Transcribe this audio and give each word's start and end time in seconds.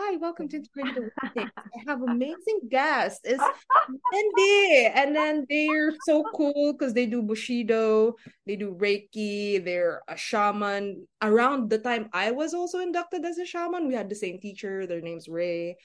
"Hi, 0.00 0.14
welcome 0.16 0.48
to 0.50 0.56
Integrated 0.62 1.10
Awakenings. 1.10 1.50
I 1.56 1.90
have 1.90 2.02
amazing 2.02 2.60
guests. 2.70 3.20
It's 3.24 3.42
Windy, 4.12 4.86
and 4.94 5.14
then 5.14 5.44
they're 5.50 5.92
so 6.06 6.22
cool 6.36 6.72
because 6.72 6.94
they 6.94 7.06
do 7.06 7.20
bushido, 7.20 8.14
they 8.46 8.54
do 8.54 8.76
reiki, 8.78 9.64
they're 9.64 10.02
a 10.06 10.16
shaman. 10.16 11.08
Around 11.20 11.70
the 11.70 11.78
time 11.78 12.10
I 12.12 12.30
was 12.30 12.54
also 12.54 12.78
inducted 12.78 13.24
as 13.24 13.38
a 13.38 13.44
shaman, 13.44 13.88
we 13.88 13.94
had 13.94 14.08
the 14.08 14.14
same 14.14 14.38
teacher. 14.38 14.86
Their 14.86 15.00
name's 15.00 15.26
Ray, 15.26 15.76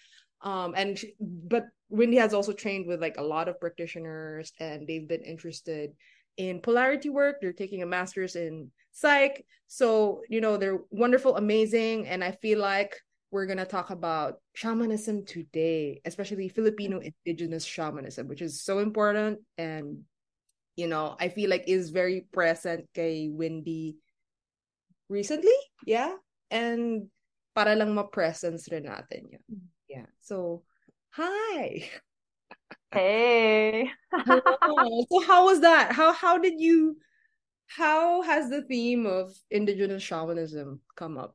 um, 0.42 0.76
and 0.78 1.00
she, 1.00 1.16
but 1.20 1.66
Windy 1.90 2.18
has 2.18 2.36
also 2.36 2.54
trained 2.54 2.86
with 2.86 3.02
like 3.02 3.18
a 3.18 3.24
lot 3.24 3.48
of 3.48 3.60
practitioners, 3.60 4.54
and 4.60 4.86
they've 4.88 5.08
been 5.08 5.24
interested 5.24 5.90
in 6.38 6.62
polarity 6.62 7.10
work. 7.10 7.38
They're 7.42 7.52
taking 7.52 7.82
a 7.82 7.88
master's 7.88 8.36
in 8.36 8.70
psych. 8.92 9.44
So, 9.68 10.22
you 10.30 10.40
know, 10.40 10.58
they're 10.58 10.82
wonderful, 10.92 11.36
amazing. 11.36 12.08
And 12.08 12.24
I 12.24 12.34
feel 12.34 12.60
like 12.60 12.94
we're 13.34 13.48
going 13.48 13.58
to 13.58 13.66
talk 13.66 13.90
about 13.90 14.38
shamanism 14.54 15.26
today, 15.26 16.00
especially 16.06 16.48
Filipino 16.50 17.02
indigenous 17.02 17.66
shamanism, 17.66 18.28
which 18.28 18.44
is 18.44 18.62
so 18.62 18.78
important. 18.78 19.40
And, 19.58 20.06
you 20.76 20.86
know, 20.86 21.18
I 21.20 21.30
feel 21.30 21.50
like 21.50 21.64
is 21.66 21.90
very 21.90 22.30
present 22.32 22.86
kay 22.94 23.30
Windy 23.34 23.98
recently. 25.10 25.58
Yeah. 25.84 26.14
And 26.52 27.10
para 27.56 27.74
lang 27.74 27.96
ma-presence 27.96 28.70
rin 28.70 28.86
natin 28.86 29.34
yun. 29.34 29.44
Mm. 29.50 29.66
Yeah. 29.90 30.06
So, 30.22 30.62
hi. 31.10 31.90
Hey. 32.94 33.90
so 35.10 35.18
how 35.26 35.50
was 35.50 35.62
that? 35.66 35.90
How 35.92 36.14
how 36.14 36.38
did 36.38 36.62
you 36.62 37.02
how 37.66 38.22
has 38.22 38.54
the 38.54 38.62
theme 38.62 39.10
of 39.10 39.34
indigenous 39.50 40.06
shamanism 40.06 40.86
come 40.94 41.18
up 41.18 41.34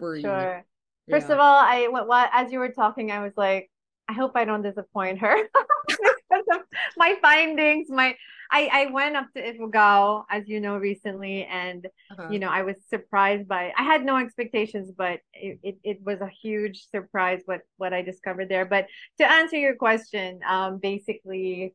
for 0.00 0.16
you? 0.16 0.24
Sure. 0.24 0.64
First 1.10 1.28
yeah. 1.28 1.34
of 1.34 1.40
all, 1.40 1.56
I 1.56 1.88
what, 1.88 2.08
what 2.08 2.30
as 2.32 2.52
you 2.52 2.58
were 2.58 2.72
talking, 2.72 3.10
I 3.10 3.22
was 3.22 3.32
like, 3.36 3.70
I 4.08 4.12
hope 4.12 4.32
I 4.34 4.44
don't 4.44 4.62
disappoint 4.62 5.18
her 5.18 5.36
because 5.88 6.44
of 6.52 6.60
my 6.96 7.16
findings. 7.20 7.88
My 7.90 8.16
I 8.50 8.68
I 8.72 8.86
went 8.92 9.16
up 9.16 9.26
to 9.34 9.42
Ifugao, 9.42 10.24
as 10.30 10.48
you 10.48 10.60
know, 10.60 10.76
recently, 10.76 11.44
and 11.44 11.86
uh-huh. 12.10 12.28
you 12.30 12.38
know 12.38 12.48
I 12.48 12.62
was 12.62 12.76
surprised 12.88 13.48
by. 13.48 13.72
I 13.76 13.82
had 13.82 14.04
no 14.04 14.16
expectations, 14.16 14.92
but 14.96 15.20
it, 15.32 15.58
it, 15.62 15.78
it 15.82 15.98
was 16.04 16.20
a 16.20 16.28
huge 16.28 16.86
surprise 16.90 17.42
what 17.46 17.62
what 17.76 17.92
I 17.92 18.02
discovered 18.02 18.48
there. 18.48 18.64
But 18.64 18.86
to 19.18 19.30
answer 19.30 19.56
your 19.56 19.74
question, 19.74 20.40
um, 20.46 20.78
basically, 20.78 21.74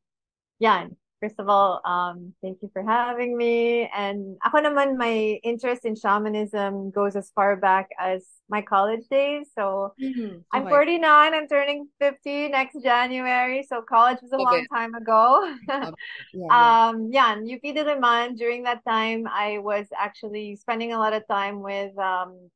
yeah, 0.59 0.88
First 1.22 1.38
of 1.38 1.50
all, 1.50 1.82
um, 1.86 2.34
thank 2.42 2.58
you 2.64 2.70
for 2.74 2.82
having 2.82 3.38
me. 3.38 3.88
And 3.96 4.38
ako 4.42 4.66
naman, 4.66 4.98
my 4.98 5.38
interest 5.46 5.86
in 5.86 5.94
shamanism 5.94 6.90
goes 6.90 7.16
as 7.16 7.30
far 7.30 7.56
back 7.56 7.94
as 8.00 8.26
my 8.50 8.62
college 8.62 9.06
days. 9.06 9.54
So 9.54 9.94
mm-hmm. 10.02 10.42
I'm 10.52 10.68
49, 10.68 11.06
I'm 11.06 11.48
turning 11.48 11.88
50 12.00 12.50
next 12.50 12.82
January. 12.82 13.62
So 13.70 13.86
college 13.86 14.18
was 14.22 14.34
a 14.34 14.42
okay. 14.42 14.44
long 14.44 14.66
time 14.74 14.96
ago. 14.96 15.46
yeah, 15.70 15.92
yeah. 16.34 16.50
Um, 16.50 17.10
yeah, 17.14 17.38
and 17.38 17.46
UP 17.46 17.62
Diliman, 17.62 18.36
during 18.36 18.64
that 18.64 18.82
time, 18.84 19.30
I 19.30 19.60
was 19.60 19.86
actually 19.94 20.56
spending 20.56 20.94
a 20.94 20.98
lot 20.98 21.14
of 21.14 21.22
time 21.28 21.62
with 21.62 21.96
um, 22.02 22.50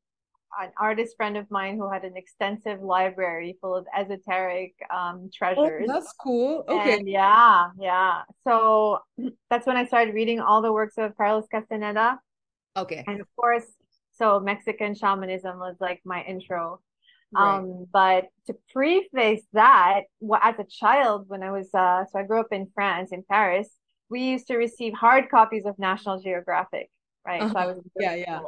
an 0.62 0.72
artist 0.80 1.16
friend 1.18 1.38
of 1.38 1.50
mine 1.52 1.78
who 1.78 1.90
had 1.92 2.04
an 2.04 2.16
extensive 2.16 2.82
library 2.82 3.58
full 3.62 3.76
of 3.76 3.86
esoteric 3.98 4.74
um, 4.94 5.24
oh, 5.26 5.30
treasures. 5.34 5.88
Oh, 5.90 5.94
that's 5.94 6.14
cool. 6.14 6.64
Okay. 6.68 6.94
And 6.94 7.08
yeah, 7.08 7.70
yeah. 7.80 8.22
So 8.46 9.00
that's 9.50 9.68
when 9.68 9.78
I 9.78 9.86
started 9.86 10.14
reading 10.14 10.40
all 10.40 10.62
the 10.62 10.72
works 10.72 10.96
of 10.98 11.16
Carlos 11.18 11.46
Castaneda. 11.52 12.20
Okay. 12.78 13.04
And 13.08 13.22
of 13.22 13.28
course, 13.36 13.66
so 14.18 14.40
Mexican 14.40 14.96
shamanism 14.96 15.60
was 15.60 15.76
like 15.80 16.02
my 16.06 16.24
intro. 16.24 16.80
Right. 17.34 17.58
Um, 17.58 17.88
but 17.92 18.28
to 18.48 18.56
preface 18.72 19.42
that, 19.54 20.02
as 20.42 20.56
a 20.60 20.64
child, 20.64 21.26
when 21.28 21.44
I 21.44 21.52
was 21.52 21.70
uh, 21.74 22.06
so 22.12 22.20
I 22.20 22.24
grew 22.24 22.40
up 22.40 22.52
in 22.52 22.68
France, 22.74 23.12
in 23.12 23.24
Paris, 23.30 23.70
we 24.10 24.22
used 24.22 24.48
to 24.48 24.58
receive 24.58 24.94
hard 24.94 25.30
copies 25.30 25.66
of 25.66 25.78
National 25.80 26.22
Geographic, 26.22 26.90
right? 27.26 27.42
Uh-huh. 27.42 27.54
So 27.54 27.60
I 27.60 27.66
was 27.66 27.80
yeah, 28.00 28.16
yeah 28.16 28.40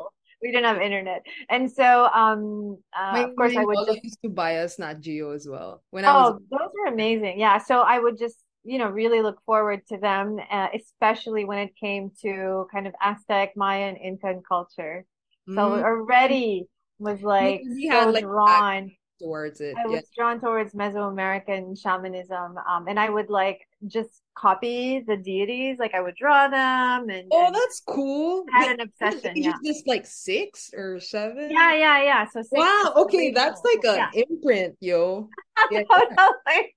we 0.41 0.51
didn't 0.51 0.65
have 0.65 0.81
internet, 0.81 1.25
and 1.49 1.71
so 1.71 2.07
um, 2.13 2.77
uh, 2.97 3.11
my, 3.13 3.19
of 3.21 3.35
course 3.35 3.55
I 3.55 3.63
would 3.63 3.87
just 3.87 4.03
used 4.03 4.21
to 4.23 4.29
buy 4.29 4.57
us 4.57 4.79
Nat 4.79 5.01
Geo 5.01 5.31
as 5.31 5.47
well. 5.47 5.83
When 5.91 6.05
I 6.05 6.11
oh, 6.11 6.31
was 6.31 6.41
those 6.51 6.69
were 6.73 6.93
amazing. 6.93 7.39
Yeah, 7.39 7.57
so 7.57 7.81
I 7.81 7.99
would 7.99 8.17
just 8.17 8.37
you 8.63 8.77
know 8.77 8.89
really 8.89 9.21
look 9.21 9.41
forward 9.45 9.81
to 9.87 9.97
them, 9.97 10.39
uh, 10.51 10.67
especially 10.73 11.45
when 11.45 11.59
it 11.59 11.75
came 11.75 12.11
to 12.21 12.67
kind 12.71 12.87
of 12.87 12.93
Aztec, 13.01 13.55
Mayan, 13.55 13.95
Incan 13.95 14.41
culture. 14.47 15.05
So 15.47 15.53
mm-hmm. 15.53 15.83
already 15.83 16.67
was 16.99 17.21
like 17.21 17.61
so 17.63 17.89
had, 17.89 18.13
like, 18.13 18.23
drawn 18.23 18.91
towards 19.19 19.61
it. 19.61 19.75
I 19.77 19.85
was 19.85 20.03
drawn 20.15 20.39
towards 20.39 20.73
Mesoamerican 20.73 21.79
shamanism, 21.79 22.57
um, 22.67 22.87
and 22.87 22.99
I 22.99 23.09
would 23.09 23.29
like 23.29 23.67
just 23.87 24.21
copy 24.35 25.03
the 25.07 25.17
deities. 25.17 25.77
Like 25.79 25.93
I 25.93 26.01
would 26.01 26.15
draw 26.15 26.47
them, 26.47 27.09
and 27.09 27.27
oh, 27.31 27.47
and 27.47 27.55
that's 27.55 27.81
cool. 27.87 28.45
I 28.53 28.63
Had 28.63 28.79
an 28.79 28.87
obsession. 28.87 29.33
Yeah. 29.35 29.53
just 29.63 29.87
like 29.87 30.05
six 30.05 30.71
or 30.75 30.99
seven. 30.99 31.49
Yeah, 31.49 31.73
yeah, 31.75 32.03
yeah. 32.03 32.25
So 32.29 32.41
wow, 32.51 32.93
okay, 32.97 33.31
that's 33.31 33.61
like 33.63 33.83
an 33.83 34.09
yeah. 34.13 34.23
imprint, 34.29 34.75
yo. 34.79 35.29
Yeah. 35.71 35.81
totally, 35.89 36.75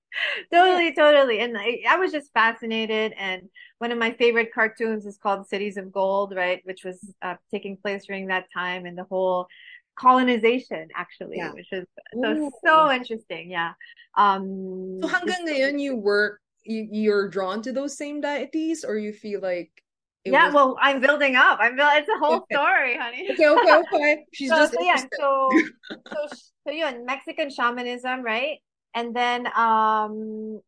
totally, 0.50 0.94
totally. 0.94 1.40
And 1.40 1.56
I, 1.56 1.82
I 1.86 1.96
was 1.96 2.12
just 2.12 2.32
fascinated. 2.32 3.12
And 3.18 3.42
one 3.78 3.92
of 3.92 3.98
my 3.98 4.12
favorite 4.12 4.54
cartoons 4.54 5.04
is 5.04 5.18
called 5.18 5.46
Cities 5.46 5.76
of 5.76 5.92
Gold, 5.92 6.34
right, 6.34 6.60
which 6.64 6.82
was 6.82 6.98
uh, 7.20 7.34
taking 7.50 7.76
place 7.76 8.06
during 8.06 8.26
that 8.28 8.46
time, 8.52 8.86
and 8.86 8.96
the 8.96 9.04
whole 9.04 9.48
colonization 10.00 10.88
actually 10.96 11.36
yeah. 11.36 11.52
which 11.52 11.68
is 11.72 11.84
so 12.22 12.50
so 12.64 12.90
interesting 12.90 13.50
yeah. 13.50 13.76
Um 14.16 14.98
so 15.04 15.08
hanggang 15.12 15.44
ngayon 15.44 15.76
you 15.76 15.92
work 15.94 16.40
you, 16.64 16.88
you're 16.88 17.28
drawn 17.28 17.60
to 17.62 17.72
those 17.72 17.96
same 18.00 18.24
deities 18.24 18.80
or 18.80 18.96
you 18.96 19.12
feel 19.12 19.44
like 19.44 19.68
yeah 20.24 20.48
was... 20.48 20.54
well 20.56 20.70
i'm 20.80 21.04
building 21.04 21.36
up. 21.36 21.60
I'm 21.60 21.76
building 21.76 22.00
it's 22.00 22.08
a 22.08 22.16
whole 22.16 22.40
okay. 22.48 22.56
story 22.56 22.96
honey. 22.96 23.28
Okay 23.36 23.48
okay 23.48 23.74
okay. 23.76 24.12
She's 24.32 24.48
so, 24.52 24.56
just 24.56 24.72
so 24.72 24.80
yeah 24.80 25.04
so 25.20 25.28
so 26.08 26.20
so 26.64 26.70
yeah 26.72 26.96
mexican 27.04 27.52
shamanism 27.52 28.24
right? 28.24 28.58
And 28.96 29.14
then 29.14 29.46
um 29.52 30.58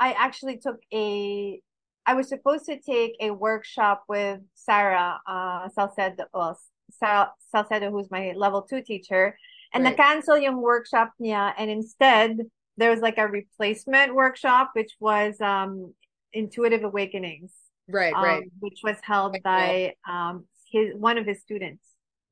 i 0.00 0.16
actually 0.16 0.56
took 0.56 0.80
a 0.90 1.60
i 2.08 2.16
was 2.16 2.26
supposed 2.32 2.64
to 2.66 2.80
take 2.80 3.12
a 3.20 3.30
workshop 3.30 4.02
with 4.08 4.40
sarah 4.56 5.20
uh 5.28 5.68
salcedo 5.68 6.26
well 6.32 6.58
Sal- 6.90 7.34
salcedo 7.50 7.90
who's 7.90 8.10
my 8.10 8.32
level 8.36 8.62
two 8.62 8.82
teacher 8.82 9.36
and 9.74 9.84
right. 9.84 9.96
na-cancel 9.96 10.38
yung 10.38 10.60
workshop 10.60 11.12
niya 11.20 11.52
and 11.58 11.70
instead 11.70 12.38
there 12.76 12.90
was 12.90 13.00
like 13.00 13.18
a 13.18 13.26
replacement 13.26 14.14
workshop 14.14 14.70
which 14.74 14.96
was 15.00 15.40
um 15.40 15.92
intuitive 16.32 16.84
awakenings 16.84 17.52
right 17.88 18.14
um, 18.14 18.22
right 18.22 18.42
which 18.60 18.80
was 18.82 18.96
held 19.02 19.36
by 19.42 19.94
um 20.08 20.44
his 20.70 20.94
one 20.94 21.18
of 21.18 21.26
his 21.26 21.40
students 21.40 21.82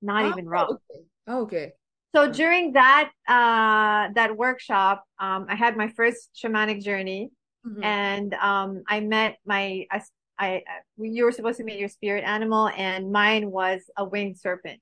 not 0.03 0.27
oh, 0.27 0.29
even 0.29 0.47
Rob. 0.47 0.71
Okay. 0.71 1.05
Oh, 1.27 1.41
okay 1.43 1.73
so 2.15 2.31
during 2.31 2.73
that 2.73 3.11
uh 3.29 4.09
that 4.15 4.37
workshop 4.37 5.05
um 5.19 5.47
i 5.49 5.55
had 5.55 5.77
my 5.77 5.89
first 5.89 6.31
shamanic 6.35 6.83
journey 6.83 7.31
mm-hmm. 7.67 7.83
and 7.83 8.35
um 8.35 8.83
i 8.89 9.01
met 9.01 9.37
my 9.45 9.87
I, 10.39 10.49
I 10.49 10.63
you 10.99 11.25
were 11.25 11.33
supposed 11.33 11.59
to 11.59 11.65
meet 11.65 11.79
your 11.79 11.89
spirit 11.89 12.25
animal 12.25 12.69
and 12.69 13.11
mine 13.13 13.51
was 13.51 13.83
a 13.97 14.05
winged 14.05 14.39
serpent 14.39 14.81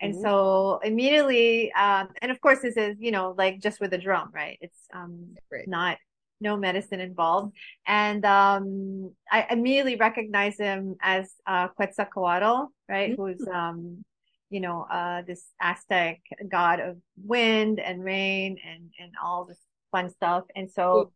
and 0.00 0.12
mm-hmm. 0.12 0.22
so 0.22 0.80
immediately, 0.82 1.72
um, 1.72 2.08
and 2.20 2.30
of 2.30 2.40
course, 2.40 2.60
this 2.60 2.76
is, 2.76 2.96
you 2.98 3.10
know, 3.10 3.34
like 3.36 3.60
just 3.60 3.80
with 3.80 3.92
a 3.94 3.98
drum, 3.98 4.30
right? 4.32 4.58
It's 4.60 4.78
um, 4.94 5.34
right. 5.50 5.66
not 5.66 5.98
no 6.40 6.56
medicine 6.56 7.00
involved. 7.00 7.56
And 7.86 8.24
um, 8.26 9.12
I 9.30 9.46
immediately 9.50 9.96
recognize 9.96 10.58
him 10.58 10.96
as 11.00 11.32
uh, 11.46 11.68
Quetzalcoatl, 11.68 12.66
right? 12.88 13.12
Mm-hmm. 13.12 13.22
Who's, 13.22 13.48
um, 13.48 14.04
you 14.50 14.60
know, 14.60 14.86
uh, 14.90 15.22
this 15.26 15.44
Aztec 15.60 16.20
god 16.48 16.80
of 16.80 16.98
wind 17.24 17.80
and 17.80 18.04
rain 18.04 18.58
and, 18.68 18.90
and 19.00 19.12
all 19.22 19.46
this 19.46 19.58
fun 19.92 20.10
stuff. 20.10 20.44
And 20.54 20.70
so 20.70 21.10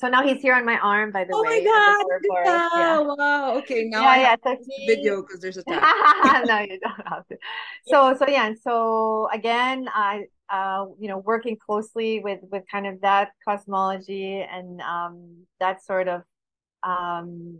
so 0.00 0.08
now 0.08 0.26
he's 0.26 0.40
here 0.40 0.54
on 0.54 0.64
my 0.64 0.78
arm, 0.78 1.12
by 1.12 1.24
the 1.24 1.34
oh 1.34 1.42
way. 1.42 1.62
Oh 1.68 2.06
my 2.32 2.44
god! 2.46 2.74
Yeah. 2.74 3.00
Wow. 3.00 3.58
Okay, 3.58 3.84
now 3.84 4.00
yeah, 4.00 4.08
I 4.08 4.20
yeah, 4.20 4.36
so 4.42 4.56
he... 4.66 4.86
video 4.86 5.20
because 5.20 5.40
there's 5.40 5.58
a 5.58 5.62
tab. 5.68 6.46
no, 6.46 6.58
you 6.60 6.80
don't 6.80 7.06
have 7.06 7.26
to. 7.28 7.36
So, 7.86 8.16
so 8.16 8.26
yeah, 8.26 8.54
so 8.62 9.28
again, 9.30 9.88
I, 9.92 10.24
uh, 10.48 10.86
you 10.98 11.08
know, 11.08 11.18
working 11.18 11.58
closely 11.58 12.20
with 12.20 12.40
with 12.50 12.62
kind 12.72 12.86
of 12.86 13.02
that 13.02 13.32
cosmology 13.46 14.40
and 14.40 14.80
um 14.80 15.44
that 15.60 15.84
sort 15.84 16.08
of, 16.08 16.22
um, 16.82 17.58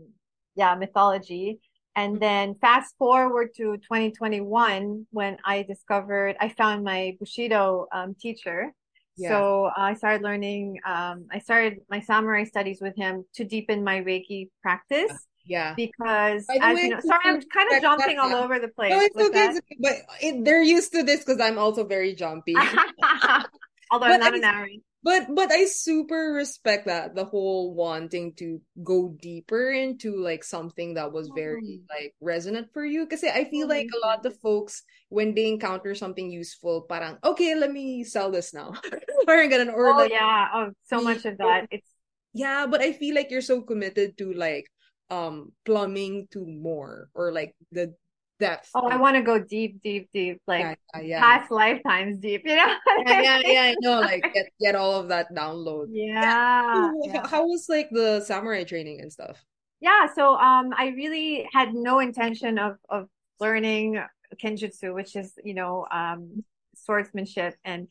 yeah, 0.55 0.73
mythology. 0.73 1.59
And 1.95 2.13
mm-hmm. 2.13 2.21
then 2.21 2.55
fast 2.55 2.95
forward 2.97 3.49
to 3.57 3.77
2021 3.77 5.05
when 5.11 5.37
I 5.45 5.61
discovered 5.61 6.37
I 6.39 6.49
found 6.49 6.83
my 6.83 7.15
Bushido 7.19 7.85
um, 7.93 8.15
teacher 8.19 8.73
yeah. 9.17 9.29
So 9.29 9.69
I 9.75 9.93
started 9.93 10.21
learning. 10.21 10.79
Um, 10.85 11.25
I 11.31 11.39
started 11.39 11.79
my 11.89 11.99
samurai 11.99 12.43
studies 12.43 12.79
with 12.81 12.95
him 12.95 13.25
to 13.35 13.43
deepen 13.43 13.83
my 13.83 14.01
Reiki 14.01 14.49
practice. 14.61 15.11
Yeah. 15.45 15.73
Because 15.75 16.45
as 16.61 16.75
way, 16.75 16.83
you 16.83 16.89
know, 16.89 16.99
sorry, 17.01 17.19
I'm 17.25 17.41
kind 17.41 17.73
of 17.73 17.81
jumping 17.81 18.19
all 18.19 18.35
over 18.35 18.59
the 18.59 18.67
place. 18.67 18.91
No, 18.91 18.99
it's 18.99 19.15
okay, 19.15 19.45
it's 19.47 19.57
okay, 19.57 19.77
but 19.79 19.93
it, 20.21 20.45
they're 20.45 20.61
used 20.61 20.91
to 20.93 21.03
this 21.03 21.19
because 21.25 21.41
I'm 21.41 21.57
also 21.57 21.83
very 21.83 22.13
jumpy. 22.13 22.55
Although 23.91 24.07
but 24.07 24.11
I'm 24.11 24.19
not 24.19 24.33
I, 24.33 24.37
an 24.37 24.43
Aries. 24.43 24.81
But 25.03 25.33
but 25.33 25.51
I 25.51 25.65
super 25.65 26.33
respect 26.33 26.85
that 26.85 27.15
the 27.15 27.25
whole 27.25 27.73
wanting 27.73 28.33
to 28.37 28.61
go 28.83 29.17
deeper 29.19 29.71
into 29.71 30.15
like 30.21 30.43
something 30.43 30.93
that 30.93 31.11
was 31.11 31.29
very 31.33 31.81
like 31.89 32.13
resonant 32.21 32.69
for 32.71 32.85
you. 32.85 33.05
Because 33.05 33.23
I 33.23 33.45
feel 33.49 33.67
like 33.67 33.89
a 33.89 34.05
lot 34.05 34.25
of 34.25 34.37
folks 34.39 34.83
when 35.09 35.33
they 35.33 35.47
encounter 35.47 35.95
something 35.95 36.29
useful, 36.29 36.85
parang 36.85 37.17
okay, 37.23 37.55
let 37.55 37.71
me 37.71 38.03
sell 38.03 38.29
this 38.29 38.53
now. 38.53 38.73
or 39.27 39.89
oh 39.89 39.97
like, 39.97 40.11
yeah, 40.11 40.47
oh 40.53 40.69
so 40.85 41.01
much 41.01 41.25
of 41.25 41.37
that. 41.37 41.65
It's 41.71 41.89
yeah, 42.33 42.67
but 42.67 42.81
I 42.81 42.93
feel 42.93 43.15
like 43.15 43.31
you're 43.31 43.41
so 43.41 43.61
committed 43.61 44.17
to 44.19 44.33
like 44.33 44.69
um 45.09 45.51
plumbing 45.65 46.27
to 46.31 46.45
more 46.45 47.09
or 47.13 47.33
like 47.33 47.55
the 47.71 47.93
depth. 48.41 48.69
Oh, 48.75 48.87
I 48.87 48.97
want 48.97 49.15
to 49.15 49.21
go 49.21 49.39
deep, 49.39 49.81
deep, 49.81 50.09
deep, 50.13 50.41
like 50.47 50.61
yeah, 50.61 50.75
yeah, 50.95 51.01
yeah. 51.01 51.19
past 51.21 51.51
lifetimes 51.51 52.17
deep, 52.17 52.41
you 52.43 52.55
know? 52.55 52.65
yeah, 53.05 53.21
yeah, 53.21 53.39
yeah, 53.45 53.61
I 53.61 53.75
know. 53.79 54.01
Like 54.01 54.33
get 54.33 54.47
get 54.59 54.75
all 54.75 54.99
of 54.99 55.07
that 55.07 55.33
download. 55.33 55.87
Yeah. 55.91 56.91
How, 57.13 57.27
how 57.27 57.47
was 57.47 57.67
like 57.69 57.89
the 57.91 58.19
samurai 58.21 58.65
training 58.65 58.99
and 58.99 59.13
stuff? 59.13 59.37
Yeah, 59.79 60.07
so 60.13 60.33
um 60.35 60.73
I 60.75 60.87
really 60.97 61.47
had 61.53 61.73
no 61.73 61.99
intention 61.99 62.57
of 62.57 62.77
of 62.89 63.07
learning 63.39 64.03
kenjutsu, 64.43 64.93
which 64.93 65.15
is, 65.15 65.33
you 65.43 65.53
know, 65.53 65.87
um 65.91 66.43
swordsmanship 66.75 67.55
and 67.63 67.87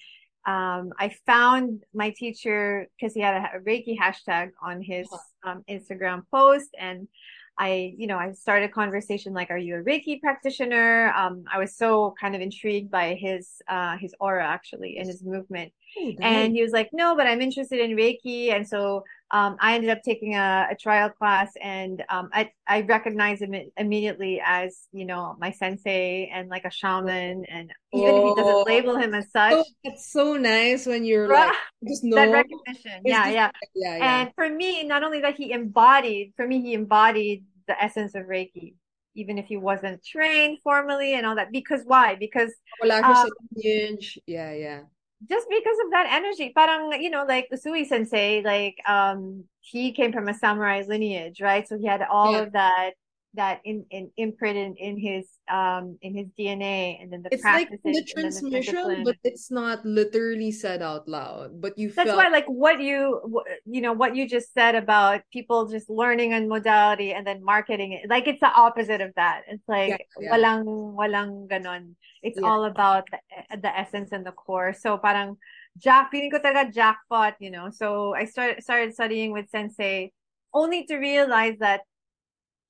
um, 0.47 0.93
I 0.99 1.15
found 1.27 1.85
my 1.93 2.11
teacher 2.17 2.89
because 2.97 3.13
he 3.13 3.21
had 3.21 3.35
a, 3.35 3.59
a, 3.59 3.61
Reiki 3.61 3.95
hashtag 3.99 4.51
on 4.63 4.81
his 4.81 5.07
uh-huh. 5.13 5.51
um, 5.51 5.65
Instagram 5.69 6.23
post, 6.33 6.71
and 6.79 7.07
I, 7.61 7.95
you 7.99 8.07
know, 8.07 8.17
I 8.17 8.33
started 8.33 8.71
a 8.71 8.73
conversation 8.73 9.35
like, 9.35 9.51
"Are 9.51 9.59
you 9.59 9.77
a 9.77 9.83
Reiki 9.83 10.19
practitioner?" 10.21 11.13
Um, 11.15 11.45
I 11.53 11.59
was 11.59 11.77
so 11.77 12.15
kind 12.19 12.35
of 12.35 12.41
intrigued 12.41 12.91
by 12.91 13.15
his 13.15 13.61
uh, 13.69 13.99
his 13.99 14.15
aura 14.19 14.47
actually 14.47 14.97
and 14.99 15.07
his 15.07 15.23
movement, 15.23 15.71
oh, 15.99 16.15
and 16.23 16.55
he 16.55 16.63
was 16.63 16.73
like, 16.73 16.89
"No, 16.93 17.15
but 17.15 17.27
I'm 17.27 17.43
interested 17.43 17.79
in 17.81 17.97
Reiki," 17.97 18.51
and 18.51 18.67
so 18.67 19.05
um, 19.33 19.57
I 19.61 19.75
ended 19.75 19.91
up 19.91 20.03
taking 20.03 20.35
a, 20.35 20.69
a 20.71 20.75
trial 20.75 21.09
class 21.09 21.53
and 21.63 22.03
um, 22.09 22.31
I, 22.33 22.51
I 22.67 22.81
recognized 22.83 23.43
him 23.43 23.55
immediately 23.77 24.43
as, 24.45 24.89
you 24.93 25.05
know, 25.05 25.37
my 25.39 25.53
sensei 25.53 26.29
and 26.33 26.49
like 26.49 26.65
a 26.65 26.71
shaman. 26.71 27.45
And 27.45 27.73
even 27.93 28.11
oh, 28.11 28.33
if 28.33 28.37
he 28.37 28.43
doesn't 28.43 28.55
oh. 28.55 28.65
label 28.67 28.97
him 28.97 29.15
as 29.15 29.31
such. 29.31 29.53
Oh, 29.53 29.65
it's 29.85 30.11
so 30.11 30.35
nice 30.35 30.85
when 30.85 31.05
you're 31.05 31.29
like, 31.33 31.53
just 31.87 32.03
know. 32.03 32.17
That 32.17 32.33
recognition. 32.33 33.03
Yeah, 33.05 33.25
just, 33.25 33.35
yeah, 33.35 33.51
yeah, 33.77 33.97
yeah. 33.97 34.21
And 34.21 34.31
for 34.35 34.49
me, 34.49 34.83
not 34.85 35.05
only 35.05 35.21
that 35.21 35.37
he 35.37 35.53
embodied, 35.53 36.33
for 36.37 36.47
me, 36.47 36.61
he 36.61 36.75
embodied 36.75 37.45
the 37.69 37.81
essence 37.81 38.17
of 38.17 38.25
Reiki. 38.25 38.75
Even 39.17 39.39
if 39.39 39.47
he 39.47 39.57
wasn't 39.57 40.05
trained 40.05 40.59
formally 40.63 41.15
and 41.15 41.27
all 41.27 41.35
that, 41.35 41.51
because 41.51 41.83
why? 41.85 42.15
Because 42.15 42.53
um, 42.89 43.29
yeah, 43.57 44.53
yeah 44.53 44.81
just 45.29 45.47
because 45.49 45.77
of 45.85 45.91
that 45.93 46.07
energy. 46.11 46.53
Parang, 46.55 47.01
you 47.01 47.11
know, 47.11 47.25
like 47.27 47.49
Usui 47.53 47.87
sensei, 47.87 48.43
like 48.43 48.77
um 48.89 49.45
he 49.61 49.93
came 49.93 50.13
from 50.13 50.29
a 50.29 50.35
samurai 50.35 50.83
lineage, 50.87 51.41
right? 51.41 51.67
So 51.69 51.79
he 51.79 51.87
had 51.87 52.03
all 52.03 52.33
yeah. 52.33 52.39
of 52.39 52.53
that 52.53 52.93
that 53.35 53.61
in, 53.65 53.87
in 53.91 54.11
imprinted 54.17 54.75
in 54.79 54.99
his 54.99 55.27
um 55.51 55.97
in 56.03 56.15
his 56.15 56.27
DNA 56.39 57.01
and 57.01 57.13
then 57.13 57.23
the 57.23 57.29
it's 57.31 57.45
like 57.45 57.71
the 57.71 58.03
transmission 58.03 58.75
the 58.75 59.03
but 59.05 59.17
it's 59.23 59.51
not 59.51 59.85
literally 59.87 60.51
said 60.51 60.83
out 60.83 61.07
loud 61.07 61.61
but 61.61 61.79
you 61.79 61.93
that's 61.93 62.11
felt... 62.11 62.19
why 62.19 62.29
like 62.29 62.47
what 62.47 62.81
you 62.81 63.21
you 63.67 63.81
know 63.81 63.93
what 63.93 64.17
you 64.17 64.29
just 64.29 64.53
said 64.53 64.75
about 64.75 65.23
people 65.33 65.67
just 65.67 65.89
learning 65.89 66.35
a 66.35 66.41
modality 66.41 67.13
and 67.13 67.25
then 67.25 67.45
marketing 67.45 67.93
it 67.93 68.11
like 68.11 68.27
it's 68.27 68.41
the 68.41 68.53
opposite 68.53 69.01
of 69.01 69.13
that. 69.17 69.43
It's 69.49 69.69
like 69.69 69.91
yeah, 69.91 70.07
yeah. 70.21 70.31
walang 70.33 70.95
walang 70.95 71.49
ganon. 71.49 71.95
It's 72.23 72.39
yeah. 72.41 72.47
all 72.47 72.65
about 72.65 73.09
the, 73.11 73.57
the 73.59 73.73
essence 73.77 74.13
and 74.13 74.25
the 74.25 74.33
core. 74.33 74.73
So 74.73 74.99
parang 74.99 75.37
jack 75.79 76.11
feeling 76.11 76.31
ko 76.31 76.39
talaga 76.39 76.73
jackpot 76.73 77.35
you 77.41 77.51
know? 77.51 77.71
So 77.71 78.15
I 78.15 78.25
started 78.25 78.63
started 78.63 78.95
studying 78.95 79.33
with 79.33 79.49
sensei 79.49 80.13
only 80.53 80.85
to 80.87 80.97
realize 80.99 81.57
that 81.61 81.87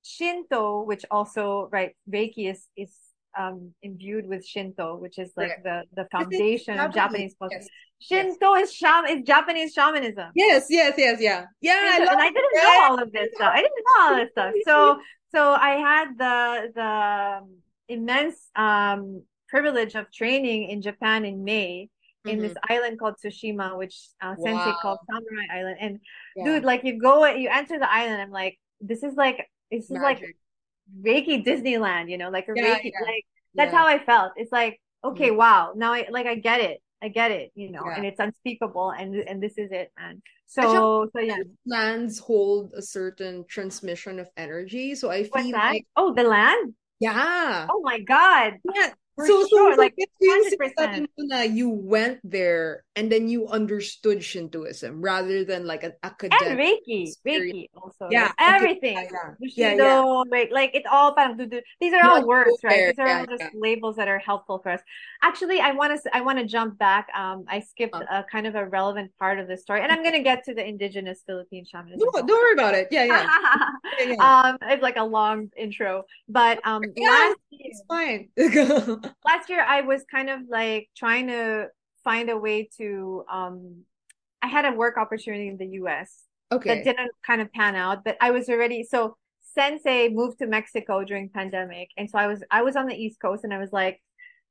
Shinto, 0.03 0.83
which 0.83 1.05
also 1.11 1.69
right 1.71 1.95
Reiki 2.09 2.49
is 2.49 2.67
is 2.75 2.93
um 3.37 3.73
imbued 3.81 4.27
with 4.27 4.45
Shinto, 4.45 4.97
which 4.97 5.17
is 5.17 5.31
like 5.37 5.63
the 5.63 5.83
the 5.95 6.07
foundation 6.11 6.79
of 6.79 6.93
Japanese 6.93 7.35
yes. 7.49 7.67
Shinto 7.99 8.55
yes. 8.55 8.69
is 8.69 8.75
sham 8.75 9.05
is 9.05 9.21
Japanese 9.23 9.73
shamanism. 9.73 10.31
Yes, 10.35 10.65
yes, 10.69 10.95
yes, 10.97 11.19
yeah, 11.21 11.45
yeah. 11.61 11.73
I 11.73 11.97
and 12.01 12.09
I 12.09 12.31
didn't 12.31 12.55
know 12.55 12.81
all 12.83 13.01
of 13.01 13.11
this 13.11 13.29
stuff. 13.35 13.51
I 13.53 13.61
didn't 13.61 13.85
know 13.85 14.01
all 14.03 14.15
this 14.15 14.31
stuff. 14.31 14.53
So 14.65 14.99
so 15.35 15.51
I 15.51 15.71
had 15.71 16.17
the 16.17 16.71
the 16.75 17.93
immense 17.93 18.49
um 18.55 19.23
privilege 19.47 19.95
of 19.95 20.11
training 20.11 20.69
in 20.69 20.81
Japan 20.81 21.25
in 21.25 21.43
May 21.43 21.89
in 22.25 22.37
mm-hmm. 22.37 22.41
this 22.41 22.57
island 22.69 22.99
called 22.99 23.15
Tsushima, 23.23 23.77
which 23.77 23.97
uh, 24.21 24.35
wow. 24.37 24.43
Sensei 24.43 24.73
called 24.81 24.99
Samurai 25.09 25.59
Island. 25.59 25.77
And 25.79 25.99
yeah. 26.35 26.45
dude, 26.45 26.63
like 26.63 26.83
you 26.83 26.99
go, 26.99 27.25
you 27.25 27.49
enter 27.49 27.79
the 27.79 27.91
island. 27.91 28.21
I'm 28.21 28.31
like, 28.31 28.59
this 28.79 29.03
is 29.03 29.15
like 29.15 29.47
it's 29.71 29.87
just 29.87 30.01
like 30.01 30.21
Reiki 31.01 31.43
Disneyland, 31.43 32.09
you 32.09 32.17
know, 32.17 32.29
like 32.29 32.47
a 32.47 32.53
yeah, 32.55 32.75
Reiki, 32.75 32.91
yeah. 32.93 33.05
like 33.05 33.25
that's 33.55 33.73
yeah. 33.73 33.79
how 33.79 33.87
I 33.87 34.03
felt. 34.03 34.33
It's 34.35 34.51
like, 34.51 34.79
okay, 35.03 35.29
mm-hmm. 35.29 35.37
wow, 35.37 35.73
now 35.75 35.93
I 35.93 36.07
like 36.09 36.27
I 36.27 36.35
get 36.35 36.61
it. 36.61 36.81
I 37.03 37.07
get 37.07 37.31
it, 37.31 37.51
you 37.55 37.71
know, 37.71 37.83
and 37.83 38.05
it's 38.05 38.19
unspeakable 38.19 38.91
and 38.91 39.15
and 39.15 39.41
this 39.41 39.57
is 39.57 39.71
it, 39.71 39.91
man. 39.97 40.21
So 40.45 41.09
so 41.13 41.19
yeah. 41.19 41.37
Lands 41.65 42.19
hold 42.19 42.73
a 42.75 42.81
certain 42.81 43.43
transmission 43.49 44.19
of 44.19 44.29
energy. 44.37 44.93
So 44.93 45.09
I 45.09 45.23
feel 45.23 45.51
like 45.51 45.87
oh 45.95 46.13
the 46.13 46.23
land? 46.23 46.75
Yeah. 46.99 47.65
Oh 47.71 47.81
my 47.81 47.99
god. 48.01 48.59
Yeah. 48.75 48.93
For 49.21 49.27
so, 49.27 49.47
sure, 49.47 49.75
so 49.75 49.81
like 49.81 49.93
you 51.51 51.69
went 51.69 52.19
there 52.23 52.83
and 52.95 53.11
then 53.11 53.27
you 53.27 53.47
understood 53.47 54.23
Shintoism 54.23 55.01
rather 55.01 55.45
than 55.45 55.65
like 55.65 55.83
an 55.83 55.93
academic 56.03 56.41
and 56.47 56.59
Reiki, 56.59 57.07
experience. 57.07 57.53
Reiki 57.53 57.69
also, 57.75 58.07
yeah, 58.11 58.23
like, 58.23 58.33
everything, 58.39 58.95
yeah, 58.95 59.33
yeah, 59.41 59.73
yeah. 59.75 60.23
Like, 60.29 60.51
like 60.51 60.71
it's 60.73 60.87
all 60.91 61.13
parang 61.13 61.37
these 61.79 61.93
are 61.93 62.03
all 62.03 62.25
words, 62.25 62.57
right? 62.63 62.87
These 62.87 62.99
are 62.99 63.07
yeah, 63.07 63.19
all 63.19 63.25
just 63.25 63.41
yeah. 63.41 63.49
labels 63.53 63.95
that 63.95 64.07
are 64.07 64.19
helpful 64.19 64.59
for 64.59 64.69
us. 64.69 64.81
Actually, 65.21 65.59
I 65.59 65.71
want 65.71 66.01
to 66.01 66.15
I 66.15 66.21
want 66.21 66.39
to 66.39 66.45
jump 66.45 66.77
back. 66.77 67.07
Um, 67.15 67.45
I 67.47 67.59
skipped 67.59 67.95
uh, 67.95 68.05
a 68.09 68.25
kind 68.31 68.47
of 68.47 68.55
a 68.55 68.65
relevant 68.65 69.11
part 69.19 69.39
of 69.39 69.47
the 69.47 69.57
story, 69.57 69.81
and 69.81 69.91
I'm 69.91 70.03
gonna 70.03 70.23
get 70.23 70.43
to 70.45 70.53
the 70.53 70.65
indigenous 70.65 71.23
Philippine 71.25 71.65
shamanism. 71.65 72.07
No, 72.13 72.21
don't 72.21 72.29
worry 72.29 72.53
about 72.53 72.73
it. 72.75 72.87
Yeah, 72.91 73.03
yeah. 73.05 73.27
yeah, 73.99 74.41
Um, 74.49 74.57
it's 74.63 74.83
like 74.83 74.97
a 74.97 75.03
long 75.03 75.49
intro, 75.57 76.03
but 76.27 76.65
um, 76.65 76.83
yeah, 76.95 77.09
last 77.09 77.37
it's 77.51 77.83
fine. 77.87 78.29
last 79.25 79.49
year 79.49 79.63
I 79.67 79.81
was 79.81 80.03
kind 80.09 80.29
of 80.29 80.41
like 80.49 80.89
trying 80.95 81.27
to 81.27 81.67
find 82.03 82.29
a 82.29 82.37
way 82.37 82.69
to 82.77 83.23
um 83.31 83.83
I 84.41 84.47
had 84.47 84.65
a 84.65 84.71
work 84.71 84.97
opportunity 84.97 85.47
in 85.47 85.57
the 85.57 85.67
US 85.81 86.23
okay. 86.51 86.75
that 86.75 86.83
didn't 86.83 87.11
kind 87.25 87.41
of 87.41 87.51
pan 87.53 87.75
out, 87.75 88.03
but 88.03 88.17
I 88.19 88.31
was 88.31 88.49
already 88.49 88.83
so 88.83 89.15
Sensei 89.53 90.09
moved 90.09 90.39
to 90.39 90.47
Mexico 90.47 91.03
during 91.03 91.29
pandemic. 91.29 91.89
And 91.97 92.09
so 92.09 92.17
I 92.17 92.27
was 92.27 92.43
I 92.51 92.61
was 92.61 92.75
on 92.75 92.87
the 92.87 92.95
East 92.95 93.19
Coast 93.19 93.43
and 93.43 93.53
I 93.53 93.57
was 93.57 93.71
like, 93.71 94.01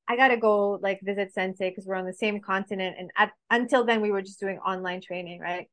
I 0.08 0.16
gotta 0.16 0.36
go 0.36 0.78
like 0.82 1.00
visit 1.02 1.32
Sensei 1.32 1.70
because 1.70 1.86
we're 1.86 1.96
on 1.96 2.06
the 2.06 2.12
same 2.12 2.40
continent. 2.40 2.96
And 2.98 3.10
at, 3.16 3.32
until 3.50 3.84
then 3.84 4.00
we 4.00 4.10
were 4.10 4.22
just 4.22 4.40
doing 4.40 4.58
online 4.58 5.00
training, 5.00 5.40
right? 5.40 5.68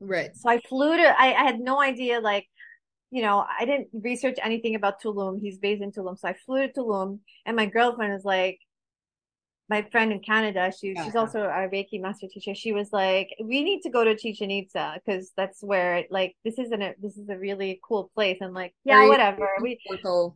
Right. 0.00 0.36
So 0.36 0.50
I 0.50 0.60
flew 0.60 0.96
to 0.96 1.20
I, 1.20 1.32
I 1.40 1.44
had 1.44 1.60
no 1.60 1.80
idea 1.80 2.20
like 2.20 2.46
you 3.16 3.22
know, 3.22 3.46
I 3.58 3.64
didn't 3.64 3.88
research 3.94 4.36
anything 4.42 4.74
about 4.74 5.00
Tulum. 5.00 5.40
He's 5.40 5.56
based 5.56 5.82
in 5.82 5.90
Tulum. 5.90 6.18
So 6.18 6.28
I 6.28 6.34
flew 6.44 6.66
to 6.66 6.70
Tulum 6.70 7.20
and 7.46 7.56
my 7.56 7.64
girlfriend 7.64 8.12
was 8.12 8.26
like, 8.26 8.58
my 9.70 9.80
friend 9.90 10.12
in 10.12 10.20
Canada, 10.20 10.70
she, 10.78 10.92
yeah. 10.92 11.02
she's 11.02 11.16
also 11.16 11.44
a 11.44 11.66
Reiki 11.72 11.98
master 11.98 12.26
teacher. 12.30 12.54
She 12.54 12.72
was 12.72 12.92
like, 12.92 13.30
we 13.42 13.64
need 13.64 13.80
to 13.84 13.90
go 13.90 14.04
to 14.04 14.14
Chichen 14.14 14.50
Itza 14.50 15.00
because 15.00 15.32
that's 15.34 15.62
where 15.62 16.04
like 16.10 16.36
this 16.44 16.58
isn't 16.58 16.82
a 16.82 16.94
this 17.00 17.16
is 17.16 17.26
a 17.30 17.38
really 17.38 17.80
cool 17.82 18.10
place. 18.14 18.36
I'm 18.42 18.52
like, 18.52 18.74
yeah, 18.84 18.96
Very 18.98 19.08
whatever. 19.08 19.48
We 19.62 19.80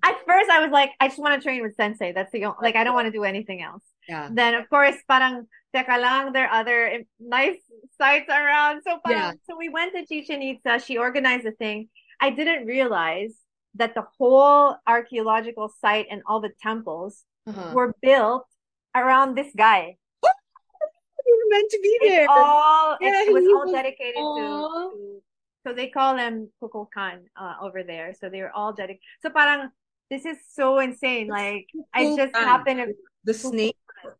at 0.02 0.16
first 0.26 0.50
I 0.50 0.60
was 0.62 0.72
like, 0.72 0.92
I 1.00 1.08
just 1.08 1.20
want 1.20 1.34
to 1.34 1.46
train 1.46 1.62
with 1.62 1.76
Sensei. 1.76 2.12
That's 2.12 2.32
the 2.32 2.46
only, 2.46 2.56
like 2.62 2.76
I 2.76 2.82
don't 2.82 2.94
want 2.94 3.06
to 3.06 3.12
do 3.12 3.24
anything 3.24 3.62
else. 3.62 3.84
Yeah. 4.08 4.30
Then 4.32 4.54
of 4.54 4.68
course, 4.70 4.96
parang 5.06 5.46
teka 5.76 6.00
lang, 6.00 6.32
there 6.32 6.48
are 6.48 6.60
other 6.60 6.86
eh, 6.86 7.02
nice 7.20 7.60
sites 8.00 8.30
around. 8.30 8.82
So 8.84 8.98
parang, 9.04 9.20
yeah. 9.20 9.32
so 9.48 9.56
we 9.56 9.68
went 9.68 9.94
to 9.94 10.06
Chichen 10.06 10.42
Itza. 10.42 10.80
She 10.80 10.96
organized 10.96 11.44
the 11.44 11.52
thing. 11.52 11.88
I 12.20 12.30
didn't 12.30 12.66
realize 12.66 13.34
that 13.74 13.94
the 13.94 14.04
whole 14.18 14.76
archaeological 14.86 15.72
site 15.80 16.06
and 16.10 16.22
all 16.26 16.40
the 16.40 16.50
temples 16.62 17.24
uh-huh. 17.46 17.72
were 17.74 17.94
built 18.02 18.46
around 18.94 19.36
this 19.36 19.52
guy. 19.56 19.96
You're 21.26 21.50
meant 21.50 21.70
to 21.70 21.80
be 21.82 21.98
there. 22.02 22.22
It's 22.24 22.32
all 22.32 22.96
yeah, 23.00 23.22
it 23.22 23.32
was 23.32 23.44
all 23.44 23.72
dedicated 23.72 24.16
to, 24.16 24.90
to, 24.94 25.22
so 25.66 25.74
they 25.74 25.88
call 25.88 26.16
him 26.16 26.50
Kukulkan 26.62 27.20
uh, 27.36 27.54
over 27.60 27.82
there. 27.82 28.14
So 28.18 28.28
they 28.28 28.40
were 28.40 28.52
all 28.52 28.72
dedicated. 28.72 29.02
So 29.22 29.30
parang 29.30 29.70
this 30.10 30.24
is 30.24 30.38
so 30.52 30.80
insane. 30.80 31.28
Like 31.28 31.66
I 31.94 32.16
just 32.16 32.34
happened 32.34 32.80
to 32.80 32.94
the 33.24 33.34
snake. 33.34 33.76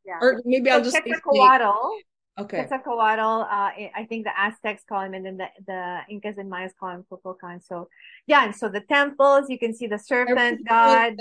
Yeah. 0.06 0.18
Or 0.20 0.40
maybe 0.44 0.70
I'll 0.70 0.82
just 0.82 0.94
check 0.94 1.04
the 1.04 1.20
Quetzalcoatl. 1.22 1.98
Okay. 2.38 2.64
Quetzalcoatl, 2.64 3.42
uh, 3.42 3.70
I 3.94 4.06
think 4.08 4.24
the 4.24 4.38
Aztecs 4.38 4.82
call 4.88 5.02
him, 5.02 5.14
and 5.14 5.26
then 5.26 5.36
the, 5.36 5.46
the 5.66 6.00
Incas 6.08 6.38
and 6.38 6.48
Mayas 6.48 6.72
call 6.78 6.90
him 6.90 7.04
Kukulkan. 7.10 7.62
So, 7.62 7.88
yeah, 8.26 8.44
and 8.44 8.56
so 8.56 8.68
the 8.68 8.80
temples, 8.80 9.50
you 9.50 9.58
can 9.58 9.74
see 9.74 9.86
the 9.86 9.98
serpent 9.98 10.66
god. 10.66 11.16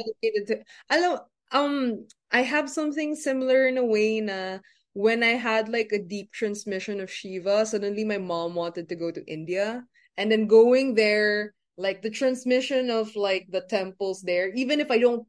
I 0.90 1.00
know, 1.00 1.20
um, 1.52 2.08
I 2.32 2.44
have 2.44 2.70
something 2.70 3.16
similar 3.16 3.68
in 3.68 3.78
a 3.78 3.86
way 3.86 4.22
na 4.22 4.60
when 4.94 5.24
I 5.24 5.34
had 5.36 5.68
like 5.68 5.92
a 5.92 6.02
deep 6.02 6.32
transmission 6.32 7.02
of 7.02 7.12
Shiva, 7.12 7.66
suddenly 7.66 8.06
my 8.06 8.18
mom 8.18 8.56
wanted 8.56 8.88
to 8.90 8.96
go 8.96 9.12
to 9.12 9.26
India. 9.26 9.84
And 10.18 10.32
then 10.32 10.48
going 10.48 10.96
there, 10.96 11.54
like 11.78 12.02
the 12.02 12.10
transmission 12.10 12.90
of 12.90 13.16
like 13.16 13.48
the 13.50 13.62
temples 13.70 14.22
there, 14.22 14.54
even 14.54 14.80
if 14.80 14.92
I 14.92 15.00
don't 15.00 15.26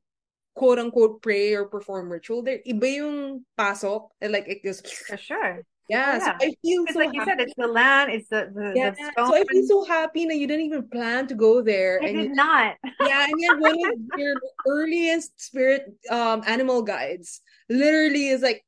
quote 0.54 0.78
unquote 0.78 1.22
pray 1.22 1.54
or 1.54 1.64
perform 1.66 2.10
ritual, 2.10 2.42
there 2.42 2.60
iba 2.66 2.96
yung 2.96 3.44
pasok. 3.58 4.08
And 4.20 4.32
like 4.32 4.48
it 4.48 4.62
goes 4.64 4.80
for 4.80 5.16
sure. 5.16 5.64
Yeah, 5.88 6.18
yeah. 6.18 6.18
So 6.20 6.32
I 6.46 6.54
feel 6.62 6.86
so 6.86 6.98
like 6.98 7.08
happy. 7.08 7.18
you 7.18 7.24
said, 7.24 7.40
it's 7.40 7.54
the 7.56 7.66
land, 7.66 8.12
it's 8.12 8.28
the, 8.28 8.50
the, 8.54 8.72
yeah. 8.76 8.90
the 8.90 9.12
So 9.26 9.34
I 9.34 9.42
feel 9.44 9.66
so 9.66 9.84
happy 9.84 10.24
that 10.26 10.36
you 10.36 10.46
didn't 10.46 10.66
even 10.66 10.88
plan 10.88 11.26
to 11.26 11.34
go 11.34 11.62
there. 11.62 11.98
I 12.00 12.06
and 12.06 12.16
did 12.16 12.28
you, 12.30 12.34
not. 12.34 12.76
Yeah, 13.00 13.26
and 13.26 13.34
yet 13.40 13.58
one 13.58 13.74
of 13.74 13.98
your 14.16 14.36
earliest 14.68 15.40
spirit 15.40 15.86
um 16.10 16.42
animal 16.46 16.82
guides 16.82 17.40
literally 17.68 18.28
is 18.28 18.40
like 18.40 18.64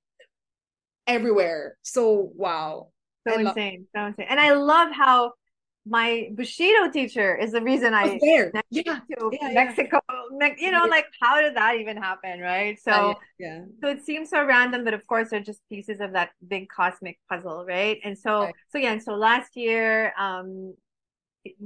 everywhere. 1.06 1.78
So 1.82 2.32
wow. 2.34 2.88
So 3.28 3.38
I 3.38 3.42
insane. 3.42 3.86
Love- 3.94 4.02
so 4.02 4.06
insane. 4.08 4.26
And 4.28 4.40
I 4.40 4.52
love 4.54 4.90
how 4.92 5.32
my 5.84 6.30
Bushido 6.34 6.90
teacher 6.90 7.36
is 7.36 7.52
the 7.52 7.60
reason 7.60 7.92
I 7.92 8.18
there. 8.22 8.52
Yeah. 8.70 9.00
to 9.16 9.30
yeah, 9.32 9.48
Mexico. 9.52 10.00
Yeah. 10.38 10.54
You 10.56 10.70
know, 10.70 10.86
like 10.88 11.06
how 11.20 11.40
did 11.40 11.56
that 11.56 11.76
even 11.76 11.96
happen, 11.96 12.40
right? 12.40 12.78
So 12.80 13.14
yeah, 13.38 13.64
So 13.80 13.88
it 13.88 14.04
seems 14.04 14.30
so 14.30 14.44
random, 14.44 14.84
but 14.84 14.94
of 14.94 15.06
course 15.06 15.30
they're 15.30 15.40
just 15.40 15.60
pieces 15.68 16.00
of 16.00 16.12
that 16.12 16.30
big 16.46 16.68
cosmic 16.68 17.18
puzzle, 17.28 17.64
right? 17.66 17.98
And 18.04 18.16
so 18.16 18.44
right. 18.44 18.54
so 18.68 18.78
yeah, 18.78 18.92
and 18.92 19.02
so 19.02 19.14
last 19.14 19.56
year, 19.56 20.12
um 20.18 20.74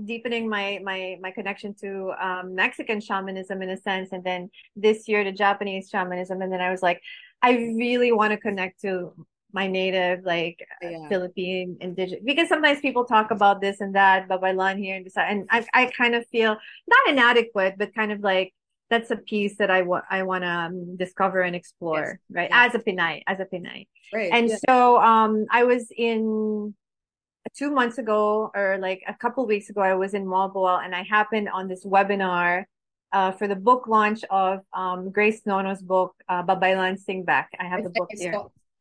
deepening 0.07 0.49
my 0.49 0.81
my 0.83 1.17
my 1.21 1.31
connection 1.31 1.75
to 1.75 2.13
um 2.19 2.55
Mexican 2.55 3.01
shamanism 3.01 3.61
in 3.61 3.69
a 3.71 3.77
sense, 3.77 4.13
and 4.13 4.25
then 4.25 4.51
this 4.75 5.07
year 5.09 5.25
to 5.25 5.33
Japanese 5.33 5.91
shamanism, 5.91 6.41
and 6.41 6.51
then 6.51 6.63
I 6.63 6.71
was 6.71 6.83
like, 6.83 7.03
I 7.43 7.53
really 7.53 8.13
want 8.13 8.33
to 8.33 8.39
connect 8.39 8.81
to 8.81 9.13
my 9.57 9.67
native 9.67 10.23
like 10.23 10.59
yeah. 10.83 11.09
Philippine 11.09 11.79
indigenous 11.81 12.23
because 12.25 12.49
sometimes 12.49 12.79
people 12.81 13.07
talk 13.07 13.31
about 13.31 13.63
this 13.63 13.81
and 13.81 13.95
that 13.95 14.29
babaylan 14.29 14.77
here 14.79 14.97
and 14.97 15.07
this 15.07 15.17
and 15.17 15.49
I 15.51 15.67
I 15.73 15.87
kind 15.87 16.15
of 16.15 16.27
feel 16.27 16.53
not 16.95 17.03
inadequate 17.09 17.75
but 17.79 17.95
kind 17.95 18.13
of 18.13 18.21
like 18.21 18.53
that's 18.91 19.11
a 19.11 19.17
piece 19.17 19.57
that 19.57 19.71
I 19.71 19.81
want 19.83 20.05
I 20.11 20.23
want 20.25 20.45
to 20.45 20.55
um, 20.65 20.97
discover 20.97 21.41
and 21.41 21.57
explore 21.57 22.07
yes. 22.07 22.37
right 22.39 22.51
yeah. 22.51 22.67
as 22.67 22.75
a 22.75 22.81
Pinay 22.87 23.23
as 23.27 23.41
a 23.41 23.47
Pinay 23.47 23.89
right 24.13 24.31
and 24.31 24.51
yeah. 24.51 24.59
so 24.69 25.01
um 25.01 25.47
I 25.51 25.65
was 25.65 25.89
in 25.97 26.75
two 27.57 27.71
months 27.71 27.97
ago 27.97 28.51
or 28.55 28.77
like 28.79 29.01
a 29.09 29.15
couple 29.15 29.47
weeks 29.47 29.71
ago 29.71 29.81
I 29.81 29.95
was 29.95 30.13
in 30.13 30.27
Moalboal 30.27 30.85
and 30.85 30.95
I 30.95 31.03
happened 31.03 31.49
on 31.49 31.67
this 31.67 31.83
webinar 31.85 32.65
uh, 33.13 33.33
for 33.33 33.49
the 33.49 33.57
book 33.57 33.87
launch 33.89 34.23
of 34.31 34.61
um, 34.75 35.11
Grace 35.11 35.41
Nono's 35.47 35.81
book, 35.81 36.13
uh, 36.29 36.43
Babaylan 36.43 36.99
Sing 36.99 37.23
Back. 37.23 37.49
I 37.59 37.65
have 37.65 37.85
the 37.85 37.91
book 37.91 38.11
here. 38.11 38.35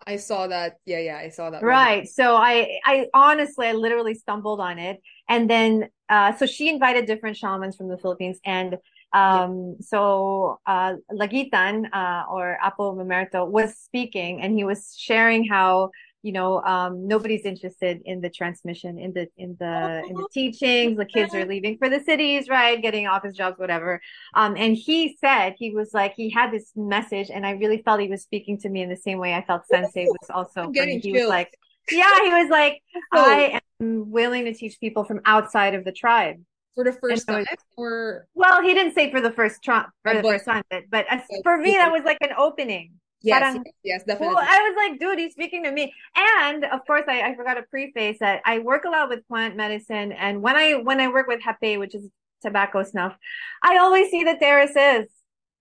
I 0.05 0.17
saw 0.17 0.47
that. 0.47 0.77
Yeah, 0.85 0.99
yeah, 0.99 1.17
I 1.17 1.29
saw 1.29 1.49
that. 1.49 1.63
Right. 1.63 2.07
So 2.07 2.35
I, 2.35 2.79
I 2.85 3.07
honestly, 3.13 3.67
I 3.67 3.73
literally 3.73 4.13
stumbled 4.13 4.59
on 4.59 4.77
it, 4.77 5.01
and 5.27 5.49
then, 5.49 5.89
uh, 6.09 6.35
so 6.35 6.45
she 6.45 6.69
invited 6.69 7.05
different 7.05 7.37
shamans 7.37 7.75
from 7.75 7.89
the 7.89 7.97
Philippines, 7.97 8.39
and 8.45 8.77
um, 9.13 9.75
yeah. 9.79 9.85
so 9.85 10.59
uh, 10.65 10.95
Lagitan, 11.11 11.85
uh, 11.93 12.23
or 12.29 12.57
Apo 12.61 12.95
Mamerto 12.95 13.47
was 13.47 13.77
speaking, 13.77 14.41
and 14.41 14.55
he 14.55 14.63
was 14.63 14.95
sharing 14.97 15.47
how 15.47 15.91
you 16.25 16.31
know 16.31 16.61
um, 16.63 17.07
nobody's 17.07 17.45
interested 17.45 18.01
in 18.05 18.19
the 18.19 18.29
transmission 18.29 18.97
in 18.97 19.13
the 19.13 19.27
in 19.37 19.55
the 19.59 20.03
in 20.09 20.15
the 20.15 20.27
teachings. 20.33 20.97
The 20.97 21.05
kids 21.05 21.33
are 21.35 21.45
leaving 21.45 21.77
for 21.77 21.89
the 21.89 21.99
cities 21.99 22.49
right? 22.49 22.81
Getting 22.81 23.07
office 23.07 23.35
jobs 23.35 23.59
whatever. 23.59 24.01
Um, 24.33 24.55
and 24.57 24.75
he 24.75 25.17
said 25.21 25.53
he 25.57 25.71
was 25.71 25.93
like 25.93 26.13
he 26.15 26.29
had 26.29 26.51
this 26.51 26.71
message 26.75 27.29
and 27.29 27.45
i 27.45 27.51
really 27.51 27.81
felt 27.83 27.99
he 27.99 28.07
was 28.07 28.23
speaking 28.23 28.57
to 28.59 28.69
me 28.69 28.81
in 28.81 28.89
the 28.89 28.95
same 28.95 29.19
way 29.19 29.33
i 29.33 29.41
felt 29.41 29.65
sensei 29.67 30.05
was 30.05 30.29
also 30.29 30.71
he 30.71 30.99
chills. 30.99 31.21
was 31.21 31.29
like 31.29 31.51
yeah 31.91 32.23
he 32.23 32.29
was 32.29 32.49
like 32.49 32.81
i 33.11 33.59
am 33.81 34.09
willing 34.11 34.45
to 34.45 34.53
teach 34.53 34.79
people 34.79 35.03
from 35.03 35.21
outside 35.25 35.75
of 35.75 35.83
the 35.83 35.91
tribe. 35.91 36.37
For 36.75 36.83
the 36.83 36.91
first 36.91 37.25
was, 37.27 37.45
time 37.45 37.45
or? 37.77 38.27
Well 38.33 38.61
he 38.61 38.73
didn't 38.73 38.95
say 38.95 39.09
for 39.09 39.21
the 39.21 39.31
first 39.31 39.63
time 39.63 39.85
for 40.03 40.13
the 40.13 40.21
first 40.21 40.45
time 40.45 40.63
but, 40.69 40.83
but 40.89 41.05
as, 41.09 41.21
for 41.43 41.57
me 41.57 41.71
that 41.71 41.91
was 41.91 42.03
like 42.03 42.17
an 42.21 42.31
opening 42.37 42.91
Yes, 43.25 43.41
Parang, 43.41 43.55
yes, 43.65 43.73
yes, 43.83 44.01
definitely. 44.05 44.35
Well, 44.35 44.45
I 44.45 44.59
was 44.61 44.75
like, 44.77 44.99
dude, 44.99 45.17
he's 45.17 45.33
speaking 45.33 45.63
to 45.63 45.71
me. 45.71 45.91
And 46.13 46.63
of 46.65 46.85
course, 46.85 47.05
I, 47.09 47.21
I 47.21 47.35
forgot 47.35 47.55
to 47.55 47.63
preface 47.63 48.19
that 48.19 48.41
I 48.45 48.59
work 48.59 48.85
a 48.85 48.89
lot 48.89 49.09
with 49.09 49.27
plant 49.27 49.57
medicine, 49.57 50.11
and 50.13 50.43
when 50.45 50.55
I 50.55 50.77
when 50.77 51.01
I 51.01 51.09
work 51.09 51.25
with 51.25 51.41
hape, 51.41 51.79
which 51.79 51.95
is 51.95 52.05
tobacco 52.45 52.83
snuff, 52.83 53.17
I 53.63 53.81
always 53.81 54.11
see 54.11 54.23
the 54.23 54.37
terraces. 54.37 55.09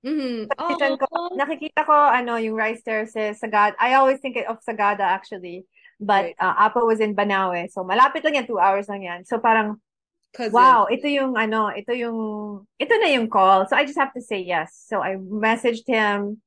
Mm-hmm. 0.05 0.53
Oh. 0.61 0.97
Ko, 1.01 1.33
nakikita 1.33 1.89
ko 1.89 1.97
ano 1.97 2.37
yung 2.37 2.53
rice 2.53 2.85
terraces, 2.85 3.41
sagad. 3.41 3.73
I 3.81 3.97
always 3.97 4.21
think 4.21 4.37
of 4.45 4.61
Sagada 4.61 5.01
actually, 5.01 5.65
but 5.97 6.37
right. 6.37 6.37
uh, 6.37 6.69
Apo 6.69 6.85
was 6.85 7.01
in 7.01 7.17
Banawe, 7.17 7.73
so 7.73 7.81
malapit 7.81 8.29
lang 8.29 8.37
yan, 8.37 8.47
two 8.47 8.61
hours 8.61 8.93
lang 8.93 9.09
yan. 9.09 9.25
So 9.25 9.41
parang 9.41 9.81
Cousin. 10.35 10.53
Wow, 10.53 10.91
ito 10.91 11.07
yung 11.07 11.39
ano, 11.39 11.71
ito 11.71 11.95
yung 11.95 12.19
ito 12.77 12.95
na 12.99 13.09
yung 13.09 13.31
call. 13.31 13.65
So 13.71 13.79
I 13.79 13.87
just 13.87 13.97
have 13.97 14.13
to 14.13 14.21
say 14.21 14.43
yes. 14.43 14.75
So 14.91 15.01
I 15.01 15.15
messaged 15.17 15.87
him 15.87 16.43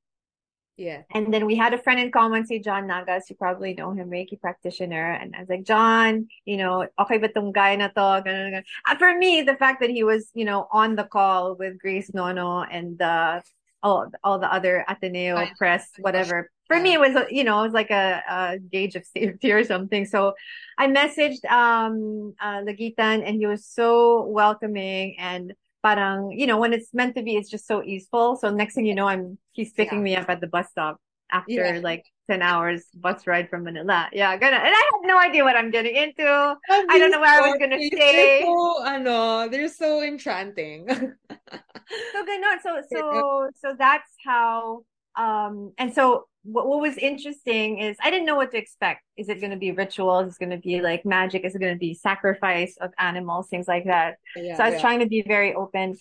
yeah. 0.78 1.02
And 1.12 1.34
then 1.34 1.48
we 1.48 1.56
had 1.56 1.74
a 1.74 1.78
friend 1.78 2.00
in 2.00 2.12
common, 2.12 2.46
say 2.46 2.60
John 2.60 2.86
Nagas. 2.86 3.30
You 3.30 3.36
probably 3.36 3.74
know 3.74 3.92
him, 3.92 4.12
Reiki 4.12 4.40
practitioner. 4.40 5.12
And 5.14 5.36
I 5.36 5.40
was 5.40 5.50
like, 5.50 5.64
John, 5.64 6.28
you 6.46 6.58
know, 6.58 6.88
okay 7.02 7.18
ba 7.18 7.30
tong 7.30 7.52
guy 7.52 7.76
na 7.76 7.88
to? 7.88 8.22
Ganun, 8.22 8.54
ganun. 8.54 8.64
Uh, 8.88 8.96
for 8.96 9.18
me, 9.18 9.42
the 9.42 9.56
fact 9.56 9.82
that 9.82 9.90
he 9.90 10.04
was, 10.04 10.30
you 10.36 10.46
know, 10.46 10.68
on 10.72 10.96
the 10.96 11.04
call 11.04 11.56
with 11.56 11.80
Grace 11.80 12.14
Nono 12.14 12.62
and 12.62 13.02
uh, 13.02 13.42
all, 13.82 14.12
all 14.24 14.38
the 14.38 14.54
other 14.54 14.86
Ateneo 14.88 15.36
I, 15.36 15.52
press, 15.58 15.90
whatever. 15.98 16.52
For 16.68 16.80
me, 16.80 16.94
it 16.94 17.00
was, 17.00 17.16
you 17.32 17.44
know, 17.44 17.60
it 17.62 17.64
was 17.64 17.74
like 17.74 17.90
a, 17.90 18.22
a 18.30 18.60
gauge 18.60 18.96
of 18.96 19.06
safety 19.18 19.52
or 19.52 19.64
something. 19.64 20.06
So 20.06 20.34
I 20.78 20.88
messaged 20.88 21.44
um, 21.50 22.36
uh, 22.40 22.62
Lagitan 22.62 23.26
and 23.26 23.36
he 23.38 23.48
was 23.48 23.66
so 23.66 24.28
welcoming 24.28 25.16
and 25.18 25.54
parang, 25.88 26.32
you 26.32 26.48
know, 26.48 26.58
when 26.58 26.74
it's 26.74 26.94
meant 26.94 27.16
to 27.16 27.24
be, 27.24 27.36
it's 27.36 27.50
just 27.50 27.68
so 27.68 27.84
easeful. 27.84 28.36
So 28.36 28.50
next 28.50 28.76
thing 28.76 28.86
you 28.86 28.96
know, 28.96 29.08
I'm, 29.08 29.38
he's 29.52 29.72
picking 29.72 30.00
yeah. 30.00 30.04
me 30.04 30.16
up 30.16 30.30
at 30.30 30.42
the 30.42 30.48
bus 30.48 30.68
stop 30.70 31.00
after 31.32 31.52
yeah. 31.52 31.80
like 31.82 32.04
10 32.30 32.42
hours 32.42 32.84
bus 32.94 33.26
ride 33.26 33.50
from 33.50 33.64
Manila. 33.64 34.10
Yeah, 34.12 34.36
gonna, 34.38 34.58
and 34.58 34.74
I 34.82 34.84
have 34.94 35.04
no 35.04 35.18
idea 35.18 35.44
what 35.44 35.56
I'm 35.56 35.72
getting 35.72 35.96
into. 35.96 36.26
I 36.26 37.00
don't 37.00 37.12
know 37.12 37.22
where 37.22 37.42
I 37.42 37.48
was 37.48 37.58
gonna 37.60 37.82
stay. 37.82 38.42
So, 38.44 38.84
ano, 38.86 39.48
they're 39.50 39.70
so 39.70 40.04
enchanting. 40.04 40.88
so 40.90 42.26
good. 42.26 42.42
No, 42.42 42.52
so, 42.62 42.82
so, 42.94 43.50
so 43.56 43.76
that's 43.78 44.12
how, 44.26 44.84
um, 45.16 45.74
and 45.78 45.94
so 45.94 46.28
what, 46.48 46.68
what 46.68 46.80
was 46.80 46.98
interesting 46.98 47.80
is 47.80 47.98
I 48.02 48.10
didn't 48.10 48.26
know 48.26 48.36
what 48.36 48.52
to 48.52 48.58
expect. 48.58 49.04
Is 49.18 49.28
it 49.28 49.42
going 49.42 49.52
to 49.52 49.58
be 49.58 49.72
rituals? 49.72 50.28
Is 50.28 50.36
it 50.36 50.40
going 50.40 50.52
to 50.52 50.58
be 50.58 50.82
like 50.82 51.06
magic? 51.06 51.44
Is 51.44 51.56
it 51.56 51.60
going 51.60 51.74
to 51.74 51.80
be 51.80 51.94
sacrifice 51.94 52.78
of 52.80 52.92
animals, 52.98 53.50
things 53.50 53.68
like 53.68 53.86
that? 53.86 54.16
Yeah, 54.36 54.56
so 54.56 54.64
I 54.64 54.68
was 54.68 54.76
yeah. 54.76 54.82
trying 54.82 55.00
to 55.00 55.08
be 55.08 55.24
very 55.28 55.54
open. 55.54 55.98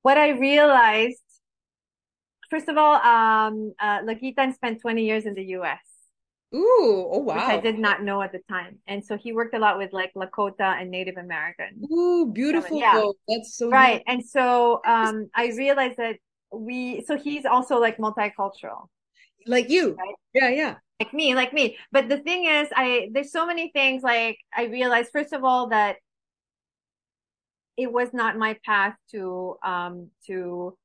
What 0.00 0.16
I 0.16 0.30
realized, 0.30 1.20
first 2.48 2.68
of 2.68 2.78
all, 2.78 2.94
um, 2.94 3.74
uh, 3.78 4.00
Lagitan 4.00 4.54
spent 4.54 4.80
20 4.80 5.04
years 5.04 5.26
in 5.26 5.34
the 5.34 5.44
U.S. 5.58 5.78
Ooh, 6.54 7.08
oh 7.12 7.18
wow. 7.18 7.34
Which 7.34 7.44
I 7.44 7.60
did 7.60 7.78
not 7.78 8.02
know 8.02 8.22
at 8.22 8.32
the 8.32 8.40
time. 8.48 8.78
And 8.86 9.04
so 9.04 9.18
he 9.18 9.32
worked 9.32 9.54
a 9.54 9.58
lot 9.58 9.76
with 9.76 9.92
like 9.92 10.14
Lakota 10.14 10.80
and 10.80 10.90
Native 10.90 11.18
American. 11.18 11.84
Ooh, 11.92 12.32
beautiful. 12.32 12.78
Yeah. 12.78 13.04
That's 13.28 13.56
so 13.56 13.68
right. 13.68 14.02
And 14.08 14.24
so 14.24 14.80
um 14.84 15.30
I 15.32 15.52
realized 15.56 15.98
that 15.98 16.16
we 16.52 17.04
so 17.06 17.16
he's 17.16 17.44
also 17.44 17.78
like 17.78 17.98
multicultural 17.98 18.88
like 19.46 19.70
you 19.70 19.94
right? 19.94 20.14
yeah 20.34 20.48
yeah 20.48 20.74
like 21.00 21.14
me 21.14 21.34
like 21.34 21.52
me 21.52 21.76
but 21.92 22.08
the 22.08 22.18
thing 22.18 22.44
is 22.44 22.68
i 22.76 23.08
there's 23.12 23.32
so 23.32 23.46
many 23.46 23.70
things 23.70 24.02
like 24.02 24.38
i 24.56 24.64
realized 24.64 25.10
first 25.12 25.32
of 25.32 25.44
all 25.44 25.68
that 25.68 25.96
it 27.76 27.90
was 27.90 28.12
not 28.12 28.36
my 28.36 28.56
path 28.64 28.94
to 29.10 29.56
um 29.64 30.08
to 30.26 30.76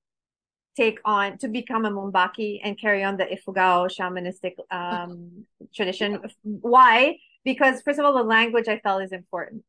take 0.75 0.99
on 1.05 1.37
to 1.37 1.47
become 1.47 1.85
a 1.85 1.91
Mumbaki 1.91 2.59
and 2.63 2.79
carry 2.79 3.03
on 3.03 3.17
the 3.17 3.25
Ifugao 3.25 3.89
shamanistic 3.89 4.55
um 4.71 5.45
tradition. 5.75 6.19
Why? 6.43 7.17
Because 7.43 7.81
first 7.81 7.99
of 7.99 8.05
all, 8.05 8.13
the 8.13 8.23
language 8.23 8.67
I 8.67 8.79
felt 8.79 9.03
is 9.03 9.11
important. 9.11 9.63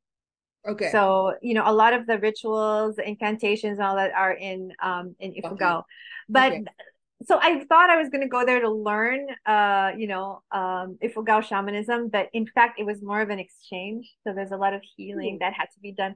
Okay. 0.67 0.91
So 0.91 1.35
you 1.43 1.55
know, 1.55 1.63
a 1.65 1.73
lot 1.73 1.93
of 1.93 2.07
the 2.07 2.19
rituals, 2.19 2.97
the 2.97 3.09
incantations, 3.09 3.79
and 3.79 3.87
all 3.87 3.97
that 3.97 4.13
are 4.13 4.33
in 4.33 4.73
um 4.83 5.15
in 5.19 5.33
Ifugao, 5.33 5.79
okay. 5.79 5.87
but 6.29 6.53
okay 6.53 6.65
so 7.25 7.39
I 7.41 7.65
thought 7.65 7.89
I 7.89 7.97
was 7.97 8.11
going 8.11 8.21
to 8.21 8.29
go 8.29 8.45
there 8.45 8.61
to 8.61 8.71
learn, 8.71 9.27
uh, 9.47 9.93
you 9.97 10.07
know, 10.07 10.43
um, 10.53 10.99
Ifugao 11.03 11.43
shamanism, 11.43 12.09
but 12.09 12.29
in 12.35 12.47
fact, 12.47 12.79
it 12.79 12.85
was 12.85 13.03
more 13.03 13.23
of 13.23 13.31
an 13.31 13.39
exchange. 13.39 14.13
So 14.23 14.35
there's 14.35 14.51
a 14.51 14.57
lot 14.57 14.75
of 14.75 14.83
healing 14.97 15.39
that 15.41 15.55
had 15.55 15.67
to 15.75 15.81
be 15.81 15.93
done, 15.93 16.15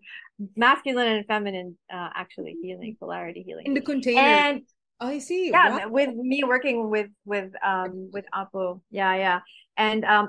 masculine 0.57 1.09
and 1.09 1.27
feminine, 1.27 1.79
uh, 1.93 2.11
actually 2.15 2.57
healing, 2.63 2.97
polarity 2.99 3.43
healing 3.43 3.67
in 3.67 3.75
the 3.75 3.81
container. 3.81 4.21
And 4.21 4.63
oh, 5.01 5.09
I 5.09 5.19
see. 5.21 5.49
Yeah, 5.49 5.79
wow. 5.79 5.89
with 5.89 6.15
me 6.15 6.45
working 6.45 6.91
with 6.91 7.09
with 7.25 7.51
um 7.65 8.11
with 8.13 8.27
Apo, 8.35 8.83
yeah, 8.91 9.15
yeah. 9.17 9.41
And 9.79 10.05
um, 10.05 10.29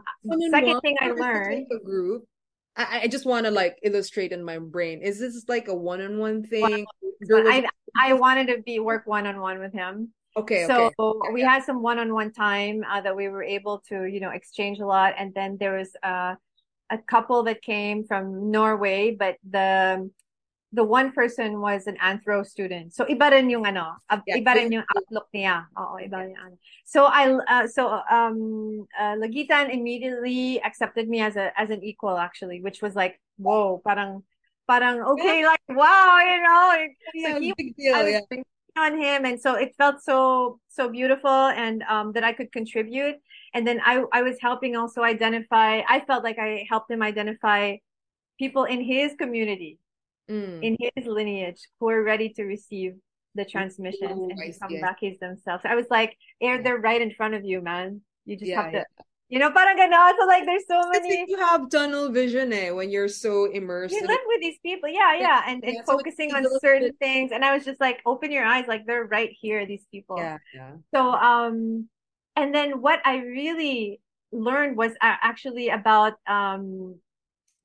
second 0.52 0.80
thing 0.80 0.96
I 1.02 1.12
learned, 1.12 1.68
a 1.70 1.84
group. 1.84 2.24
I, 2.78 3.02
I 3.04 3.08
just 3.10 3.26
want 3.26 3.46
to 3.46 3.52
like 3.52 3.78
illustrate 3.84 4.32
in 4.32 4.42
my 4.42 4.58
brain. 4.58 5.02
Is 5.02 5.20
this 5.20 5.44
like 5.50 5.68
a 5.68 5.76
one-on-one 5.76 6.44
thing? 6.44 6.86
I 7.30 7.68
I 8.00 8.14
wanted 8.14 8.48
to 8.48 8.62
be 8.62 8.80
work 8.80 9.06
one-on-one 9.06 9.60
with 9.60 9.74
him 9.74 10.14
Okay. 10.38 10.66
So 10.66 10.92
okay. 10.98 11.34
we 11.34 11.42
had 11.42 11.64
some 11.64 11.82
one-on-one 11.82 12.32
time 12.32 12.86
uh, 12.88 13.02
that 13.02 13.16
we 13.16 13.28
were 13.28 13.44
able 13.44 13.84
to, 13.90 14.06
you 14.06 14.20
know, 14.20 14.30
exchange 14.30 14.80
a 14.80 14.86
lot. 14.86 15.14
And 15.18 15.34
then 15.34 15.58
there 15.60 15.78
was 15.78 15.92
uh, 16.04 16.36
a 16.90 16.98
couple 16.98 17.44
that 17.44 17.62
came 17.62 18.04
from 18.06 18.52
Norway, 18.52 19.12
but 19.12 19.36
the 19.50 20.10
the 20.74 20.84
one 20.84 21.12
person 21.12 21.60
was 21.60 21.86
an 21.86 21.98
anthro 22.00 22.48
student. 22.48 22.96
So 22.96 23.04
iba 23.04 23.30
rin 23.32 23.50
yung 23.50 23.68
ano, 23.68 24.00
yeah, 24.26 24.40
iba 24.40 24.56
rin 24.56 24.72
yung 24.72 24.88
outlook 24.96 25.28
niya. 25.36 25.68
Oo, 25.76 26.00
iba 26.00 26.24
rin 26.24 26.36
ano. 26.40 26.56
So 26.88 27.12
I 27.12 27.28
uh, 27.28 27.68
so 27.68 28.00
um 28.08 28.88
uh, 28.96 29.20
Lagitan 29.20 29.68
immediately 29.68 30.64
accepted 30.64 31.12
me 31.12 31.20
as 31.20 31.36
a 31.36 31.52
as 31.60 31.72
an 31.72 31.84
equal 31.84 32.16
actually, 32.16 32.64
which 32.64 32.82
was 32.82 32.96
like, 32.96 33.20
whoa, 33.36 33.84
parang 33.84 34.24
parang 34.64 35.04
okay, 35.04 35.44
like 35.44 35.60
wow, 35.68 36.24
you 36.24 36.40
know. 36.40 36.64
Yeah, 37.20 37.36
so 37.36 37.40
he, 37.44 37.52
big 37.52 37.76
deal, 37.76 38.08
yeah. 38.08 38.24
On 38.78 38.98
him 38.98 39.26
and 39.26 39.40
so 39.40 39.56
it 39.56 39.76
felt 39.78 40.02
so 40.02 40.60
so 40.70 40.90
beautiful 40.90 41.30
and 41.30 41.84
um 41.90 42.14
that 42.14 42.24
I 42.24 42.32
could 42.32 42.52
contribute 42.52 43.16
and 43.54 43.68
then 43.68 43.82
I 43.84 44.04
I 44.14 44.22
was 44.22 44.38
helping 44.40 44.76
also 44.78 45.04
identify 45.04 45.82
I 45.88 46.04
felt 46.08 46.24
like 46.24 46.40
I 46.40 46.66
helped 46.70 46.90
him 46.90 47.02
identify 47.02 47.78
people 48.40 48.64
in 48.64 48.82
his 48.82 49.14
community 49.20 49.78
mm. 50.30 50.64
in 50.64 50.78
his 50.96 51.06
lineage 51.06 51.60
who 51.80 51.90
are 51.90 52.04
ready 52.04 52.30
to 52.30 52.44
receive 52.44 52.96
the 53.36 53.46
transmissions 53.46 54.20
Ooh, 54.20 54.30
and 54.30 54.40
become 54.40 54.72
Bakis 54.72 55.20
themselves. 55.20 55.64
I 55.66 55.76
was 55.76 55.86
like, 55.90 56.18
they're, 56.42 56.62
they're 56.62 56.78
right 56.78 57.02
in 57.02 57.12
front 57.12 57.34
of 57.34 57.46
you, 57.46 57.62
man. 57.62 58.02
You 58.26 58.36
just 58.36 58.50
yeah, 58.50 58.62
have 58.62 58.72
to, 58.72 58.78
yeah. 58.78 59.04
You 59.32 59.40
know, 59.40 59.50
parang 59.50 59.78
ganon. 59.78 60.14
So 60.20 60.28
like, 60.28 60.46
there's 60.46 60.68
so 60.68 60.82
many. 60.92 61.26
You 61.26 61.38
have 61.38 61.70
tunnel 61.70 62.12
vision 62.12 62.52
eh, 62.52 62.70
when 62.70 62.92
you're 62.92 63.08
so 63.08 63.46
immersed. 63.46 63.96
You 63.96 64.02
live 64.02 64.20
with 64.28 64.42
these 64.42 64.60
people. 64.62 64.90
Yeah, 64.90 65.18
yeah. 65.18 65.44
And, 65.48 65.64
and 65.64 65.86
focusing 65.86 66.36
on 66.36 66.46
certain 66.60 66.90
bit... 66.90 67.00
things. 67.00 67.32
And 67.32 67.46
I 67.46 67.56
was 67.56 67.64
just 67.64 67.80
like, 67.80 68.02
open 68.06 68.30
your 68.30 68.44
eyes. 68.44 68.66
Like 68.68 68.86
they're 68.86 69.06
right 69.06 69.32
here, 69.42 69.66
these 69.66 69.86
people. 69.90 70.18
Yeah, 70.18 70.38
yeah. 70.54 70.72
So, 70.94 71.12
um, 71.14 71.88
and 72.36 72.54
then 72.54 72.82
what 72.82 73.00
I 73.06 73.20
really 73.20 74.02
learned 74.34 74.76
was 74.76 74.92
actually 75.02 75.70
about, 75.70 76.14
um, 76.28 77.00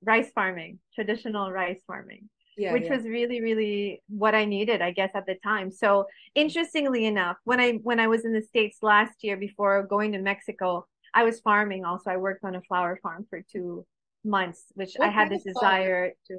rice 0.04 0.30
farming, 0.32 0.78
traditional 0.94 1.50
rice 1.50 1.82
farming 1.84 2.28
yeah, 2.56 2.72
which 2.72 2.84
yeah. 2.84 2.96
was 2.96 3.04
really 3.04 3.40
really 3.40 4.02
what 4.08 4.34
i 4.34 4.44
needed 4.44 4.80
i 4.80 4.90
guess 4.90 5.10
at 5.14 5.26
the 5.26 5.34
time 5.42 5.70
so 5.70 6.06
interestingly 6.34 7.04
enough 7.04 7.36
when 7.44 7.60
i 7.60 7.72
when 7.82 8.00
i 8.00 8.06
was 8.06 8.24
in 8.24 8.32
the 8.32 8.42
states 8.42 8.78
last 8.82 9.22
year 9.22 9.36
before 9.36 9.82
going 9.82 10.12
to 10.12 10.18
mexico 10.18 10.86
i 11.16 11.24
was 11.24 11.40
farming 11.40 11.84
also 11.84 12.10
i 12.10 12.16
worked 12.16 12.44
on 12.44 12.54
a 12.54 12.62
flower 12.62 12.98
farm 13.02 13.26
for 13.28 13.40
two 13.52 13.84
months 14.24 14.64
which 14.74 14.92
what 14.96 15.08
i 15.08 15.10
had 15.10 15.30
this 15.30 15.42
desire 15.42 16.12
to 16.26 16.38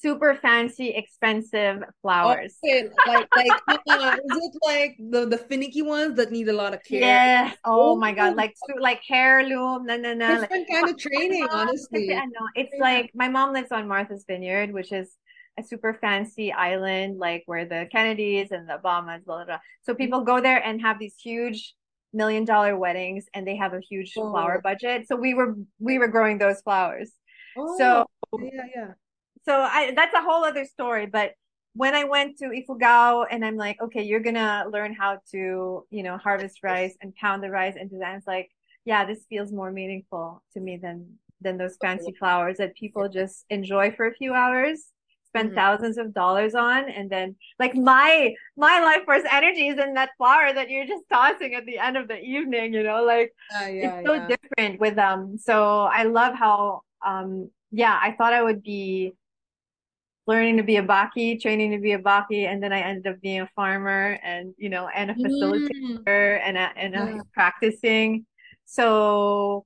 super 0.00 0.34
fancy, 0.34 0.88
expensive 0.90 1.82
flowers. 2.02 2.56
Okay. 2.64 2.88
Like, 3.06 3.28
like, 3.36 3.50
uh, 3.68 4.16
is 4.16 4.36
it 4.36 4.54
like 4.62 4.96
the 4.98 5.26
the 5.26 5.38
finicky 5.38 5.82
ones 5.82 6.16
that 6.16 6.32
need 6.32 6.48
a 6.48 6.52
lot 6.52 6.74
of 6.74 6.82
care? 6.84 7.00
Yes. 7.00 7.56
Oh, 7.64 7.92
oh 7.92 7.96
my 7.96 8.12
god, 8.12 8.36
like 8.36 8.54
like 8.78 9.02
heirloom, 9.10 9.86
no, 9.86 9.96
no, 9.96 10.14
no. 10.14 10.40
Different 10.40 10.68
like, 10.68 10.68
kind 10.68 10.88
of 10.88 10.98
training, 11.08 11.46
honestly. 11.50 12.14
I 12.14 12.24
know. 12.24 12.46
It's 12.54 12.72
yeah. 12.74 12.82
like 12.82 13.10
my 13.14 13.28
mom 13.28 13.52
lives 13.52 13.72
on 13.72 13.86
Martha's 13.86 14.24
Vineyard, 14.26 14.72
which 14.72 14.92
is 14.92 15.16
a 15.58 15.62
super 15.62 15.94
fancy 16.00 16.52
island, 16.52 17.18
like 17.18 17.42
where 17.46 17.64
the 17.64 17.88
Kennedys 17.92 18.50
and 18.52 18.68
the 18.68 18.74
Obamas, 18.74 19.24
blah, 19.24 19.36
blah, 19.36 19.44
blah. 19.44 19.58
So 19.82 19.94
people 19.94 20.22
go 20.22 20.40
there 20.40 20.64
and 20.64 20.80
have 20.80 20.98
these 20.98 21.16
huge 21.16 21.74
million 22.12 22.44
dollar 22.44 22.76
weddings 22.76 23.26
and 23.34 23.46
they 23.46 23.56
have 23.56 23.72
a 23.72 23.80
huge 23.80 24.12
oh. 24.16 24.30
flower 24.30 24.60
budget. 24.62 25.06
So 25.08 25.16
we 25.16 25.34
were 25.34 25.54
we 25.78 25.98
were 25.98 26.08
growing 26.08 26.38
those 26.38 26.60
flowers. 26.60 27.12
Oh, 27.56 27.76
so 27.78 28.06
yeah, 28.40 28.62
yeah 28.74 28.92
so 29.44 29.60
I 29.60 29.92
that's 29.94 30.14
a 30.14 30.22
whole 30.22 30.44
other 30.44 30.64
story. 30.64 31.06
But 31.06 31.32
when 31.74 31.94
I 31.94 32.04
went 32.04 32.38
to 32.38 32.46
Ifugao 32.46 33.26
and 33.30 33.44
I'm 33.44 33.56
like, 33.56 33.80
okay, 33.80 34.02
you're 34.02 34.20
gonna 34.20 34.64
learn 34.70 34.94
how 34.94 35.18
to, 35.32 35.86
you 35.90 36.02
know, 36.02 36.18
harvest 36.18 36.58
rice 36.62 36.96
and 37.00 37.14
pound 37.14 37.42
the 37.42 37.50
rice 37.50 37.76
into 37.76 37.98
that. 37.98 38.16
It's 38.16 38.26
like, 38.26 38.50
yeah, 38.84 39.04
this 39.04 39.24
feels 39.28 39.52
more 39.52 39.70
meaningful 39.70 40.42
to 40.54 40.60
me 40.60 40.78
than 40.80 41.18
than 41.40 41.56
those 41.56 41.74
oh, 41.74 41.86
fancy 41.86 42.12
flowers 42.18 42.58
that 42.58 42.74
people 42.74 43.08
just 43.08 43.44
enjoy 43.50 43.92
for 43.92 44.06
a 44.06 44.14
few 44.14 44.34
hours, 44.34 44.86
spend 45.30 45.50
mm-hmm. 45.50 45.58
thousands 45.58 45.98
of 45.98 46.12
dollars 46.12 46.54
on, 46.54 46.88
and 46.90 47.10
then 47.10 47.36
like 47.58 47.74
my 47.74 48.34
my 48.56 48.80
life 48.80 49.04
force 49.04 49.22
energy 49.30 49.68
is 49.68 49.78
in 49.78 49.94
that 49.94 50.10
flower 50.18 50.52
that 50.52 50.70
you're 50.70 50.86
just 50.86 51.04
tossing 51.10 51.54
at 51.54 51.66
the 51.66 51.78
end 51.78 51.96
of 51.96 52.08
the 52.08 52.18
evening, 52.20 52.74
you 52.74 52.82
know, 52.82 53.04
like 53.04 53.32
uh, 53.54 53.66
yeah, 53.66 53.96
it's 53.98 54.06
so 54.06 54.14
yeah. 54.14 54.28
different 54.28 54.80
with 54.80 54.96
them. 54.96 55.38
So 55.38 55.82
I 55.82 56.04
love 56.04 56.34
how 56.34 56.82
um 57.04 57.50
yeah, 57.70 57.98
I 58.00 58.12
thought 58.12 58.32
I 58.32 58.42
would 58.42 58.62
be 58.62 59.12
learning 60.26 60.56
to 60.58 60.62
be 60.62 60.76
a 60.76 60.82
baki, 60.82 61.40
training 61.40 61.72
to 61.72 61.78
be 61.78 61.92
a 61.92 61.98
baki, 61.98 62.46
and 62.46 62.62
then 62.62 62.72
I 62.72 62.80
ended 62.80 63.12
up 63.12 63.20
being 63.20 63.40
a 63.40 63.50
farmer 63.54 64.18
and 64.22 64.54
you 64.58 64.68
know 64.68 64.88
and 64.88 65.10
a 65.10 65.14
facilitator 65.14 66.04
mm. 66.06 66.40
and 66.44 66.56
a, 66.56 66.70
and 66.76 66.94
a 66.94 66.98
yeah. 66.98 67.20
practicing. 67.32 68.26
So 68.64 69.64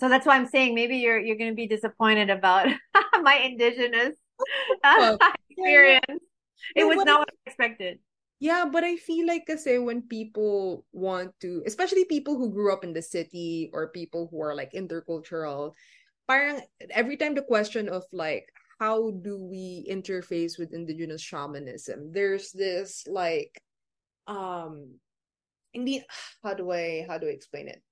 so 0.00 0.08
that's 0.08 0.26
why 0.26 0.36
I'm 0.36 0.46
saying 0.46 0.74
maybe 0.74 0.96
you're 0.96 1.18
you're 1.18 1.36
going 1.36 1.50
to 1.50 1.56
be 1.56 1.66
disappointed 1.66 2.30
about 2.30 2.68
my 3.22 3.34
indigenous 3.36 4.16
well, 4.84 5.18
experience. 5.50 6.04
Yeah. 6.08 6.82
It 6.82 6.84
was 6.84 7.04
not 7.04 7.20
what 7.20 7.28
I 7.30 7.50
expected. 7.50 7.98
Yeah, 8.38 8.64
but 8.70 8.84
I 8.84 8.96
feel 8.96 9.26
like 9.26 9.44
I 9.50 9.56
say 9.56 9.78
when 9.78 10.02
people 10.02 10.86
want 10.92 11.38
to, 11.40 11.62
especially 11.66 12.06
people 12.06 12.36
who 12.36 12.50
grew 12.50 12.72
up 12.72 12.84
in 12.84 12.94
the 12.94 13.02
city 13.02 13.70
or 13.74 13.88
people 13.88 14.28
who 14.30 14.40
are 14.40 14.54
like 14.54 14.72
intercultural, 14.72 15.74
parang 16.30 16.62
every 16.90 17.16
time 17.16 17.34
the 17.34 17.42
question 17.42 17.88
of 17.88 18.04
like 18.12 18.46
how 18.78 19.10
do 19.10 19.36
we 19.36 19.84
interface 19.90 20.56
with 20.58 20.72
indigenous 20.72 21.20
shamanism 21.20 22.12
there's 22.12 22.52
this 22.52 23.02
like 23.10 23.60
um 24.28 24.94
the 25.74 26.00
how 26.44 26.54
do 26.54 26.70
i 26.70 27.04
how 27.08 27.18
do 27.18 27.26
i 27.26 27.34
explain 27.34 27.66
it 27.66 27.82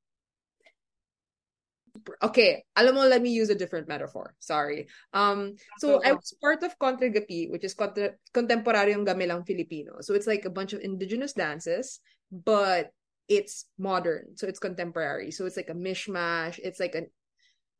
okay 2.22 2.64
alam 2.76 2.94
mo 2.94 3.04
let 3.04 3.22
me 3.22 3.30
use 3.30 3.50
a 3.50 3.58
different 3.58 3.88
metaphor 3.88 4.34
sorry. 4.38 4.88
Um 5.12 5.54
so 5.78 6.00
i 6.04 6.12
was 6.12 6.34
part 6.40 6.62
of 6.62 6.78
Kontra-Gapi 6.78 7.50
which 7.50 7.64
is 7.64 7.74
Contra- 7.74 8.16
contemporaryong 8.32 9.06
gamelang 9.06 9.46
filipino. 9.46 10.00
So 10.00 10.14
it's 10.14 10.26
like 10.26 10.44
a 10.44 10.52
bunch 10.52 10.72
of 10.72 10.80
indigenous 10.80 11.32
dances 11.32 12.00
but 12.30 12.92
it's 13.28 13.66
modern 13.78 14.36
so 14.36 14.46
it's 14.48 14.58
contemporary. 14.58 15.30
So 15.30 15.44
it's 15.44 15.56
like 15.56 15.70
a 15.70 15.76
mishmash 15.76 16.58
it's 16.62 16.80
like 16.80 16.94
an 16.94 17.08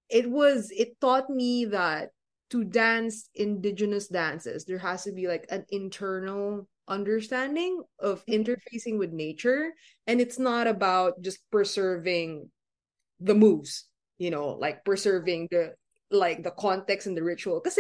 it 0.09 0.29
was 0.29 0.71
it 0.73 1.01
taught 1.01 1.29
me 1.29 1.67
that 1.67 2.11
to 2.51 2.65
dance 2.65 3.29
indigenous 3.35 4.09
dances 4.09 4.65
there 4.65 4.81
has 4.81 5.05
to 5.05 5.13
be 5.13 5.29
like 5.29 5.45
an 5.51 5.65
internal 5.71 6.67
understanding 6.89 7.83
of 8.01 8.25
mm-hmm. 8.25 8.41
interfacing 8.41 8.99
with 8.99 9.13
nature 9.13 9.73
and 10.07 10.21
it's 10.21 10.39
not 10.39 10.67
about 10.67 11.21
just 11.21 11.39
preserving 11.51 12.49
the 13.21 13.35
moves 13.35 13.87
you 14.19 14.31
know 14.31 14.49
like 14.59 14.85
preserving 14.85 15.49
the 15.51 15.75
like 16.11 16.43
the 16.43 16.51
context 16.53 17.07
and 17.07 17.17
the 17.17 17.23
ritual 17.23 17.61
because 17.63 17.79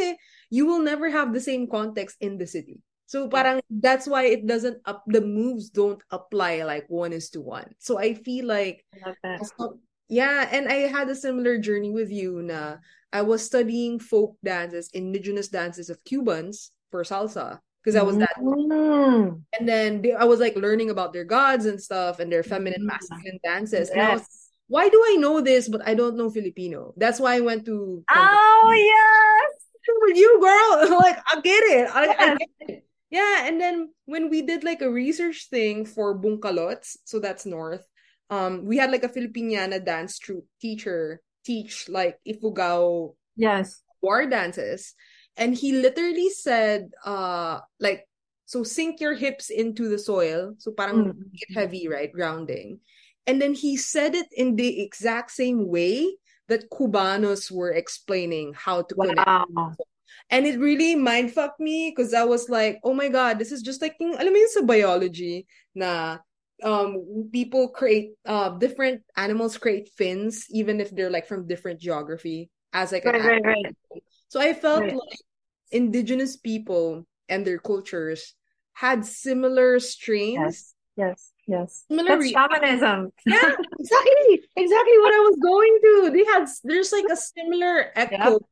you 0.50 0.66
will 0.66 0.80
never 0.80 1.08
have 1.08 1.32
the 1.32 1.40
same 1.40 1.66
context 1.66 2.16
in 2.20 2.36
the 2.36 2.46
city 2.46 2.80
so 3.06 3.26
parang 3.28 3.60
that's 3.70 4.06
why 4.06 4.24
it 4.24 4.46
doesn't 4.46 4.76
up 4.84 5.02
the 5.06 5.20
moves 5.20 5.70
don't 5.70 6.02
apply 6.10 6.62
like 6.62 6.84
one 6.88 7.12
is 7.12 7.30
to 7.30 7.40
one 7.40 7.72
so 7.78 7.98
i 7.98 8.12
feel 8.12 8.44
like 8.44 8.84
I 9.02 9.14
yeah 10.08 10.48
and 10.52 10.68
i 10.68 10.84
had 10.84 11.08
a 11.08 11.16
similar 11.16 11.56
journey 11.56 11.90
with 11.90 12.10
you 12.10 12.42
na 12.42 12.76
I 13.12 13.22
was 13.22 13.44
studying 13.44 13.98
folk 13.98 14.36
dances, 14.44 14.90
indigenous 14.92 15.48
dances 15.48 15.88
of 15.90 16.02
Cubans 16.04 16.72
for 16.90 17.02
salsa 17.04 17.60
because 17.82 17.96
I 17.96 18.02
was 18.02 18.18
that. 18.18 18.36
Mm. 18.38 19.42
And 19.58 19.68
then 19.68 20.02
they, 20.02 20.12
I 20.12 20.24
was 20.24 20.40
like 20.40 20.56
learning 20.56 20.90
about 20.90 21.12
their 21.12 21.24
gods 21.24 21.64
and 21.64 21.80
stuff 21.80 22.20
and 22.20 22.30
their 22.30 22.42
feminine, 22.42 22.82
mm. 22.82 22.86
masculine 22.86 23.40
dances. 23.42 23.88
Yes. 23.88 23.90
And 23.90 24.00
I 24.00 24.12
was, 24.14 24.47
why 24.68 24.88
do 24.88 25.02
I 25.06 25.16
know 25.16 25.40
this 25.40 25.68
but 25.68 25.86
I 25.86 25.94
don't 25.94 26.16
know 26.16 26.30
Filipino? 26.30 26.94
That's 26.96 27.20
why 27.20 27.36
I 27.36 27.40
went 27.40 27.64
to. 27.66 28.04
Oh 28.08 28.72
yes, 28.76 29.52
with 30.02 30.16
you, 30.16 30.40
girl. 30.40 30.98
like 31.04 31.18
I 31.26 31.40
get 31.40 31.64
it. 31.64 31.90
I, 31.92 32.02
I 32.08 32.36
get 32.36 32.48
it. 32.60 32.84
Yeah, 33.10 33.48
and 33.48 33.60
then 33.60 33.88
when 34.04 34.28
we 34.28 34.42
did 34.42 34.64
like 34.64 34.82
a 34.82 34.90
research 34.90 35.48
thing 35.48 35.86
for 35.86 36.18
Bugkalots, 36.18 36.96
so 37.04 37.18
that's 37.18 37.46
north. 37.46 37.86
Um, 38.28 38.66
we 38.66 38.76
had 38.76 38.92
like 38.92 39.04
a 39.04 39.08
Filipiniana 39.08 39.82
dance 39.82 40.18
troupe 40.18 40.44
teacher 40.60 41.22
teach 41.48 41.88
like 41.88 42.20
ifugao 42.28 43.14
yes 43.36 43.80
war 44.02 44.26
dances 44.26 44.94
and 45.38 45.54
he 45.54 45.72
literally 45.72 46.28
said 46.28 46.90
uh 47.06 47.58
like 47.80 48.04
so 48.44 48.62
sink 48.62 49.00
your 49.00 49.14
hips 49.14 49.48
into 49.48 49.88
the 49.88 49.98
soil 49.98 50.52
so 50.58 50.70
parang 50.72 51.04
mm. 51.04 51.16
get 51.32 51.56
heavy 51.56 51.88
right 51.88 52.12
grounding 52.12 52.80
and 53.28 53.40
then 53.40 53.52
he 53.52 53.76
said 53.76 54.14
it 54.16 54.26
in 54.32 54.56
the 54.56 54.80
exact 54.80 55.30
same 55.30 55.68
way 55.68 56.16
that 56.48 56.70
Cubanos 56.70 57.52
were 57.52 57.70
explaining 57.70 58.54
how 58.56 58.82
to 58.82 58.94
wow. 58.96 59.06
connect 59.06 59.80
and 60.30 60.46
it 60.46 60.58
really 60.58 60.96
mind 60.96 61.32
fucked 61.32 61.60
me 61.60 61.92
because 61.92 62.12
I 62.12 62.24
was 62.24 62.48
like, 62.48 62.80
oh 62.82 62.92
my 62.92 63.08
god, 63.08 63.38
this 63.38 63.52
is 63.52 63.62
just 63.62 63.80
like 63.80 63.96
alam 64.00 64.32
mo 64.32 64.38
yun 64.40 64.50
sa 64.50 64.64
biology 64.64 65.46
na 65.76 66.18
um 66.64 67.28
people 67.30 67.68
create 67.68 68.16
uh 68.26 68.50
different 68.58 69.04
animals 69.14 69.54
create 69.54 69.86
fins 69.94 70.50
even 70.50 70.80
if 70.80 70.90
they're 70.90 71.12
like 71.12 71.28
from 71.28 71.46
different 71.46 71.78
geography 71.78 72.50
as 72.74 72.90
like 72.90 73.04
right, 73.06 73.22
right, 73.22 73.46
right. 73.46 74.02
so 74.26 74.42
i 74.42 74.50
felt 74.50 74.82
right. 74.82 74.90
like 74.90 75.22
indigenous 75.70 76.34
people 76.34 77.06
and 77.28 77.46
their 77.46 77.58
cultures 77.58 78.34
had 78.72 79.04
similar 79.04 79.80
strains. 79.80 80.34
Yes. 80.38 80.74
Yes. 80.96 81.32
Yes. 81.48 81.84
Similar 81.88 82.18
That's 82.18 82.30
shamanism. 82.30 83.10
yeah, 83.24 83.56
exactly. 83.80 84.40
Exactly 84.54 84.98
what 84.98 85.14
I 85.14 85.20
was 85.24 85.38
going 85.42 85.78
to. 85.82 86.10
They 86.12 86.24
had 86.24 86.46
there's 86.62 86.92
like 86.92 87.06
a 87.10 87.16
similar 87.16 87.90
echo 87.96 88.32
yep. 88.32 88.42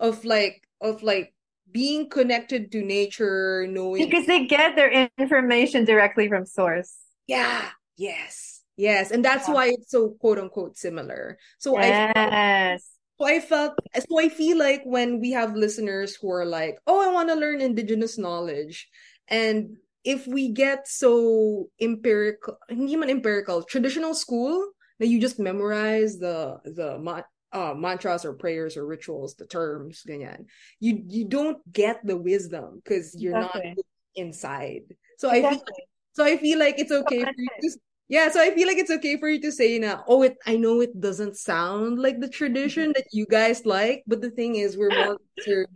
of 0.00 0.24
like 0.24 0.66
of 0.80 1.02
like 1.02 1.34
being 1.70 2.08
connected 2.08 2.72
to 2.72 2.82
nature, 2.82 3.66
knowing 3.68 4.08
because 4.08 4.26
they 4.26 4.46
get 4.46 4.74
their 4.74 5.10
information 5.18 5.84
directly 5.84 6.28
from 6.28 6.46
source. 6.46 6.96
Yeah. 7.26 7.68
Yes. 7.98 8.62
Yes. 8.78 9.10
And 9.10 9.22
that's 9.22 9.46
yeah. 9.46 9.54
why 9.54 9.66
it's 9.68 9.90
so 9.90 10.16
quote 10.18 10.38
unquote 10.38 10.78
similar. 10.78 11.36
So 11.58 11.78
yes. 11.78 12.12
I 12.16 12.78
so 13.18 13.26
I 13.26 13.40
felt 13.40 13.74
so 14.08 14.18
I 14.18 14.30
feel 14.30 14.56
like 14.56 14.80
when 14.84 15.20
we 15.20 15.32
have 15.32 15.54
listeners 15.54 16.16
who 16.16 16.30
are 16.32 16.46
like, 16.46 16.78
oh, 16.86 17.06
I 17.06 17.12
want 17.12 17.28
to 17.28 17.34
learn 17.34 17.60
indigenous 17.60 18.16
knowledge. 18.16 18.88
And 19.28 19.76
if 20.04 20.26
we 20.26 20.48
get 20.48 20.88
so 20.88 21.68
empirical, 21.80 22.56
hindi 22.68 22.96
man 22.96 23.10
empirical, 23.10 23.62
traditional 23.62 24.14
school 24.14 24.66
that 24.98 25.08
you 25.08 25.20
just 25.20 25.38
memorize 25.38 26.18
the 26.18 26.58
the 26.64 27.24
uh, 27.52 27.74
mantras 27.74 28.24
or 28.24 28.32
prayers 28.34 28.76
or 28.76 28.86
rituals, 28.86 29.34
the 29.34 29.46
terms, 29.46 30.02
ganyan. 30.08 30.46
You 30.78 31.02
you 31.06 31.26
don't 31.26 31.58
get 31.72 32.00
the 32.04 32.16
wisdom 32.16 32.80
because 32.82 33.14
you're 33.18 33.36
exactly. 33.36 33.74
not 33.76 33.84
inside. 34.14 34.82
So 35.18 35.30
exactly. 35.30 35.48
I 35.48 35.50
feel 35.50 35.74
so 36.12 36.24
I 36.24 36.36
feel 36.36 36.58
like 36.58 36.78
it's 36.78 36.92
okay 36.92 37.24
for 37.24 37.34
you 37.36 37.48
to 37.62 37.78
yeah, 38.08 38.28
so 38.28 38.40
I 38.42 38.50
feel 38.50 38.66
like 38.66 38.78
it's 38.78 38.90
okay 38.90 39.18
for 39.18 39.28
you 39.28 39.40
to 39.42 39.52
say 39.52 39.78
now, 39.78 40.02
oh 40.08 40.22
it 40.22 40.36
I 40.46 40.56
know 40.56 40.80
it 40.80 41.00
doesn't 41.00 41.36
sound 41.36 41.98
like 42.00 42.20
the 42.20 42.28
tradition 42.28 42.92
that 42.96 43.06
you 43.12 43.26
guys 43.26 43.64
like, 43.64 44.02
but 44.06 44.20
the 44.20 44.30
thing 44.30 44.56
is 44.56 44.76
we're 44.76 44.90
more 44.90 45.18
concerned 45.36 45.68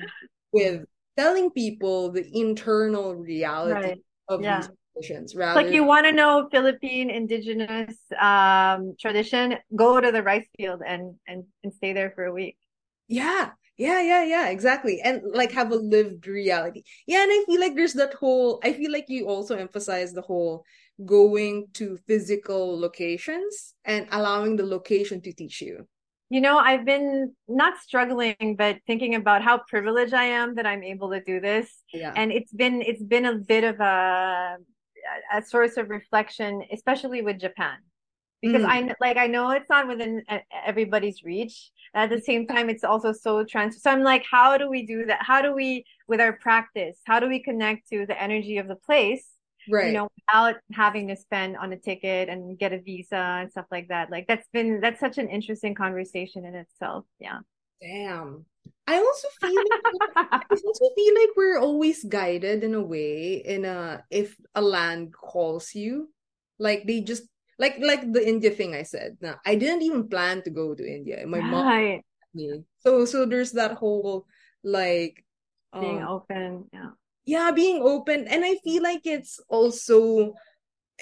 with 0.51 0.85
telling 1.17 1.51
people 1.51 2.11
the 2.11 2.29
internal 2.33 3.15
reality 3.15 3.75
right. 3.75 3.99
Of 4.29 4.43
yeah. 4.43 4.61
these 4.61 4.71
traditions 4.93 5.35
rather 5.35 5.63
like 5.63 5.73
you 5.73 5.85
want 5.85 6.07
to 6.07 6.13
know 6.13 6.49
philippine 6.51 7.11
indigenous 7.11 7.97
um 8.21 8.95
tradition 9.01 9.55
go 9.75 10.01
to 10.01 10.13
the 10.13 10.23
rice 10.23 10.47
field 10.57 10.81
and 10.87 11.15
and 11.27 11.45
and 11.63 11.73
stay 11.75 11.93
there 11.93 12.13
for 12.15 12.25
a 12.25 12.33
week. 12.33 12.57
Yeah. 13.09 13.51
Yeah 13.77 14.01
yeah 14.01 14.25
yeah 14.25 14.49
exactly. 14.49 15.01
And 15.01 15.21
like 15.33 15.51
have 15.53 15.73
a 15.73 15.77
lived 15.77 16.29
reality. 16.29 16.85
Yeah 17.07 17.23
and 17.25 17.33
i 17.33 17.45
feel 17.47 17.61
like 17.61 17.75
there's 17.75 17.95
that 17.95 18.15
whole 18.15 18.61
i 18.63 18.73
feel 18.73 18.93
like 18.93 19.07
you 19.09 19.27
also 19.27 19.57
emphasize 19.57 20.13
the 20.13 20.23
whole 20.23 20.65
going 21.05 21.67
to 21.75 21.99
physical 22.07 22.79
locations 22.79 23.75
and 23.85 24.07
allowing 24.13 24.55
the 24.57 24.65
location 24.65 25.21
to 25.23 25.33
teach 25.33 25.61
you 25.61 25.89
you 26.31 26.41
know 26.41 26.59
i've 26.59 26.85
been 26.85 27.33
not 27.49 27.79
struggling 27.79 28.57
but 28.57 28.79
thinking 28.87 29.15
about 29.15 29.43
how 29.43 29.59
privileged 29.69 30.15
i 30.15 30.25
am 30.25 30.55
that 30.55 30.67
i'm 30.67 30.83
able 30.83 31.11
to 31.11 31.21
do 31.23 31.39
this 31.41 31.83
yeah. 31.93 32.13
and 32.17 32.33
it's 32.33 32.53
been 32.53 32.81
it's 32.83 33.03
been 33.03 33.27
a 33.27 33.35
bit 33.35 33.63
of 33.63 33.79
a 33.81 34.57
a 35.33 35.43
source 35.43 35.77
of 35.77 35.91
reflection, 35.91 36.63
especially 36.73 37.23
with 37.23 37.39
Japan. 37.39 37.79
Because 38.43 38.63
mm. 38.63 38.69
I 38.69 38.95
like 39.01 39.17
I 39.17 39.27
know 39.27 39.51
it's 39.53 39.71
not 39.71 39.89
within 39.89 40.23
everybody's 40.67 41.23
reach. 41.25 41.71
At 41.95 42.11
the 42.11 42.21
same 42.21 42.47
time, 42.47 42.69
it's 42.69 42.85
also 42.85 43.13
so 43.13 43.45
trans. 43.45 43.81
So 43.81 43.91
I'm 43.91 44.03
like, 44.03 44.25
how 44.31 44.59
do 44.59 44.69
we 44.69 44.85
do 44.85 45.07
that? 45.07 45.21
How 45.23 45.41
do 45.41 45.55
we, 45.55 45.85
with 46.09 46.21
our 46.21 46.35
practice, 46.35 46.99
how 47.05 47.21
do 47.21 47.29
we 47.29 47.43
connect 47.43 47.89
to 47.89 48.05
the 48.05 48.21
energy 48.21 48.59
of 48.59 48.69
the 48.69 48.77
place? 48.77 49.27
Right. 49.71 49.89
You 49.89 49.93
know, 49.93 50.09
without 50.17 50.57
having 50.73 51.09
to 51.09 51.17
spend 51.17 51.57
on 51.57 51.73
a 51.73 51.77
ticket 51.77 52.29
and 52.29 52.59
get 52.59 52.73
a 52.73 52.81
visa 52.81 53.17
and 53.17 53.51
stuff 53.51 53.67
like 53.71 53.89
that. 53.89 54.11
Like 54.11 54.27
that's 54.27 54.49
been 54.53 54.81
that's 54.81 55.01
such 55.01 55.19
an 55.19 55.29
interesting 55.29 55.75
conversation 55.75 56.45
in 56.45 56.55
itself. 56.55 57.05
Yeah. 57.19 57.39
Damn. 57.81 58.45
I 58.87 58.97
also 58.97 59.29
feel 59.41 59.55
like, 59.55 60.11
I 60.17 60.41
also 60.51 60.91
feel 60.95 61.15
like 61.15 61.31
we're 61.37 61.59
always 61.59 62.05
guided 62.05 62.65
in 62.65 62.75
a 62.75 62.83
way 62.83 63.43
in 63.45 63.65
a 63.65 64.05
if 64.11 64.37
a 64.55 64.63
land 64.63 65.13
calls 65.13 65.75
you, 65.75 66.11
like 66.59 66.87
they 66.87 67.01
just 67.01 67.25
like 67.59 67.77
like 67.81 68.13
the 68.13 68.27
India 68.27 68.51
thing 68.51 68.75
I 68.75 68.83
said. 68.83 69.17
Now 69.21 69.37
I 69.45 69.55
didn't 69.55 69.83
even 69.83 70.09
plan 70.09 70.43
to 70.43 70.51
go 70.51 70.75
to 70.75 70.85
India. 70.87 71.27
My 71.27 71.39
right. 71.39 71.51
mom 71.51 72.01
me. 72.35 72.65
So 72.79 73.05
so 73.05 73.25
there's 73.27 73.53
that 73.53 73.73
whole 73.73 74.27
like 74.63 75.25
being 75.73 76.03
um, 76.03 76.09
open, 76.09 76.65
yeah. 76.73 76.91
Yeah, 77.27 77.51
being 77.51 77.81
open. 77.83 78.27
And 78.29 78.45
I 78.45 78.57
feel 78.65 78.83
like 78.83 79.03
it's 79.05 79.41
also 79.49 80.35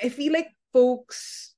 I 0.02 0.08
feel 0.08 0.32
like 0.32 0.48
folks 0.72 1.54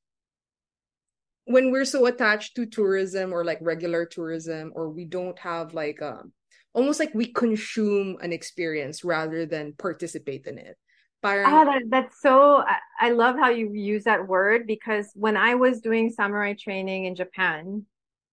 when 1.44 1.70
we're 1.70 1.84
so 1.84 2.06
attached 2.06 2.56
to 2.56 2.66
tourism 2.66 3.32
or 3.32 3.44
like 3.44 3.58
regular 3.60 4.06
tourism 4.06 4.72
or 4.74 4.88
we 4.88 5.04
don't 5.04 5.38
have 5.38 5.74
like 5.74 6.00
um 6.00 6.32
almost 6.72 6.98
like 6.98 7.14
we 7.14 7.26
consume 7.26 8.16
an 8.20 8.32
experience 8.32 9.04
rather 9.04 9.46
than 9.46 9.74
participate 9.74 10.46
in 10.46 10.58
it. 10.58 10.76
Parang, 11.22 11.46
ah, 11.46 11.64
that, 11.64 11.82
that's 11.88 12.20
so 12.20 12.56
I, 12.58 12.76
I 13.00 13.10
love 13.10 13.36
how 13.36 13.48
you 13.48 13.72
use 13.72 14.04
that 14.04 14.28
word 14.28 14.66
because 14.66 15.10
when 15.14 15.38
i 15.38 15.54
was 15.54 15.80
doing 15.80 16.10
samurai 16.10 16.52
training 16.52 17.06
in 17.06 17.14
japan 17.14 17.86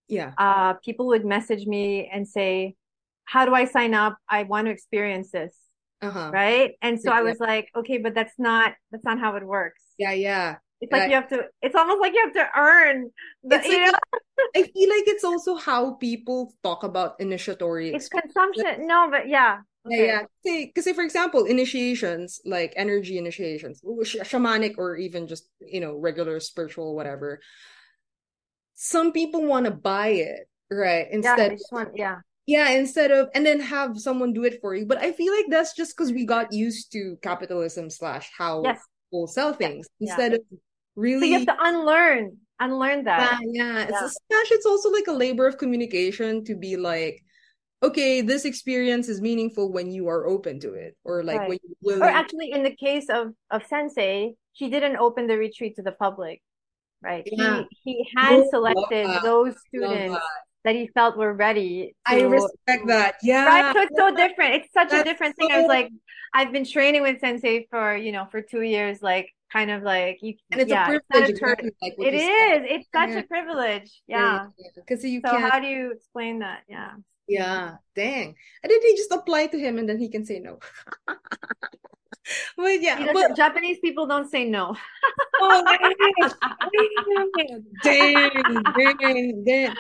yeah. 0.10 0.34
uh 0.38 0.74
people 0.74 1.08
would 1.08 1.24
message 1.24 1.66
me 1.66 2.10
and 2.12 2.28
say 2.28 2.76
how 3.24 3.46
do 3.46 3.54
i 3.54 3.64
sign 3.64 3.94
up? 3.94 4.18
I 4.28 4.44
want 4.44 4.66
to 4.68 4.72
experience 4.72 5.32
this 5.32 5.56
uh-huh. 6.02 6.32
right 6.34 6.72
and 6.82 7.00
so 7.00 7.12
yeah, 7.12 7.20
i 7.20 7.22
was 7.22 7.38
yeah. 7.40 7.48
like 7.48 7.70
okay 7.76 7.98
but 7.98 8.14
that's 8.14 8.34
not 8.38 8.74
that's 8.92 9.06
not 9.06 9.20
how 9.20 9.36
it 9.36 9.46
works 9.46 9.82
yeah 9.98 10.14
yeah 10.14 10.56
it's 10.82 10.92
like 10.92 11.10
you 11.10 11.16
have 11.16 11.30
to. 11.30 11.44
It's 11.62 11.76
almost 11.76 12.02
like 12.02 12.14
you 12.14 12.24
have 12.26 12.34
to 12.34 12.48
earn. 12.60 13.12
The, 13.44 13.58
like? 13.58 13.66
I 14.56 14.64
feel 14.64 14.90
like 14.90 15.08
it's 15.08 15.24
also 15.24 15.56
how 15.56 15.94
people 15.94 16.54
talk 16.64 16.84
about 16.84 17.20
initiatory. 17.20 17.94
It's 17.94 18.10
consumption. 18.10 18.88
No, 18.88 19.08
but 19.12 19.30
yeah. 19.30 19.60
Okay. 19.86 20.08
Yeah, 20.08 20.24
yeah. 20.44 20.64
Because 20.66 20.86
say, 20.86 20.94
for 20.94 21.04
example, 21.04 21.46
initiations 21.46 22.42
like 22.46 22.74
energy 22.76 23.20
initiations, 23.20 23.82
shamanic, 23.84 24.74
or 24.80 24.96
even 24.96 25.28
just 25.28 25.48
you 25.60 25.80
know 25.80 25.96
regular 25.96 26.40
spiritual 26.40 26.96
whatever. 26.96 27.40
Some 28.74 29.12
people 29.12 29.46
want 29.46 29.66
to 29.66 29.72
buy 29.72 30.08
it, 30.08 30.50
right? 30.72 31.06
Instead, 31.12 31.52
yeah, 31.52 31.58
want, 31.72 31.90
yeah, 31.94 32.18
yeah. 32.52 32.70
Instead 32.70 33.12
of 33.12 33.30
and 33.34 33.46
then 33.46 33.60
have 33.60 34.00
someone 34.00 34.34
do 34.34 34.44
it 34.44 34.60
for 34.62 34.76
you. 34.76 34.86
But 34.86 35.00
I 35.00 35.12
feel 35.12 35.34
like 35.36 35.46
that's 35.50 35.74
just 35.76 35.96
because 35.96 36.12
we 36.12 36.26
got 36.26 36.52
used 36.52 36.92
to 36.94 37.18
capitalism 37.22 37.90
slash 37.90 38.30
how 38.38 38.64
yes. 38.64 38.80
people 39.10 39.28
sell 39.28 39.54
things 39.54 39.88
yeah. 40.00 40.10
instead 40.10 40.32
yeah. 40.32 40.38
of 40.38 40.60
really 40.96 41.20
so 41.22 41.26
you 41.26 41.34
have 41.34 41.48
to 41.48 41.58
unlearn 41.60 42.38
unlearn 42.60 43.04
that 43.04 43.40
yeah, 43.44 43.64
yeah. 43.64 43.84
it's 43.84 44.18
yeah. 44.30 44.38
it's 44.52 44.66
also 44.66 44.90
like 44.92 45.08
a 45.08 45.12
labor 45.12 45.48
of 45.48 45.58
communication 45.58 46.44
to 46.44 46.56
be 46.56 46.78
like 46.78 47.24
okay 47.82 48.22
this 48.22 48.46
experience 48.46 49.10
is 49.10 49.22
meaningful 49.22 49.72
when 49.72 49.92
you 49.92 50.08
are 50.08 50.28
open 50.28 50.60
to 50.60 50.74
it 50.74 50.96
or 51.04 51.24
like 51.24 51.40
right. 51.40 51.50
when 51.50 51.60
you 51.64 51.76
willing... 51.82 52.04
or 52.04 52.10
actually 52.10 52.52
in 52.52 52.62
the 52.62 52.76
case 52.76 53.06
of 53.10 53.34
of 53.50 53.66
sensei 53.66 54.34
he 54.54 54.70
didn't 54.70 54.98
open 54.98 55.28
the 55.28 55.38
retreat 55.38 55.76
to 55.76 55.82
the 55.82 55.94
public 55.94 56.42
right 57.02 57.24
yeah. 57.26 57.64
he 57.84 57.94
he 57.96 58.10
had 58.16 58.34
oh, 58.34 58.50
selected 58.52 59.08
those 59.24 59.56
students 59.68 60.20
that. 60.64 60.76
he 60.76 60.88
felt 60.88 61.18
were 61.18 61.34
ready 61.34 61.96
to, 62.08 62.16
i 62.16 62.22
respect 62.22 62.88
that. 62.88 63.16
Yeah. 63.24 63.46
Right 63.46 63.74
so 63.74 63.82
it's 63.82 63.98
so 63.98 64.16
different. 64.16 64.56
It's 64.56 64.74
such 64.74 64.90
That's 64.90 65.02
a 65.02 65.04
different 65.04 65.36
so... 65.40 65.48
thing 65.48 65.56
i 65.56 65.60
was 65.60 65.68
like 65.68 65.90
i've 66.34 66.52
been 66.52 66.66
training 66.66 67.02
with 67.02 67.20
sensei 67.20 67.68
for 67.70 67.96
you 67.96 68.12
know 68.12 68.28
for 68.32 68.42
two 68.42 68.62
years 68.62 69.02
like 69.02 69.30
kind 69.52 69.70
of 69.70 69.84
like 69.84 70.20
you 70.22 70.36
and 70.52 70.62
it's 70.62 70.70
yeah, 70.70 70.84
a 70.84 70.88
privilege 70.88 71.30
it's 71.30 71.40
ter- 71.40 71.56
like 71.82 71.96
it 71.98 72.14
is. 72.14 72.66
it's 72.70 72.88
such 72.94 73.10
yeah. 73.10 73.20
a 73.20 73.24
privilege. 73.24 74.02
Yeah 74.08 74.48
because 74.76 75.04
you 75.04 75.22
so 75.26 75.40
how 75.40 75.60
do 75.60 75.68
you 75.68 75.92
explain 75.92 76.40
that? 76.40 76.62
Yeah. 76.68 76.92
Yeah 77.28 77.76
dang. 77.96 78.36
And 78.64 78.72
then 78.72 78.82
he 78.82 78.96
just 78.96 79.12
apply 79.12 79.48
to 79.48 79.60
him 79.60 79.78
and 79.78 79.90
then 79.90 80.00
he 80.00 80.10
can 80.10 80.26
say 80.26 80.40
no. 80.40 80.60
But 82.56 82.82
yeah 82.82 83.12
but, 83.12 83.36
japanese 83.36 83.80
people 83.80 84.06
don't 84.06 84.30
say 84.30 84.46
no. 84.46 84.76
Oh, 85.42 85.66
dang, 87.84 88.30
dang, 89.00 89.44
dang. 89.44 89.74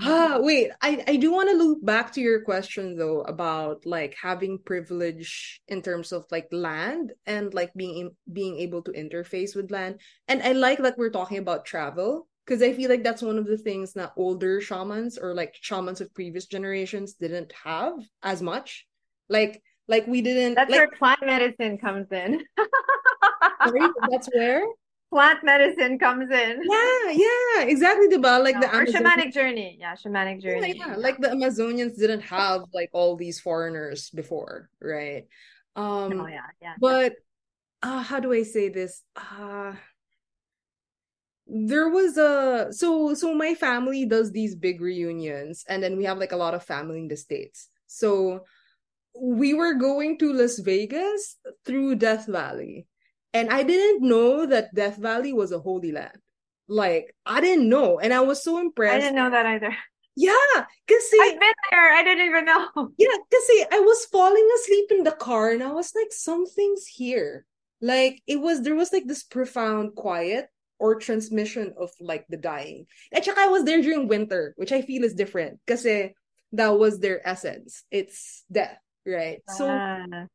Ah, 0.00 0.38
wait, 0.40 0.70
I, 0.80 1.04
I 1.06 1.16
do 1.16 1.30
want 1.30 1.50
to 1.50 1.56
loop 1.56 1.84
back 1.84 2.12
to 2.12 2.20
your 2.20 2.40
question 2.40 2.96
though 2.96 3.20
about 3.22 3.84
like 3.84 4.16
having 4.20 4.58
privilege 4.64 5.60
in 5.68 5.82
terms 5.82 6.12
of 6.12 6.24
like 6.30 6.48
land 6.50 7.12
and 7.26 7.52
like 7.52 7.74
being 7.74 8.10
being 8.32 8.58
able 8.58 8.82
to 8.82 8.92
interface 8.92 9.54
with 9.54 9.70
land. 9.70 10.00
And 10.28 10.42
I 10.42 10.52
like 10.52 10.78
that 10.78 10.96
we're 10.96 11.10
talking 11.10 11.38
about 11.38 11.66
travel 11.66 12.26
because 12.46 12.62
I 12.62 12.72
feel 12.72 12.88
like 12.88 13.04
that's 13.04 13.22
one 13.22 13.36
of 13.36 13.46
the 13.46 13.58
things 13.58 13.92
that 13.92 14.12
older 14.16 14.60
shamans 14.60 15.18
or 15.18 15.34
like 15.34 15.54
shamans 15.60 16.00
of 16.00 16.14
previous 16.14 16.46
generations 16.46 17.14
didn't 17.14 17.52
have 17.62 17.94
as 18.22 18.40
much. 18.40 18.86
Like 19.28 19.62
like 19.88 20.06
we 20.06 20.22
didn't 20.22 20.54
That's 20.54 20.70
like, 20.70 20.78
where 20.78 20.90
plant 20.96 21.20
medicine 21.26 21.76
comes 21.76 22.06
in. 22.10 22.42
Sorry, 23.66 23.90
that's 24.10 24.28
where 24.32 24.64
plant 25.12 25.44
medicine 25.44 25.98
comes 25.98 26.30
in. 26.30 26.62
Yeah, 26.64 27.10
yeah, 27.12 27.62
exactly. 27.68 28.08
Diba? 28.08 28.42
Like 28.42 28.56
yeah, 28.60 28.84
the 28.84 28.92
shamanic 28.92 29.32
journey. 29.32 29.76
Yeah, 29.78 29.94
shamanic 29.94 30.40
journey. 30.40 30.74
Yeah, 30.78 30.88
yeah, 30.88 30.96
like 30.96 31.18
the 31.20 31.28
Amazonians 31.28 31.98
didn't 31.98 32.22
have 32.22 32.62
like 32.72 32.90
all 32.92 33.16
these 33.16 33.38
foreigners 33.38 34.08
before, 34.10 34.70
right? 34.80 35.28
Um 35.76 36.20
oh, 36.20 36.26
yeah, 36.26 36.48
yeah. 36.60 36.74
But 36.80 37.12
uh 37.82 38.02
how 38.02 38.20
do 38.20 38.32
I 38.32 38.42
say 38.42 38.70
this? 38.70 39.02
Uh 39.14 39.74
there 41.46 41.90
was 41.90 42.16
a 42.16 42.68
so 42.72 43.12
so 43.12 43.34
my 43.34 43.52
family 43.54 44.06
does 44.06 44.32
these 44.32 44.54
big 44.54 44.80
reunions 44.80 45.64
and 45.68 45.82
then 45.82 45.98
we 45.98 46.04
have 46.04 46.16
like 46.16 46.32
a 46.32 46.36
lot 46.36 46.54
of 46.54 46.64
family 46.64 46.98
in 46.98 47.08
the 47.08 47.16
states. 47.16 47.68
So 47.86 48.44
we 49.14 49.52
were 49.52 49.74
going 49.74 50.16
to 50.18 50.32
Las 50.32 50.58
Vegas 50.58 51.36
through 51.66 51.96
Death 51.96 52.26
Valley. 52.26 52.86
And 53.34 53.50
I 53.50 53.62
didn't 53.62 54.06
know 54.06 54.46
that 54.46 54.74
Death 54.74 54.96
Valley 54.98 55.32
was 55.32 55.52
a 55.52 55.58
holy 55.58 55.92
land. 55.92 56.18
Like, 56.68 57.14
I 57.24 57.40
didn't 57.40 57.68
know. 57.68 57.98
And 57.98 58.12
I 58.12 58.20
was 58.20 58.42
so 58.42 58.58
impressed. 58.58 58.94
I 58.94 59.00
didn't 59.00 59.16
know 59.16 59.30
that 59.30 59.46
either. 59.46 59.74
Yeah, 60.14 60.34
because 60.86 61.10
see, 61.10 61.18
I've 61.22 61.40
been 61.40 61.52
there. 61.70 61.94
I 61.94 62.02
didn't 62.02 62.26
even 62.26 62.44
know. 62.44 62.68
Yeah, 62.98 63.16
because 63.30 63.46
see, 63.46 63.64
I 63.72 63.80
was 63.80 64.04
falling 64.06 64.46
asleep 64.56 64.92
in 64.92 65.04
the 65.04 65.12
car 65.12 65.50
and 65.50 65.62
I 65.62 65.72
was 65.72 65.92
like, 65.94 66.12
something's 66.12 66.86
here. 66.86 67.46
Like 67.80 68.22
it 68.26 68.36
was 68.36 68.62
there 68.62 68.74
was 68.74 68.92
like 68.92 69.06
this 69.06 69.22
profound 69.24 69.96
quiet 69.96 70.48
or 70.78 70.96
transmission 70.96 71.74
of 71.80 71.90
like 71.98 72.26
the 72.28 72.36
dying. 72.36 72.86
At 73.12 73.24
saka 73.24 73.40
I 73.40 73.46
was 73.48 73.64
there 73.64 73.80
during 73.80 74.06
winter, 74.06 74.52
which 74.56 74.70
I 74.70 74.82
feel 74.82 75.02
is 75.02 75.14
different. 75.14 75.58
Because 75.66 75.84
that 75.84 76.78
was 76.78 77.00
their 77.00 77.26
essence. 77.26 77.84
It's 77.90 78.44
death, 78.52 78.78
right? 79.06 79.40
So 79.48 79.66
ah. 79.68 80.04
So 80.08 80.26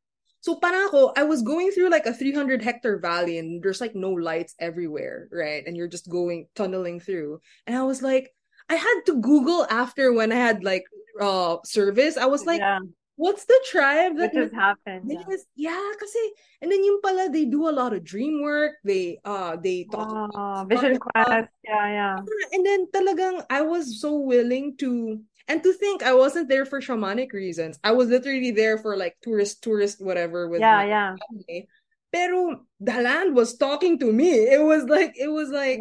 parang 0.60 0.88
ako, 0.88 1.13
I 1.17 1.23
was 1.23 1.41
going 1.41 1.71
through 1.71 1.89
like 1.89 2.06
a 2.06 2.13
300 2.13 2.62
hectare 2.62 3.00
valley 3.00 3.38
and 3.38 3.62
there's 3.62 3.82
like 3.82 3.95
no 3.95 4.12
lights 4.12 4.56
everywhere, 4.60 5.28
right? 5.32 5.63
And 5.65 5.76
you're 5.76 5.89
just 5.89 6.10
going 6.10 6.47
tunneling 6.56 7.00
through. 7.00 7.41
And 7.65 7.76
I 7.76 7.84
was 7.84 8.02
like, 8.02 8.34
I 8.69 8.76
had 8.76 9.02
to 9.08 9.19
Google 9.21 9.65
after 9.69 10.13
when 10.13 10.32
I 10.32 10.36
had 10.36 10.63
like 10.63 10.86
uh 11.19 11.58
service. 11.65 12.17
I 12.17 12.26
was 12.26 12.45
like, 12.45 12.60
yeah. 12.60 12.80
what's 13.15 13.45
the 13.45 13.60
tribe 13.71 14.17
that 14.17 14.36
has 14.36 14.52
happened? 14.52 15.10
Yeah. 15.10 15.23
yeah, 15.56 15.91
kasi 16.00 16.19
and 16.62 16.71
then 16.71 16.84
yung 16.84 17.00
pala 17.02 17.30
they 17.30 17.45
do 17.45 17.69
a 17.69 17.73
lot 17.73 17.93
of 17.93 18.04
dream 18.04 18.41
work. 18.43 18.76
They 18.84 19.19
uh 19.26 19.56
they 19.56 19.88
talk 19.91 20.32
oh, 20.36 20.65
vision 20.67 21.00
quest. 21.00 21.50
Yeah, 21.63 21.88
yeah. 21.88 22.17
And 22.52 22.65
then 22.65 22.88
talagang 22.93 23.45
I 23.50 23.62
was 23.63 24.00
so 24.02 24.19
willing 24.19 24.76
to 24.78 25.19
and 25.47 25.63
to 25.63 25.73
think 25.73 26.03
I 26.03 26.13
wasn't 26.13 26.49
there 26.49 26.65
for 26.65 26.81
shamanic 26.81 27.31
reasons. 27.33 27.79
I 27.83 27.91
was 27.91 28.10
literally 28.10 28.51
there 28.51 28.77
for 28.77 28.97
like 28.97 29.17
tourist 29.21 29.63
tourist 29.63 30.01
whatever 30.01 30.47
with 30.47 30.62
yeah, 30.62 30.83
yeah. 30.83 31.15
Family. 31.29 31.67
Pero 32.12 32.62
the 32.79 33.01
land 33.01 33.36
was 33.36 33.57
talking 33.57 33.99
to 33.99 34.12
me. 34.12 34.29
It 34.29 34.62
was 34.62 34.83
like 34.83 35.13
it 35.17 35.29
was 35.29 35.49
like 35.49 35.79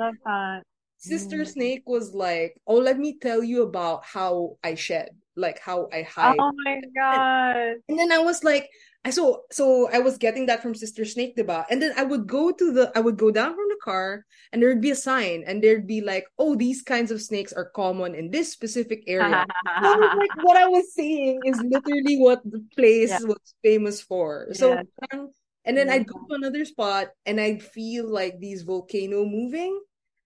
Sister 0.99 1.39
mm. 1.39 1.47
Snake 1.47 1.83
was 1.87 2.15
like, 2.15 2.59
"Oh, 2.67 2.77
let 2.79 2.99
me 2.99 3.19
tell 3.19 3.45
you 3.45 3.63
about 3.63 4.05
how 4.05 4.57
I 4.65 4.75
shed, 4.75 5.11
like 5.37 5.61
how 5.61 5.89
I 5.93 6.03
hide." 6.03 6.37
Oh 6.41 6.53
my 6.65 6.81
god! 6.97 7.57
And, 7.57 7.83
and 7.89 7.99
then 7.99 8.13
I 8.13 8.19
was 8.19 8.43
like, 8.43 8.69
so 9.11 9.43
so 9.51 9.89
I 9.93 9.99
was 9.99 10.19
getting 10.19 10.47
that 10.47 10.63
from 10.63 10.75
Sister 10.75 11.05
Snake, 11.05 11.37
diba? 11.37 11.65
And 11.71 11.81
then 11.81 11.93
I 11.97 12.03
would 12.03 12.27
go 12.27 12.51
to 12.51 12.73
the, 12.73 12.93
I 12.95 13.01
would 13.01 13.17
go 13.17 13.31
down 13.31 13.55
from 13.55 13.69
the 13.69 13.79
car, 13.83 14.25
and 14.53 14.63
there'd 14.63 14.81
be 14.81 14.91
a 14.91 14.97
sign, 14.97 15.45
and 15.47 15.63
there'd 15.63 15.87
be 15.87 16.01
like, 16.01 16.27
"Oh, 16.39 16.57
these 16.57 16.83
kinds 16.83 17.11
of 17.11 17.23
snakes 17.23 17.53
are 17.53 17.71
common 17.71 18.15
in 18.15 18.31
this 18.31 18.53
specific 18.53 19.05
area." 19.07 19.47
so 19.83 19.99
like, 19.99 20.37
what 20.43 20.57
I 20.57 20.67
was 20.67 20.93
seeing 20.93 21.41
is 21.45 21.61
literally 21.63 22.19
what 22.19 22.43
the 22.45 22.65
place 22.75 23.11
yeah. 23.11 23.27
was 23.27 23.55
famous 23.63 24.01
for. 24.01 24.49
So. 24.53 24.75
Yeah. 24.75 24.83
Um, 25.13 25.31
and 25.67 25.77
then 25.77 25.91
I'd 25.91 26.07
mm-hmm. 26.07 26.13
go 26.13 26.27
to 26.29 26.35
another 26.35 26.65
spot 26.65 27.09
and 27.27 27.41
I'd 27.41 27.61
feel 27.61 28.09
like 28.09 28.39
these 28.39 28.63
volcano 28.63 29.25
moving 29.25 29.77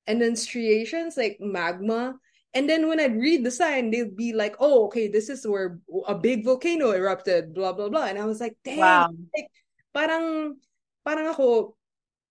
and 0.07 0.21
then 0.21 0.37
striations 0.37 1.16
like 1.16 1.38
magma. 1.40 2.14
And 2.53 2.69
then 2.69 2.89
when 2.89 2.99
I'd 2.99 3.15
read 3.15 3.45
the 3.45 3.51
sign, 3.51 3.91
they'd 3.91 4.17
be 4.17 4.33
like, 4.33 4.57
"Oh, 4.59 4.87
okay, 4.87 5.07
this 5.07 5.31
is 5.31 5.47
where 5.47 5.79
a 6.07 6.15
big 6.15 6.45
volcano 6.45 6.91
erupted." 6.91 7.55
Blah 7.55 7.73
blah 7.73 7.89
blah. 7.89 8.11
And 8.11 8.19
I 8.19 8.27
was 8.27 8.41
like, 8.41 8.59
"Dang!" 8.65 8.79
Wow. 8.79 9.15
Like, 9.31 9.51
parang, 9.95 10.59
parang 11.07 11.31
ako, 11.31 11.77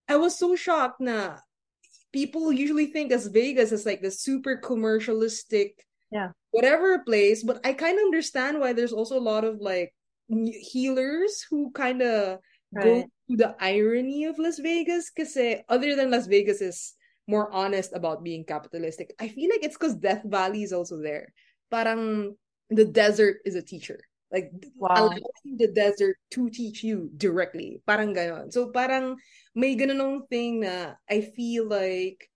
I 0.07 0.17
was 0.17 0.35
so 0.35 0.55
shocked. 0.59 0.99
Na 0.99 1.39
people 2.11 2.51
usually 2.51 2.87
think 2.91 3.11
as 3.11 3.27
Vegas 3.31 3.71
as 3.71 3.85
like 3.85 4.01
the 4.01 4.11
super 4.11 4.59
commercialistic, 4.59 5.87
yeah, 6.11 6.35
whatever 6.51 6.99
place. 6.99 7.43
But 7.43 7.63
I 7.63 7.71
kind 7.71 7.95
of 7.97 8.03
understand 8.03 8.59
why 8.59 8.73
there's 8.73 8.93
also 8.93 9.15
a 9.15 9.23
lot 9.23 9.47
of 9.47 9.61
like 9.63 9.95
healers 10.27 11.47
who 11.47 11.71
kind 11.71 12.01
of 12.03 12.39
right. 12.75 12.83
go 12.83 12.93
to 13.31 13.37
the 13.39 13.55
irony 13.63 14.25
of 14.25 14.35
Las 14.35 14.59
Vegas. 14.59 15.15
Because 15.15 15.31
other 15.71 15.95
than 15.95 16.11
Las 16.11 16.27
Vegas 16.27 16.59
is 16.59 16.98
more 17.29 17.53
honest 17.53 17.93
about 17.93 18.23
being 18.23 18.43
capitalistic. 18.43 19.13
I 19.19 19.29
feel 19.29 19.49
like 19.53 19.63
it's 19.63 19.77
because 19.77 19.95
Death 19.95 20.25
Valley 20.25 20.63
is 20.63 20.73
also 20.73 20.97
there. 20.97 21.31
Parang 21.69 22.33
the 22.69 22.85
desert 22.85 23.37
is 23.45 23.53
a 23.53 23.61
teacher. 23.61 24.01
Like 24.31 24.49
wow. 24.75 25.13
allowing 25.13 25.57
the 25.57 25.71
desert 25.73 26.17
to 26.31 26.49
teach 26.49 26.83
you 26.83 27.09
directly. 27.17 27.81
Parang 27.85 28.13
ganon. 28.13 28.51
So 28.51 28.73
parang 28.73 29.17
may 29.53 29.77
ganonong 29.77 30.25
thing 30.29 30.61
na 30.65 30.97
I 31.09 31.21
feel 31.21 31.69
like 31.69 32.29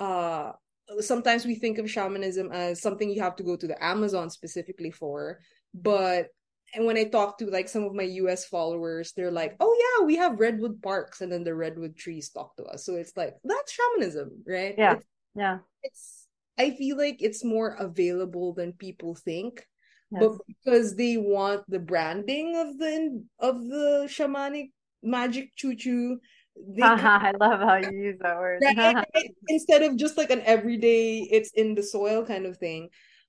uh 0.00 0.52
sometimes 1.00 1.44
we 1.44 1.54
think 1.54 1.76
of 1.76 1.90
shamanism 1.90 2.48
as 2.52 2.80
something 2.80 3.08
you 3.12 3.20
have 3.20 3.36
to 3.36 3.44
go 3.44 3.56
to 3.56 3.68
the 3.68 3.76
Amazon 3.84 4.30
specifically 4.32 4.90
for, 4.90 5.40
but 5.76 6.32
and 6.74 6.84
when 6.84 6.96
I 6.96 7.04
talk 7.04 7.38
to 7.38 7.46
like 7.46 7.68
some 7.68 7.84
of 7.84 7.94
my 7.94 8.02
US 8.02 8.44
followers, 8.44 9.12
they're 9.16 9.30
like, 9.30 9.56
"Oh 9.60 9.74
yeah, 9.78 10.06
we 10.06 10.16
have 10.16 10.40
redwood 10.40 10.82
parks," 10.82 11.20
and 11.20 11.32
then 11.32 11.44
the 11.44 11.54
redwood 11.54 11.96
trees 11.96 12.30
talk 12.30 12.56
to 12.56 12.64
us. 12.64 12.84
So 12.84 12.96
it's 12.96 13.16
like 13.16 13.34
that's 13.44 13.72
shamanism, 13.72 14.42
right? 14.46 14.74
Yeah, 14.76 14.94
it's, 14.94 15.06
yeah. 15.34 15.58
It's 15.82 16.26
I 16.58 16.70
feel 16.70 16.96
like 16.96 17.22
it's 17.22 17.44
more 17.44 17.76
available 17.78 18.52
than 18.52 18.72
people 18.72 19.14
think, 19.14 19.64
yes. 20.10 20.22
but 20.22 20.32
because 20.46 20.96
they 20.96 21.16
want 21.16 21.62
the 21.68 21.78
branding 21.78 22.56
of 22.56 22.78
the 22.78 23.24
of 23.38 23.64
the 23.64 24.06
shamanic 24.08 24.70
magic 25.02 25.54
choo 25.56 25.74
choo. 25.74 26.18
I 26.82 27.32
love 27.38 27.60
how 27.60 27.76
you 27.76 27.96
use 27.96 28.18
that 28.20 28.36
word. 28.36 28.60
right? 28.76 29.06
Instead 29.48 29.82
of 29.82 29.96
just 29.96 30.18
like 30.18 30.30
an 30.30 30.42
everyday, 30.44 31.20
it's 31.30 31.52
in 31.52 31.76
the 31.76 31.84
soil 31.84 32.26
kind 32.26 32.46
of 32.46 32.56
thing. 32.58 32.88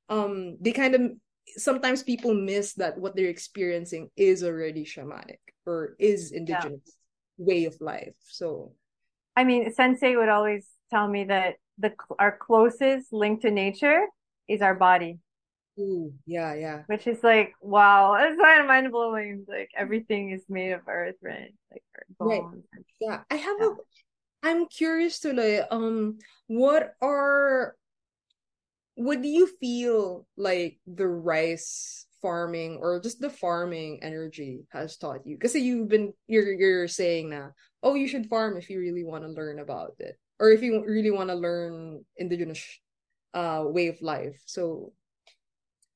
Um, 0.09 0.57
they 0.59 0.71
kind 0.71 0.95
of 0.95 1.11
sometimes 1.57 2.03
people 2.03 2.33
miss 2.33 2.73
that 2.73 2.97
what 2.97 3.15
they're 3.15 3.27
experiencing 3.27 4.09
is 4.15 4.43
already 4.43 4.83
shamanic 4.85 5.39
or 5.65 5.95
is 5.99 6.31
indigenous 6.31 6.81
yeah. 7.37 7.45
way 7.45 7.65
of 7.65 7.75
life 7.79 8.15
so 8.27 8.71
i 9.35 9.43
mean 9.43 9.71
sensei 9.73 10.15
would 10.15 10.29
always 10.29 10.67
tell 10.89 11.07
me 11.07 11.23
that 11.25 11.55
the 11.77 11.93
our 12.17 12.37
closest 12.37 13.13
link 13.13 13.41
to 13.41 13.51
nature 13.51 14.05
is 14.47 14.61
our 14.61 14.75
body 14.75 15.19
Ooh, 15.79 16.13
yeah 16.25 16.53
yeah 16.53 16.81
which 16.87 17.07
is 17.07 17.23
like 17.23 17.53
wow 17.61 18.15
it's 18.19 18.39
kind 18.39 18.61
of 18.61 18.67
mind-blowing 18.67 19.45
like 19.47 19.69
everything 19.75 20.31
is 20.31 20.43
made 20.49 20.71
of 20.71 20.81
earth 20.87 21.15
right 21.21 21.53
like 21.71 21.83
bones 22.19 22.63
right. 22.73 22.85
yeah 22.99 23.21
i 23.29 23.35
have 23.35 23.57
yeah. 23.59 23.67
a 23.67 24.47
i'm 24.47 24.67
curious 24.67 25.19
to 25.19 25.33
like 25.33 25.65
um 25.71 26.17
what 26.47 26.93
are 27.01 27.75
what 28.99 29.21
do 29.21 29.29
you 29.29 29.47
feel 29.61 30.27
like 30.35 30.77
the 30.85 31.07
rice 31.07 32.05
farming 32.21 32.79
or 32.81 32.99
just 32.99 33.21
the 33.21 33.29
farming 33.29 33.99
energy 34.03 34.67
has 34.71 34.97
taught 34.97 35.25
you? 35.25 35.37
Because 35.37 35.55
you've 35.55 35.87
been 35.87 36.11
you're 36.27 36.51
you're 36.51 36.87
saying 36.89 37.29
now, 37.29 37.51
oh, 37.81 37.95
you 37.95 38.09
should 38.09 38.27
farm 38.27 38.57
if 38.57 38.69
you 38.69 38.79
really 38.79 39.05
want 39.05 39.23
to 39.23 39.31
learn 39.31 39.59
about 39.59 39.95
it, 39.99 40.19
or 40.37 40.51
if 40.51 40.61
you 40.61 40.83
really 40.85 41.11
want 41.11 41.29
to 41.29 41.35
learn 41.35 42.03
indigenous 42.17 42.61
uh 43.33 43.63
way 43.63 43.87
of 43.87 44.01
life. 44.01 44.41
So, 44.45 44.91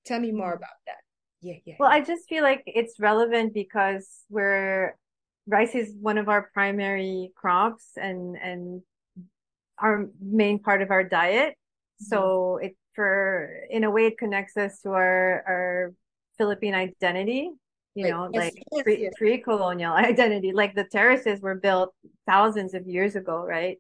tell 0.05 0.21
me 0.21 0.31
more 0.31 0.53
about 0.53 0.79
that. 0.87 1.03
Yeah, 1.41 1.59
yeah. 1.65 1.75
Well, 1.79 1.91
I 1.91 1.99
just 1.99 2.29
feel 2.29 2.41
like 2.41 2.63
it's 2.65 3.01
relevant 3.01 3.53
because 3.53 4.07
we're 4.29 4.95
rice 5.45 5.75
is 5.75 5.93
one 5.99 6.17
of 6.17 6.29
our 6.29 6.49
primary 6.53 7.33
crops 7.35 7.97
and 7.97 8.37
and 8.37 8.81
our 9.77 10.07
main 10.21 10.59
part 10.59 10.81
of 10.81 10.89
our 10.89 11.03
diet. 11.03 11.55
So 11.99 12.59
mm-hmm. 12.61 12.67
it 12.67 12.77
for 12.95 13.49
in 13.69 13.84
a 13.84 13.91
way 13.91 14.08
it 14.08 14.17
connects 14.17 14.58
us 14.58 14.82
to 14.82 14.89
our 14.89 15.43
our 15.47 15.93
Philippine 16.38 16.73
identity, 16.73 17.51
you 17.95 18.10
know, 18.10 18.29
like 18.34 18.56
pre, 18.84 19.10
pre-colonial 19.17 19.93
identity. 20.12 20.51
Like 20.51 20.75
the 20.75 20.84
terraces 20.84 21.41
were 21.41 21.56
built 21.56 21.93
thousands 22.27 22.73
of 22.73 22.88
years 22.88 23.15
ago, 23.15 23.43
right? 23.43 23.77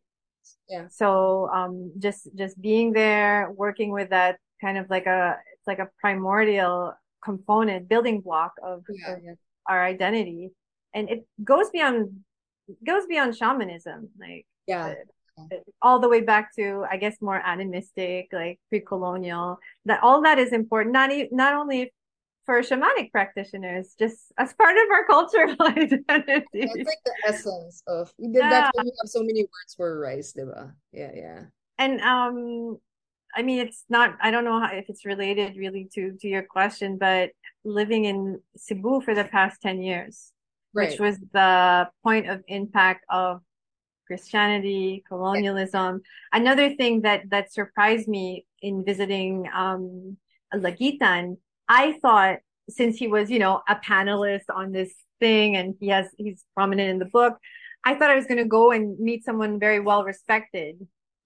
Yeah. 0.69 0.87
So 0.89 1.49
um 1.53 1.91
just 1.99 2.27
just 2.35 2.59
being 2.61 2.93
there, 2.93 3.51
working 3.55 3.91
with 3.91 4.09
that 4.09 4.37
kind 4.61 4.77
of 4.77 4.89
like 4.89 5.05
a 5.05 5.37
it's 5.53 5.67
like 5.67 5.79
a 5.79 5.89
primordial 5.99 6.93
component, 7.23 7.87
building 7.87 8.21
block 8.21 8.53
of, 8.61 8.83
yeah, 8.89 9.13
of 9.13 9.19
yeah. 9.23 9.33
our 9.67 9.83
identity. 9.83 10.51
And 10.93 11.09
it 11.09 11.25
goes 11.43 11.69
beyond 11.71 12.23
goes 12.85 13.05
beyond 13.07 13.35
shamanism. 13.35 14.09
Like 14.19 14.45
yeah 14.67 14.93
all 15.81 15.99
the 15.99 16.09
way 16.09 16.21
back 16.21 16.55
to 16.55 16.85
I 16.89 16.97
guess 16.97 17.17
more 17.21 17.41
animistic, 17.45 18.29
like 18.31 18.59
pre-colonial. 18.69 19.59
That 19.85 20.01
all 20.03 20.21
that 20.21 20.39
is 20.39 20.53
important. 20.53 20.93
Not 20.93 21.11
e- 21.11 21.29
not 21.31 21.53
only 21.53 21.91
for 22.45 22.61
shamanic 22.61 23.11
practitioners, 23.11 23.95
just 23.97 24.31
as 24.37 24.53
part 24.53 24.75
of 24.75 24.91
our 24.91 25.05
cultural 25.05 25.55
identity. 25.61 26.45
It's 26.53 26.75
like 26.75 26.97
the 27.05 27.13
essence 27.25 27.83
of 27.87 28.13
yeah. 28.17 28.49
that's 28.49 28.71
why 28.73 28.83
we 28.83 28.91
have 29.01 29.09
so 29.09 29.21
many 29.21 29.41
words 29.41 29.75
for 29.75 29.99
rice, 29.99 30.33
diba? 30.37 30.73
Yeah, 30.91 31.11
yeah. 31.15 31.43
And 31.77 32.01
um 32.01 32.77
I 33.35 33.41
mean 33.41 33.59
it's 33.59 33.85
not 33.89 34.17
I 34.21 34.31
don't 34.31 34.45
know 34.45 34.59
how, 34.59 34.73
if 34.73 34.85
it's 34.89 35.05
related 35.05 35.55
really 35.55 35.89
to 35.93 36.17
to 36.19 36.27
your 36.27 36.43
question, 36.43 36.97
but 36.97 37.31
living 37.63 38.05
in 38.05 38.39
Cebu 38.57 39.01
for 39.01 39.15
the 39.15 39.23
past 39.23 39.61
10 39.61 39.81
years, 39.81 40.31
right. 40.73 40.89
which 40.89 40.99
was 40.99 41.17
the 41.31 41.89
point 42.03 42.29
of 42.29 42.43
impact 42.47 43.05
of 43.09 43.41
Christianity, 44.13 45.03
colonialism. 45.07 46.01
Another 46.31 46.75
thing 46.75 47.01
that 47.01 47.31
that 47.31 47.51
surprised 47.51 48.07
me 48.07 48.45
in 48.61 48.85
visiting 48.85 49.49
um, 49.53 50.17
Laguitan, 50.53 51.37
I 51.67 51.97
thought 51.99 52.37
since 52.69 52.97
he 52.97 53.07
was, 53.07 53.31
you 53.31 53.39
know, 53.39 53.61
a 53.67 53.75
panelist 53.75 54.47
on 54.53 54.71
this 54.71 54.93
thing 55.19 55.55
and 55.55 55.73
he 55.79 55.87
has, 55.87 56.05
he's 56.17 56.45
prominent 56.53 56.89
in 56.91 56.99
the 56.99 57.05
book, 57.05 57.39
I 57.83 57.95
thought 57.95 58.11
I 58.11 58.15
was 58.15 58.27
going 58.27 58.37
to 58.37 58.45
go 58.59 58.71
and 58.71 58.99
meet 58.99 59.25
someone 59.25 59.59
very 59.59 59.79
well 59.79 60.03
respected. 60.03 60.75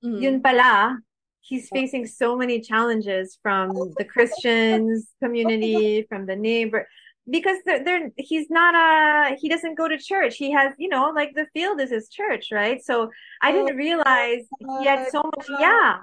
Mm. 0.03 0.21
Yun 0.21 0.41
pala, 0.41 0.97
he's 1.41 1.67
facing 1.67 2.07
so 2.07 2.37
many 2.37 2.61
challenges 2.61 3.37
from 3.43 3.67
the 3.97 4.05
Christians 4.05 5.09
community, 5.21 6.05
from 6.07 6.25
the 6.25 6.37
neighbor, 6.37 6.87
because 7.29 7.57
they're, 7.65 7.83
they're 7.83 8.11
he's 8.17 8.49
not 8.49 8.75
a 8.75 9.35
he 9.35 9.49
doesn't 9.49 9.75
go 9.75 9.87
to 9.87 9.97
church. 9.97 10.37
He 10.37 10.51
has 10.51 10.73
you 10.77 10.89
know 10.89 11.11
like 11.13 11.33
the 11.35 11.47
field 11.53 11.79
is 11.81 11.89
his 11.89 12.09
church, 12.09 12.49
right? 12.51 12.83
So 12.83 13.09
I 13.41 13.51
didn't 13.51 13.73
oh, 13.73 13.77
realize 13.77 14.43
he 14.59 14.85
had 14.85 15.09
so 15.09 15.23
much. 15.23 15.47
Yeah, 15.59 15.97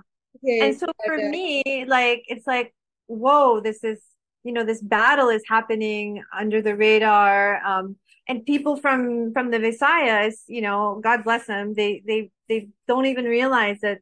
okay. 0.45 0.61
and 0.61 0.79
so 0.79 0.87
for 1.05 1.15
okay. 1.15 1.29
me, 1.29 1.85
like 1.87 2.25
it's 2.27 2.47
like 2.47 2.75
whoa, 3.07 3.61
this 3.61 3.83
is 3.85 4.01
you 4.45 4.53
know 4.53 4.65
this 4.65 4.83
battle 4.83 5.29
is 5.29 5.43
happening 5.49 6.23
under 6.37 6.61
the 6.61 6.77
radar. 6.77 7.65
Um, 7.65 7.97
and 8.29 8.45
people 8.47 8.77
from 8.77 9.33
from 9.33 9.51
the 9.51 9.59
Visayas, 9.59 10.45
you 10.47 10.63
know, 10.63 11.01
God 11.03 11.25
bless 11.25 11.47
them, 11.47 11.75
they 11.75 12.03
they 12.07 12.31
they 12.49 12.69
don't 12.87 13.07
even 13.07 13.25
realize 13.25 13.81
that 13.81 13.99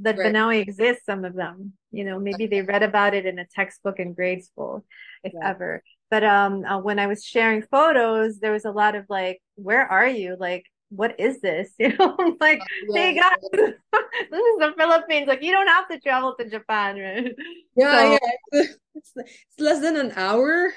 that 0.00 0.18
right. 0.18 0.60
Exists. 0.60 1.04
Some 1.06 1.24
of 1.24 1.34
them, 1.34 1.72
you 1.90 2.04
know, 2.04 2.18
maybe 2.18 2.46
they 2.46 2.62
read 2.62 2.82
about 2.82 3.14
it 3.14 3.26
in 3.26 3.38
a 3.38 3.46
textbook 3.46 3.98
in 3.98 4.14
grade 4.14 4.44
school, 4.44 4.84
if 5.24 5.32
yeah. 5.34 5.50
ever. 5.50 5.82
But 6.10 6.24
um, 6.24 6.64
uh, 6.64 6.78
when 6.78 6.98
I 6.98 7.06
was 7.06 7.24
sharing 7.24 7.62
photos, 7.62 8.38
there 8.38 8.52
was 8.52 8.64
a 8.64 8.70
lot 8.70 8.94
of 8.94 9.04
like, 9.08 9.40
"Where 9.56 9.86
are 9.86 10.06
you?" 10.06 10.36
Like, 10.38 10.64
what 10.90 11.18
is 11.18 11.40
this? 11.40 11.70
You 11.78 11.96
know, 11.96 12.16
like, 12.40 12.60
oh, 12.60 12.94
yeah. 12.94 13.02
hey 13.02 13.14
guys, 13.14 13.36
this 13.52 14.40
is 14.40 14.58
the 14.58 14.74
Philippines. 14.76 15.28
Like, 15.28 15.42
you 15.42 15.52
don't 15.52 15.68
have 15.68 15.88
to 15.88 16.00
travel 16.00 16.34
to 16.38 16.48
Japan, 16.48 16.98
right? 16.98 17.34
Yeah, 17.76 17.92
so, 17.92 18.12
yeah. 18.12 18.62
It's, 18.94 19.12
it's, 19.16 19.60
less 19.60 19.80
than 19.80 19.96
an 19.96 20.12
hour. 20.16 20.72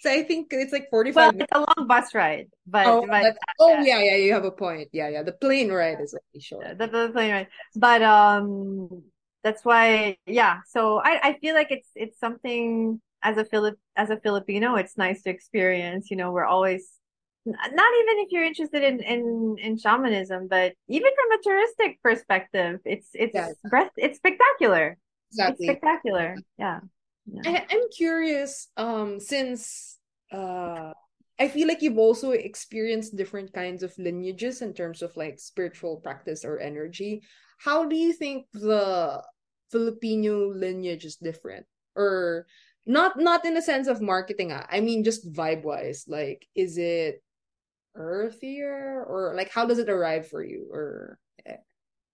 So 0.00 0.10
I 0.10 0.22
think 0.22 0.48
it's 0.50 0.72
like 0.72 0.90
45 0.90 1.16
well, 1.16 1.32
minutes. 1.32 1.48
It's 1.50 1.56
a 1.56 1.60
long 1.60 1.88
bus 1.88 2.14
ride. 2.14 2.48
But, 2.66 2.86
oh, 2.86 3.06
but 3.08 3.36
oh 3.58 3.80
yeah, 3.80 4.02
yeah, 4.02 4.16
you 4.16 4.34
have 4.34 4.44
a 4.44 4.50
point. 4.50 4.88
Yeah, 4.92 5.08
yeah. 5.08 5.22
The 5.22 5.32
plane 5.32 5.72
ride 5.72 6.02
is 6.02 6.12
really 6.12 6.42
short. 6.42 6.76
The, 6.76 6.88
the 6.88 7.08
plane 7.10 7.32
ride. 7.32 7.48
But 7.74 8.02
um 8.02 9.02
that's 9.42 9.64
why 9.64 10.18
yeah. 10.26 10.58
So 10.68 10.98
I, 10.98 11.28
I 11.30 11.38
feel 11.40 11.54
like 11.54 11.70
it's 11.70 11.88
it's 11.94 12.20
something 12.20 13.00
as 13.22 13.36
a 13.36 13.44
Philip 13.44 13.78
as 13.96 14.10
a 14.10 14.18
Filipino, 14.18 14.76
it's 14.76 14.96
nice 14.96 15.22
to 15.22 15.30
experience. 15.30 16.10
You 16.10 16.16
know, 16.16 16.32
we're 16.32 16.44
always 16.44 17.00
not 17.44 17.60
even 17.64 18.18
if 18.20 18.30
you're 18.30 18.44
interested 18.44 18.82
in 18.82 19.00
in 19.00 19.56
in 19.58 19.76
shamanism 19.76 20.46
but 20.48 20.74
even 20.88 21.10
from 21.10 21.38
a 21.38 21.42
touristic 21.42 21.96
perspective 22.02 22.78
it's 22.84 23.08
it's 23.14 23.34
yeah. 23.34 23.48
breath 23.68 23.90
it's 23.96 24.18
spectacular 24.18 24.96
exactly 25.30 25.66
it's 25.66 25.78
spectacular 25.78 26.36
yeah, 26.58 26.80
yeah. 27.26 27.42
I, 27.44 27.66
i'm 27.70 27.88
curious 27.96 28.68
um 28.76 29.18
since 29.18 29.98
uh 30.32 30.92
i 31.40 31.48
feel 31.48 31.66
like 31.66 31.82
you've 31.82 31.98
also 31.98 32.30
experienced 32.30 33.16
different 33.16 33.52
kinds 33.52 33.82
of 33.82 33.92
lineages 33.98 34.62
in 34.62 34.72
terms 34.72 35.02
of 35.02 35.16
like 35.16 35.40
spiritual 35.40 35.96
practice 35.96 36.44
or 36.44 36.60
energy 36.60 37.22
how 37.58 37.84
do 37.84 37.96
you 37.96 38.12
think 38.12 38.46
the 38.52 39.20
filipino 39.72 40.46
lineage 40.46 41.04
is 41.04 41.16
different 41.16 41.66
or 41.96 42.46
not 42.86 43.18
not 43.18 43.44
in 43.44 43.54
the 43.54 43.62
sense 43.62 43.86
of 43.86 44.00
marketing 44.00 44.52
i 44.52 44.80
mean 44.80 45.04
just 45.04 45.30
vibe 45.32 45.62
wise 45.62 46.04
like 46.08 46.46
is 46.54 46.78
it 46.78 47.22
earthier 47.96 49.04
or 49.06 49.34
like 49.36 49.50
how 49.50 49.66
does 49.66 49.78
it 49.78 49.88
arrive 49.88 50.26
for 50.26 50.42
you 50.42 50.68
or 50.72 51.18
eh, 51.46 51.56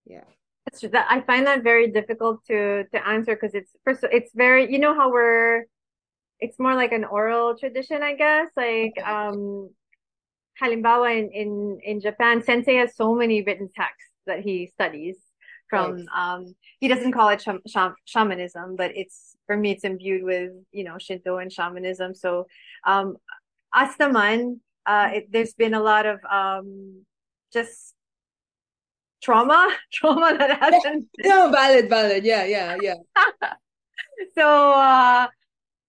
yeah 0.05 0.25
that's 0.69 0.81
true. 0.81 0.91
That 0.91 1.07
I 1.09 1.23
find 1.23 1.47
that 1.47 1.63
very 1.63 1.91
difficult 1.91 2.45
to 2.47 2.85
to 2.85 3.09
answer 3.09 3.35
because 3.35 3.55
it's 3.55 3.73
first 3.85 4.05
it's 4.13 4.33
very 4.35 4.71
you 4.71 4.79
know 4.79 4.95
how 4.95 5.11
we're 5.11 5.65
it's 6.41 6.59
more 6.59 6.75
like 6.75 6.93
an 6.93 7.05
oral 7.05 7.57
tradition 7.57 8.03
I 8.03 8.15
guess 8.15 8.49
like 8.55 8.93
um 9.03 9.71
halimbawa 10.61 11.17
in 11.17 11.31
in 11.33 11.79
in 11.83 12.01
Japan 12.01 12.43
sensei 12.43 12.75
has 12.75 12.95
so 12.97 13.15
many 13.15 13.43
written 13.43 13.71
texts 13.75 14.13
that 14.27 14.41
he 14.41 14.67
studies 14.67 15.17
from 15.71 15.97
right. 15.97 16.35
um 16.35 16.55
he 16.81 16.89
doesn't 16.89 17.13
call 17.13 17.31
it 17.31 17.41
sh- 17.41 17.65
sh- 17.67 17.97
shamanism 18.05 18.77
but 18.77 18.93
it's 18.95 19.38
for 19.49 19.57
me 19.57 19.73
it's 19.73 19.83
imbued 19.83 20.23
with 20.23 20.53
you 20.71 20.85
know 20.85 20.99
Shinto 20.99 21.39
and 21.39 21.53
shamanism 21.53 22.15
so 22.15 22.47
um 22.85 23.17
Astaman 23.75 24.61
uh, 24.89 25.11
it, 25.13 25.31
there's 25.31 25.53
been 25.53 25.75
a 25.75 25.83
lot 25.83 26.07
of 26.07 26.19
um, 26.25 27.05
just 27.53 27.95
trauma, 29.23 29.71
trauma 29.93 30.35
that 30.37 30.59
hasn't. 30.63 31.07
no, 31.23 31.51
valid, 31.51 31.91
valid. 31.91 32.25
Yeah, 32.25 32.45
yeah, 32.45 32.77
yeah. 32.81 32.95
so 34.35 34.73
uh, 34.73 35.29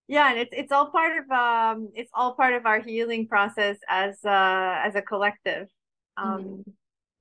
yeah, 0.10 0.32
and 0.32 0.40
it's 0.40 0.52
it's 0.52 0.72
all 0.74 0.92
part 0.92 1.18
of 1.18 1.32
um, 1.32 1.90
it's 1.96 2.12
all 2.14 2.36
part 2.36 2.54
of 2.54 2.66
our 2.66 2.82
healing 2.82 3.26
process 3.26 3.78
as 3.88 4.18
uh, 4.26 4.82
as 4.84 4.96
a 4.96 5.02
collective. 5.02 5.70
Um, 6.18 6.44
mm-hmm. 6.44 6.72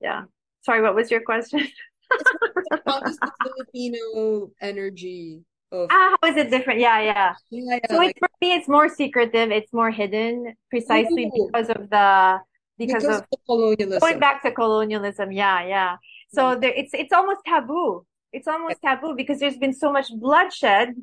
Yeah. 0.01 0.23
Sorry, 0.61 0.81
what 0.81 0.95
was 0.95 1.09
your 1.09 1.21
question? 1.21 1.65
how 2.85 3.01
is 3.03 3.17
the 3.17 3.31
Filipino 3.43 4.51
energy 4.61 5.45
of 5.71 5.87
ah, 5.91 6.17
how 6.21 6.29
is 6.29 6.37
it 6.37 6.49
different? 6.49 6.79
Yeah, 6.79 6.99
yeah. 7.01 7.33
yeah, 7.49 7.75
yeah 7.75 7.79
so 7.89 7.97
like, 7.97 8.11
it's 8.11 8.19
for 8.19 8.29
me, 8.41 8.53
it's 8.53 8.67
more 8.67 8.89
secretive. 8.89 9.51
It's 9.51 9.71
more 9.73 9.91
hidden, 9.91 10.55
precisely 10.69 11.31
because 11.33 11.69
of 11.69 11.89
the 11.89 12.39
because, 12.77 13.03
because 13.03 13.17
of, 13.17 13.27
of 13.31 13.39
colonialism. 13.45 13.99
Going 13.99 14.19
back 14.19 14.41
to 14.43 14.51
colonialism, 14.51 15.31
yeah, 15.31 15.65
yeah. 15.67 15.95
So 16.33 16.55
mm. 16.55 16.61
there, 16.61 16.73
it's 16.75 16.93
it's 16.93 17.13
almost 17.13 17.41
taboo. 17.45 18.05
It's 18.31 18.47
almost 18.47 18.81
taboo 18.81 19.15
because 19.15 19.39
there's 19.39 19.57
been 19.57 19.73
so 19.73 19.91
much 19.91 20.11
bloodshed 20.13 20.95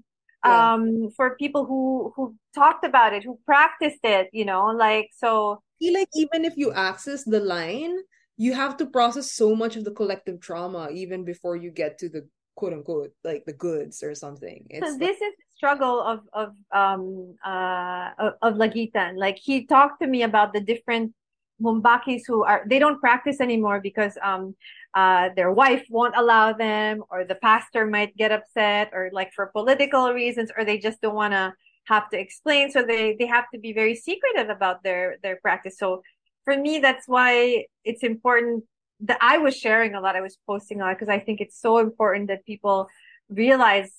yeah. 0.44 0.74
um 0.74 1.10
for 1.16 1.36
people 1.36 1.66
who 1.66 2.12
who 2.16 2.34
talked 2.54 2.84
about 2.84 3.12
it, 3.12 3.24
who 3.24 3.38
practiced 3.46 4.00
it. 4.04 4.28
You 4.32 4.44
know, 4.44 4.66
like 4.66 5.10
so. 5.16 5.62
I 5.76 5.84
feel 5.84 5.94
like 5.94 6.08
even 6.14 6.44
if 6.46 6.56
you 6.56 6.72
access 6.72 7.24
the 7.24 7.40
line, 7.40 7.94
you 8.38 8.54
have 8.54 8.78
to 8.78 8.86
process 8.86 9.32
so 9.32 9.54
much 9.54 9.76
of 9.76 9.84
the 9.84 9.90
collective 9.90 10.40
trauma 10.40 10.88
even 10.90 11.24
before 11.24 11.56
you 11.56 11.70
get 11.70 11.98
to 11.98 12.08
the 12.08 12.26
quote 12.56 12.72
unquote 12.72 13.12
like 13.22 13.44
the 13.44 13.52
goods 13.52 14.02
or 14.02 14.14
something. 14.14 14.66
It's 14.70 14.86
so 14.86 14.98
this 14.98 15.20
like, 15.20 15.28
is 15.28 15.34
the 15.38 15.44
struggle 15.56 16.00
of 16.00 16.20
of 16.32 16.54
um 16.72 17.36
uh 17.44 18.10
of, 18.18 18.32
of 18.42 18.54
Lagitan. 18.54 19.16
Like 19.16 19.38
he 19.38 19.66
talked 19.66 20.00
to 20.02 20.08
me 20.08 20.22
about 20.22 20.52
the 20.52 20.60
different 20.60 21.12
Mumbakis 21.62 22.22
who 22.26 22.44
are 22.44 22.64
they 22.66 22.78
don't 22.78 23.00
practice 23.00 23.40
anymore 23.40 23.80
because 23.80 24.18
um 24.22 24.54
uh 24.94 25.30
their 25.36 25.52
wife 25.52 25.86
won't 25.90 26.16
allow 26.16 26.52
them 26.52 27.04
or 27.10 27.24
the 27.24 27.36
pastor 27.36 27.86
might 27.86 28.16
get 28.16 28.32
upset 28.32 28.90
or 28.92 29.10
like 29.12 29.32
for 29.34 29.46
political 29.46 30.12
reasons 30.12 30.50
or 30.56 30.64
they 30.64 30.78
just 30.78 31.00
don't 31.00 31.14
want 31.14 31.32
to 31.32 31.52
have 31.84 32.10
to 32.10 32.18
explain 32.18 32.70
so 32.70 32.82
they 32.82 33.16
they 33.18 33.26
have 33.26 33.44
to 33.54 33.58
be 33.60 33.72
very 33.72 33.94
secretive 33.94 34.50
about 34.50 34.82
their 34.82 35.16
their 35.22 35.36
practice 35.36 35.78
so 35.78 36.02
for 36.44 36.56
me 36.56 36.78
that's 36.78 37.06
why 37.06 37.64
it's 37.84 38.02
important 38.02 38.64
that 39.00 39.18
I 39.20 39.38
was 39.38 39.56
sharing 39.56 39.94
a 39.94 40.00
lot. 40.00 40.16
I 40.16 40.20
was 40.20 40.38
posting 40.46 40.80
a 40.80 40.84
lot 40.84 40.98
because 40.98 41.08
I 41.08 41.18
think 41.18 41.40
it's 41.40 41.60
so 41.60 41.78
important 41.78 42.28
that 42.28 42.44
people 42.46 42.88
realize, 43.28 43.90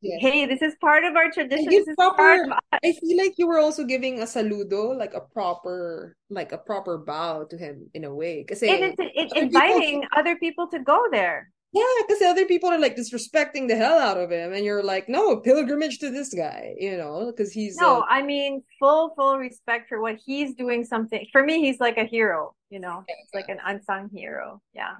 yes. 0.00 0.20
hey, 0.20 0.46
this 0.46 0.62
is 0.62 0.74
part 0.80 1.04
of 1.04 1.16
our 1.16 1.30
tradition. 1.30 1.66
This 1.68 1.86
proper, 1.96 2.44
of 2.44 2.52
I 2.72 2.92
feel 2.92 3.16
like 3.18 3.34
you 3.36 3.46
were 3.46 3.58
also 3.58 3.84
giving 3.84 4.20
a 4.20 4.24
saludo, 4.24 4.96
like 4.96 5.14
a 5.14 5.20
proper, 5.20 6.16
like 6.30 6.52
a 6.52 6.58
proper 6.58 6.98
bow 6.98 7.44
to 7.44 7.56
him 7.56 7.90
in 7.94 8.04
a 8.04 8.14
way. 8.14 8.42
Because 8.42 8.62
it's, 8.62 8.96
it's 8.98 9.32
inviting 9.34 10.02
people, 10.02 10.18
other 10.18 10.36
people 10.36 10.68
to 10.68 10.78
go 10.78 11.06
there. 11.10 11.50
Yeah, 11.72 11.84
because 12.00 12.20
other 12.22 12.46
people 12.46 12.68
are 12.68 12.80
like 12.80 12.96
disrespecting 12.96 13.68
the 13.68 13.76
hell 13.76 13.96
out 13.96 14.16
of 14.16 14.32
him, 14.32 14.52
and 14.52 14.64
you're 14.64 14.82
like, 14.82 15.08
no, 15.08 15.36
pilgrimage 15.36 16.00
to 16.00 16.10
this 16.10 16.34
guy, 16.34 16.74
you 16.76 16.96
know, 16.96 17.26
because 17.30 17.52
he's 17.52 17.76
no. 17.76 18.00
Uh, 18.00 18.06
I 18.08 18.22
mean, 18.22 18.64
full 18.80 19.14
full 19.14 19.38
respect 19.38 19.88
for 19.88 20.00
what 20.00 20.16
he's 20.16 20.56
doing. 20.56 20.84
Something 20.84 21.26
for 21.30 21.44
me, 21.44 21.60
he's 21.60 21.78
like 21.78 21.96
a 21.96 22.02
hero, 22.04 22.56
you 22.70 22.80
know, 22.80 23.04
yeah, 23.08 23.14
it's 23.22 23.34
like 23.34 23.48
an 23.48 23.58
unsung 23.64 24.10
hero. 24.14 24.60
Yeah. 24.72 24.94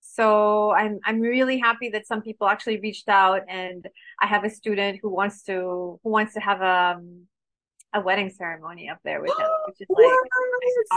So 0.00 0.70
I'm 0.70 1.00
I'm 1.04 1.20
really 1.20 1.58
happy 1.58 1.90
that 1.90 2.06
some 2.06 2.22
people 2.22 2.48
actually 2.48 2.80
reached 2.80 3.08
out, 3.08 3.42
and 3.48 3.86
I 4.20 4.26
have 4.26 4.44
a 4.44 4.50
student 4.50 5.00
who 5.02 5.10
wants 5.10 5.42
to 5.44 6.00
who 6.02 6.10
wants 6.10 6.34
to 6.34 6.40
have 6.40 6.60
a 6.62 6.96
um, 6.96 7.26
a 7.94 8.00
wedding 8.00 8.30
ceremony 8.30 8.88
up 8.88 8.98
there 9.04 9.20
with 9.20 9.30
him, 9.30 9.48
which 9.66 9.80
is 9.80 9.86
like 9.90 10.04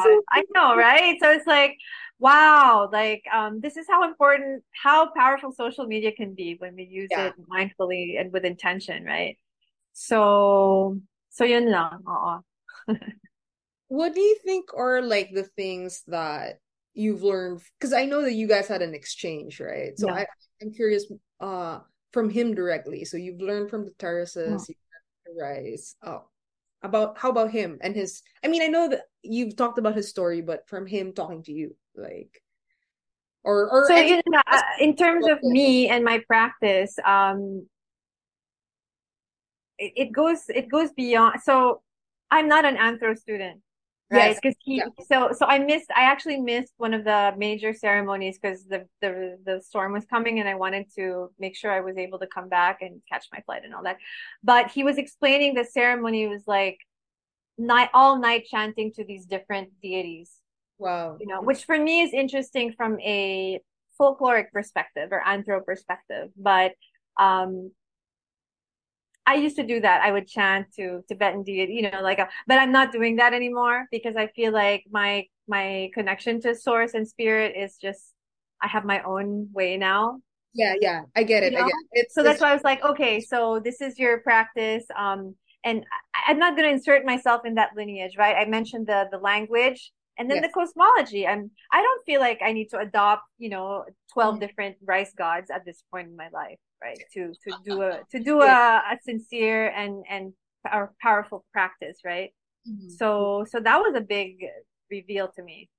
so 0.04 0.22
I 0.30 0.44
know, 0.54 0.78
right? 0.78 1.18
So 1.22 1.32
it's 1.32 1.48
like 1.48 1.78
wow 2.22 2.88
like 2.94 3.24
um, 3.34 3.60
this 3.60 3.76
is 3.76 3.88
how 3.89 4.04
important 4.08 4.64
how 4.72 5.12
powerful 5.14 5.52
social 5.52 5.86
media 5.88 6.12
can 6.12 6.34
be 6.36 6.56
when 6.60 6.76
we 6.76 6.84
use 6.84 7.10
yeah. 7.12 7.26
it 7.28 7.34
mindfully 7.50 8.22
and 8.22 8.32
with 8.32 8.45
intention 8.45 9.04
right 9.04 9.38
so 9.91 10.98
so 11.30 11.43
yun 11.43 11.70
lang 11.70 12.00
what 13.92 14.16
do 14.16 14.22
you 14.22 14.38
think 14.46 14.74
are 14.74 15.02
like 15.02 15.32
the 15.34 15.44
things 15.44 16.02
that 16.08 16.60
you've 16.94 17.24
learned? 17.24 17.62
Because 17.78 17.92
i 17.92 18.06
know 18.06 18.22
that 18.22 18.34
you 18.34 18.48
guys 18.48 18.68
had 18.68 18.82
an 18.82 18.94
exchange 18.94 19.60
right? 19.60 20.00
So 20.00 20.08
yeah. 20.08 20.16
I, 20.16 20.26
i'm 20.62 20.72
curious 20.72 21.12
uh 21.42 21.80
from 22.14 22.30
him 22.30 22.56
directly. 22.56 23.04
So 23.06 23.18
you've 23.18 23.42
learned 23.42 23.70
from 23.70 23.86
the 23.86 23.92
terraces 24.00 24.66
the 24.68 24.76
rice. 25.38 25.96
Oh 26.04 26.24
about 26.84 27.18
how 27.18 27.30
about 27.30 27.52
him 27.52 27.78
and 27.82 27.96
his 27.96 28.24
i 28.44 28.48
mean 28.48 28.64
i 28.64 28.68
know 28.68 28.89
that 28.89 29.02
you've 29.22 29.56
talked 29.56 29.78
about 29.78 29.96
his 29.96 30.10
story 30.10 30.42
but 30.42 30.68
from 30.68 30.88
him 30.88 31.14
talking 31.14 31.44
to 31.44 31.52
you 31.52 31.76
like 31.96 32.42
or 33.44 33.70
or 33.70 33.88
so 33.88 33.96
in, 33.96 34.20
uh, 34.36 34.62
in 34.80 34.96
terms 34.96 35.28
of 35.28 35.38
me 35.44 35.88
and 35.89 36.04
my 36.04 36.24
practice 36.28 36.96
um 37.06 37.68
it, 39.78 39.94
it 39.96 40.12
goes 40.12 40.46
it 40.50 40.70
goes 40.70 40.92
beyond 40.94 41.39
so 41.44 41.84
I'm 42.32 42.48
not 42.48 42.66
an 42.66 42.78
anthro 42.78 43.16
student 43.16 43.62
right? 44.12 44.38
Because 44.41 44.55
he 44.59 44.78
yeah. 44.78 44.86
so 45.07 45.32
so 45.34 45.45
i 45.45 45.59
missed 45.59 45.89
i 45.95 46.01
actually 46.01 46.39
missed 46.39 46.74
one 46.78 46.93
of 46.93 47.03
the 47.03 47.34
major 47.38 47.74
ceremonies 47.74 48.38
because 48.41 48.66
the, 48.66 48.86
the 49.01 49.38
the 49.45 49.62
storm 49.62 49.93
was 49.93 50.05
coming 50.05 50.39
and 50.39 50.47
i 50.47 50.55
wanted 50.55 50.86
to 50.95 51.32
make 51.39 51.55
sure 51.55 51.72
i 51.72 51.82
was 51.82 51.97
able 51.97 52.20
to 52.20 52.28
come 52.28 52.49
back 52.49 52.82
and 52.82 53.01
catch 53.12 53.28
my 53.32 53.39
flight 53.41 53.64
and 53.64 53.74
all 53.74 53.84
that. 53.84 53.97
But 54.43 54.72
he 54.72 54.84
was 54.84 54.97
explaining 54.97 55.53
the 55.53 55.66
ceremony 55.66 56.28
was 56.28 56.43
like 56.47 56.78
night 57.57 57.89
all 57.93 58.20
night 58.20 58.45
chanting 58.49 58.91
to 58.93 59.03
these 59.03 59.26
different 59.26 59.70
deities. 59.82 60.32
Wow. 60.78 61.18
You 61.20 61.28
know 61.28 61.41
which 61.41 61.64
for 61.66 61.78
me 61.78 62.01
is 62.01 62.14
interesting 62.14 62.74
from 62.74 62.99
a 62.99 63.62
folkloric 63.99 64.51
perspective 64.51 65.09
or 65.12 65.22
anthro 65.28 65.64
perspective 65.64 66.30
but 66.36 66.72
um 67.20 67.72
I 69.26 69.36
used 69.36 69.55
to 69.57 69.63
do 69.63 69.80
that. 69.82 70.01
I 70.01 70.11
would 70.11 70.28
chant 70.28 70.74
to 70.76 71.03
Tibetan 71.07 71.43
deity, 71.43 71.74
you 71.74 71.89
know, 71.89 72.01
like, 72.01 72.19
a, 72.19 72.28
but 72.47 72.57
I'm 72.57 72.72
not 72.72 72.91
doing 72.91 73.17
that 73.17 73.34
anymore 73.34 73.86
because 73.91 74.15
I 74.15 74.28
feel 74.28 74.51
like 74.51 74.86
my 74.91 75.26
my 75.47 75.89
connection 75.93 76.41
to 76.41 76.55
source 76.55 76.93
and 76.93 77.07
spirit 77.07 77.55
is 77.55 77.78
just 77.78 78.13
I 78.61 78.67
have 78.67 78.86
my 78.86 79.01
own 79.03 79.49
way 79.53 79.78
now. 79.78 80.22
Yeah, 80.53 80.74
yeah, 80.82 81.01
I 81.15 81.24
get 81.24 81.43
it. 81.43 81.53
You 81.53 81.59
know? 81.59 81.65
I 81.65 81.67
get 81.67 81.76
it. 81.91 81.99
It's, 82.05 82.13
so 82.13 82.24
that's 82.24 82.41
why 82.41 82.51
I 82.51 82.53
was 82.53 82.63
like, 82.63 82.84
okay, 82.84 83.22
so 83.22 83.61
this 83.63 83.80
is 83.82 83.97
your 83.97 84.19
practice. 84.19 84.86
Um, 84.97 85.36
and 85.63 85.86
I, 86.15 86.32
I'm 86.32 86.39
not 86.39 86.57
going 86.57 86.67
to 86.67 86.74
insert 86.74 87.05
myself 87.05 87.41
in 87.45 87.55
that 87.55 87.72
lineage, 87.76 88.17
right? 88.17 88.36
I 88.36 88.45
mentioned 88.45 88.88
the 88.88 89.07
the 89.11 89.19
language 89.19 89.91
and 90.17 90.30
then 90.30 90.38
yes. 90.38 90.47
the 90.47 90.51
cosmology. 90.51 91.28
I'm 91.28 91.51
I 91.72 91.82
don't 91.82 92.05
feel 92.05 92.22
like 92.22 92.39
I 92.43 92.53
need 92.53 92.69
to 92.69 92.80
adopt, 92.80 93.24
you 93.38 93.49
know, 93.49 93.86
12 94.13 94.34
mm-hmm. 94.34 94.39
different 94.41 94.78
rice 94.84 95.13
gods 95.13 95.51
at 95.51 95.63
this 95.63 95.84
point 95.91 96.07
in 96.07 96.15
my 96.15 96.30
life 96.34 96.57
right? 96.82 97.00
To 97.14 97.34
to 97.48 97.58
do 97.64 97.82
a 97.82 98.00
to 98.12 98.20
do 98.20 98.42
a, 98.42 98.82
a 98.92 98.98
sincere 99.04 99.68
and 99.70 100.04
and 100.10 100.34
powerful 101.02 101.46
practice 101.52 102.00
right? 102.06 102.32
Mm-hmm. 102.70 102.90
so 102.90 103.46
so 103.50 103.60
that 103.60 103.78
was 103.80 103.96
a 103.96 104.02
big 104.02 104.46
reveal 104.92 105.28
to 105.36 105.42
me. 105.44 105.70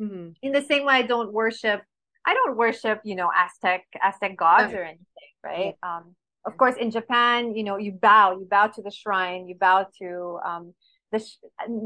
Mm-hmm. 0.00 0.30
in 0.42 0.52
the 0.52 0.60
same 0.60 0.84
way 0.84 0.94
i 0.94 1.02
don't 1.02 1.32
worship 1.32 1.80
i 2.26 2.34
don't 2.34 2.54
worship 2.54 3.00
you 3.02 3.16
know 3.16 3.30
aztec 3.34 3.86
aztec 4.02 4.36
gods 4.36 4.74
or 4.74 4.82
anything 4.82 5.30
right? 5.42 5.74
Yeah. 5.82 5.96
um 5.96 6.14
of 6.44 6.54
course 6.58 6.76
in 6.76 6.90
japan 6.90 7.56
you 7.56 7.64
know 7.64 7.78
you 7.78 7.92
bow 7.92 8.32
you 8.38 8.46
bow 8.50 8.66
to 8.66 8.82
the 8.82 8.90
shrine 8.90 9.48
you 9.48 9.54
bow 9.54 9.86
to 9.98 10.38
um 10.44 10.74
the 11.12 11.18
sh- 11.18 11.38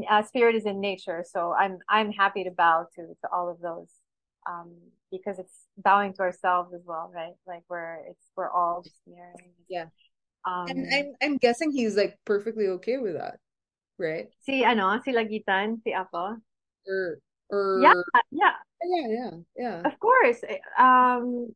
uh, 0.09 0.23
spirit 0.23 0.55
is 0.55 0.65
in 0.65 0.81
nature 0.81 1.23
so 1.25 1.53
i'm 1.57 1.77
i'm 1.87 2.11
happy 2.11 2.43
to 2.43 2.51
bow 2.51 2.85
to 2.95 3.01
to 3.21 3.27
all 3.33 3.47
of 3.49 3.61
those 3.61 4.00
um 4.47 4.73
because 5.11 5.39
it's 5.39 5.67
bowing 5.77 6.13
to 6.13 6.21
ourselves 6.21 6.73
as 6.73 6.81
well, 6.85 7.11
right? 7.13 7.33
Like 7.45 7.63
we're 7.69 7.99
it's 8.09 8.25
we're 8.35 8.49
all 8.49 8.81
just 8.81 9.01
mirroring. 9.07 9.53
Yeah. 9.69 9.85
Um, 10.45 10.67
and 10.69 10.93
I'm 10.93 11.13
I'm 11.21 11.37
guessing 11.37 11.71
he's 11.71 11.95
like 11.95 12.17
perfectly 12.25 12.67
okay 12.79 12.97
with 12.97 13.13
that, 13.13 13.39
right? 13.99 14.27
Si 14.41 14.63
ano, 14.63 14.99
si 15.03 15.11
Lagitan, 15.11 15.83
si 15.83 15.93
Apo. 15.93 16.37
Or 16.87 17.19
or 17.49 17.79
yeah, 17.81 17.93
yeah, 18.31 18.55
yeah, 18.83 19.07
yeah, 19.07 19.31
yeah. 19.57 19.81
Of 19.85 19.99
course, 19.99 20.41
um, 20.79 21.53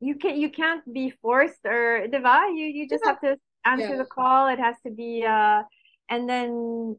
you 0.00 0.14
can 0.14 0.40
you 0.40 0.48
can't 0.48 0.80
be 0.92 1.12
forced 1.20 1.60
or 1.66 2.06
diva. 2.08 2.46
You 2.54 2.66
you 2.66 2.88
just 2.88 3.02
yeah. 3.04 3.10
have 3.10 3.20
to 3.20 3.36
answer 3.66 3.96
yeah. 3.96 3.96
the 3.98 4.06
call. 4.06 4.48
It 4.48 4.58
has 4.58 4.76
to 4.86 4.90
be 4.90 5.24
uh, 5.28 5.62
and 6.08 6.28
then 6.28 6.96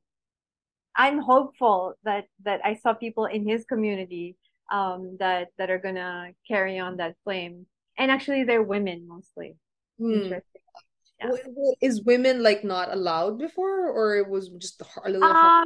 I'm 0.95 1.19
hopeful 1.19 1.95
that 2.03 2.25
that 2.43 2.61
I 2.63 2.75
saw 2.75 2.93
people 2.93 3.25
in 3.25 3.47
his 3.47 3.65
community 3.65 4.35
um, 4.71 5.17
that 5.19 5.49
that 5.57 5.69
are 5.69 5.79
gonna 5.79 6.31
carry 6.47 6.79
on 6.79 6.97
that 6.97 7.15
flame. 7.23 7.65
And 7.97 8.11
actually, 8.11 8.43
they're 8.43 8.63
women 8.63 9.07
mostly. 9.07 9.57
Hmm. 9.99 10.13
Interesting. 10.13 10.61
Yeah. 11.19 11.31
Is 11.81 12.01
women 12.03 12.41
like 12.41 12.63
not 12.63 12.93
allowed 12.93 13.39
before, 13.39 13.89
or 13.89 14.15
it 14.15 14.29
was 14.29 14.49
just 14.49 14.81
a 15.03 15.09
little? 15.09 15.27
Um, 15.27 15.65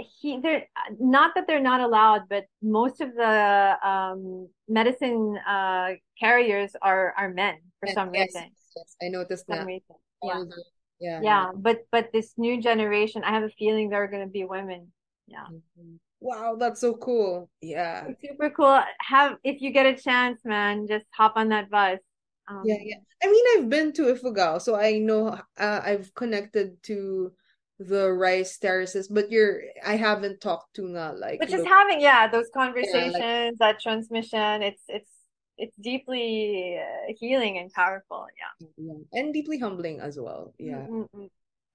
he 0.00 0.40
they're 0.40 0.66
not 0.98 1.32
that 1.34 1.46
they're 1.46 1.60
not 1.60 1.80
allowed, 1.80 2.22
but 2.28 2.46
most 2.62 3.00
of 3.00 3.14
the 3.14 3.76
um 3.86 4.48
medicine 4.68 5.38
uh 5.46 5.90
carriers 6.18 6.72
are 6.82 7.14
are 7.16 7.30
men 7.30 7.56
for 7.78 7.86
and, 7.86 7.94
some 7.94 8.14
yes, 8.14 8.28
reason. 8.34 8.50
Yes, 8.76 8.96
I 9.02 9.08
noticed 9.08 9.46
that. 9.48 9.66
Reason. 9.66 9.96
Yeah. 10.22 10.44
yeah. 11.00 11.20
Yeah, 11.22 11.50
but 11.54 11.86
but 11.92 12.10
this 12.12 12.34
new 12.36 12.60
generation, 12.60 13.22
I 13.24 13.30
have 13.30 13.44
a 13.44 13.50
feeling 13.50 13.90
they're 13.90 14.08
gonna 14.08 14.26
be 14.26 14.44
women. 14.44 14.92
Yeah. 15.26 15.44
Mm-hmm. 15.44 15.96
Wow, 16.20 16.56
that's 16.58 16.80
so 16.80 16.94
cool. 16.94 17.50
Yeah. 17.62 18.06
It's 18.08 18.20
super 18.22 18.50
cool. 18.50 18.80
Have 19.00 19.36
if 19.42 19.60
you 19.62 19.72
get 19.72 19.86
a 19.86 19.94
chance, 19.94 20.40
man, 20.44 20.86
just 20.86 21.06
hop 21.14 21.32
on 21.36 21.48
that 21.48 21.70
bus. 21.70 21.98
Um, 22.48 22.62
yeah, 22.64 22.76
yeah. 22.80 22.96
I 23.22 23.30
mean, 23.30 23.44
I've 23.56 23.68
been 23.70 23.92
to 23.94 24.14
Ifugao, 24.14 24.60
so 24.60 24.76
I 24.76 24.98
know 24.98 25.38
uh, 25.58 25.80
I've 25.82 26.12
connected 26.14 26.82
to 26.84 27.32
the 27.78 28.12
rice 28.12 28.58
terraces, 28.58 29.08
but 29.08 29.30
you're 29.30 29.62
I 29.84 29.96
haven't 29.96 30.40
talked 30.40 30.74
to 30.74 30.86
nga 30.86 31.14
like 31.16 31.38
But 31.38 31.48
just 31.48 31.66
having 31.66 32.00
yeah, 32.00 32.28
those 32.28 32.50
conversations, 32.52 33.14
yeah, 33.18 33.50
like, 33.50 33.58
that 33.58 33.80
transmission, 33.80 34.62
it's 34.62 34.82
it's 34.88 35.10
it's 35.56 35.76
deeply 35.76 36.78
uh, 36.78 37.14
healing 37.18 37.58
and 37.58 37.72
powerful, 37.72 38.26
yeah. 38.36 38.68
yeah. 38.76 39.18
And 39.18 39.32
deeply 39.32 39.58
humbling 39.58 40.00
as 40.00 40.18
well. 40.18 40.52
Yeah. 40.58 40.84
Mm-hmm 40.84 41.26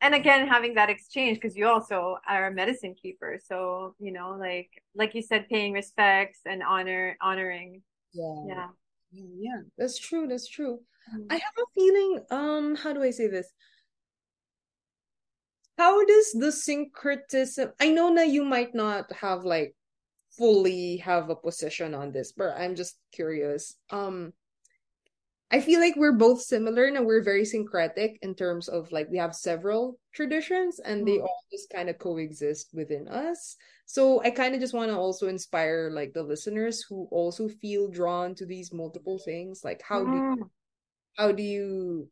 and 0.02 0.14
again 0.14 0.48
having 0.48 0.76
that 0.76 0.90
exchange 0.90 1.38
because 1.38 1.56
you 1.56 1.68
also 1.68 2.18
are 2.28 2.48
a 2.48 2.54
medicine 2.54 2.96
keeper. 2.96 3.40
So 3.48 3.96
you 4.00 4.12
know 4.12 4.36
like 4.40 4.70
like 4.96 5.16
you 5.16 5.22
said 5.22 5.50
paying 5.50 5.74
respects 5.74 6.40
and 6.46 6.62
honor 6.64 7.18
honoring. 7.22 7.82
Yeah. 8.14 8.36
Yeah 8.48 8.68
yeah. 9.38 9.62
That's 9.78 9.98
true 9.98 10.28
that's 10.28 10.48
true. 10.48 10.80
Mm-hmm. 11.06 11.28
i 11.30 11.36
have 11.36 11.58
a 11.60 11.68
feeling 11.76 12.26
um 12.32 12.76
how 12.76 12.92
do 12.94 13.04
i 13.04 13.12
say 13.12 13.28
this? 13.28 13.52
How 15.78 16.06
does 16.06 16.32
the 16.34 16.52
syncretism 16.52 17.74
i 17.80 17.90
know 17.90 18.16
that 18.16 18.30
you 18.30 18.44
might 18.44 18.74
not 18.74 19.12
have 19.14 19.44
like 19.44 19.76
fully 20.38 20.98
have 20.98 21.30
a 21.30 21.36
position 21.36 21.94
on 21.94 22.12
this 22.12 22.34
but 22.34 22.58
i'm 22.58 22.76
just 22.76 22.98
curious. 23.14 23.76
Um 23.92 24.34
I 25.52 25.62
feel 25.62 25.80
like 25.80 25.96
we're 25.96 26.18
both 26.18 26.42
similar 26.42 26.86
and 26.86 27.06
we're 27.06 27.24
very 27.24 27.46
syncretic 27.46 28.18
in 28.24 28.34
terms 28.34 28.68
of 28.68 28.92
like 28.92 29.10
we 29.12 29.18
have 29.18 29.36
several 29.36 30.00
traditions 30.14 30.80
and 30.80 31.08
they 31.08 31.18
hmm. 31.18 31.22
all 31.22 31.44
just 31.52 31.70
kind 31.70 31.90
of 31.90 32.00
coexist 32.00 32.72
within 32.74 33.08
us. 33.08 33.56
So 33.86 34.22
I 34.24 34.32
kind 34.32 34.56
of 34.56 34.62
just 34.62 34.74
want 34.74 34.90
to 34.90 34.98
also 34.98 35.28
inspire 35.28 35.92
like 35.94 36.14
the 36.14 36.24
listeners 36.24 36.84
who 36.90 37.08
also 37.12 37.48
feel 37.48 37.90
drawn 37.90 38.34
to 38.36 38.46
these 38.46 38.74
multiple 38.74 39.20
things. 39.24 39.62
Like 39.64 39.84
how 39.88 40.04
do 40.04 40.12
hmm. 40.12 40.42
how 41.16 41.32
do 41.32 41.44
you 41.44 42.10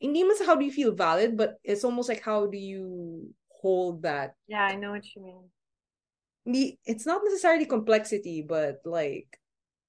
hindi 0.00 0.24
mas 0.24 0.40
how 0.40 0.56
do 0.56 0.64
you 0.64 0.72
feel 0.72 0.92
valid, 0.92 1.36
but 1.36 1.56
it's 1.62 1.84
almost 1.84 2.08
like 2.08 2.22
how 2.24 2.46
do 2.46 2.56
you 2.56 3.28
hold 3.48 4.02
that? 4.02 4.32
Yeah, 4.48 4.64
I 4.64 4.76
know 4.76 4.92
what 4.92 5.04
you 5.14 5.50
mean. 6.46 6.78
It's 6.86 7.04
not 7.04 7.20
necessarily 7.22 7.66
complexity, 7.66 8.40
but 8.40 8.80
like 8.86 9.38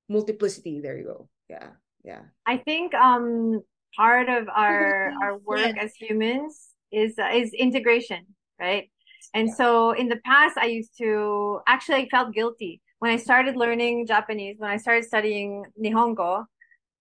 multiplicity. 0.10 0.82
There 0.82 0.98
you 0.98 1.06
go. 1.06 1.30
Yeah 1.50 1.80
yeah. 2.04 2.22
I 2.46 2.58
think 2.58 2.94
um 2.94 3.62
part 3.96 4.30
of 4.30 4.48
our 4.50 5.14
our 5.22 5.38
work 5.40 5.76
yeah. 5.76 5.84
as 5.84 5.94
humans 5.96 6.70
is 6.92 7.18
uh, 7.20 7.30
is 7.34 7.54
integration 7.54 8.26
right? 8.60 8.90
And 9.34 9.48
yeah. 9.48 9.54
so 9.56 9.92
in 9.92 10.08
the 10.08 10.20
past 10.26 10.58
i 10.58 10.66
used 10.66 10.98
to 10.98 11.62
actually 11.68 12.04
i 12.04 12.08
felt 12.10 12.34
guilty. 12.34 12.82
When 13.00 13.12
i 13.12 13.18
started 13.18 13.56
learning 13.56 14.06
japanese 14.06 14.58
when 14.60 14.70
i 14.70 14.78
started 14.78 15.06
studying 15.06 15.66
nihongo 15.84 16.46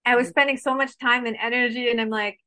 i 0.06 0.16
was 0.16 0.26
mm-hmm. 0.26 0.30
spending 0.30 0.56
so 0.56 0.74
much 0.74 0.96
time 0.98 1.26
and 1.26 1.36
energy 1.40 1.90
and 1.90 2.00
i'm 2.00 2.08
like 2.08 2.38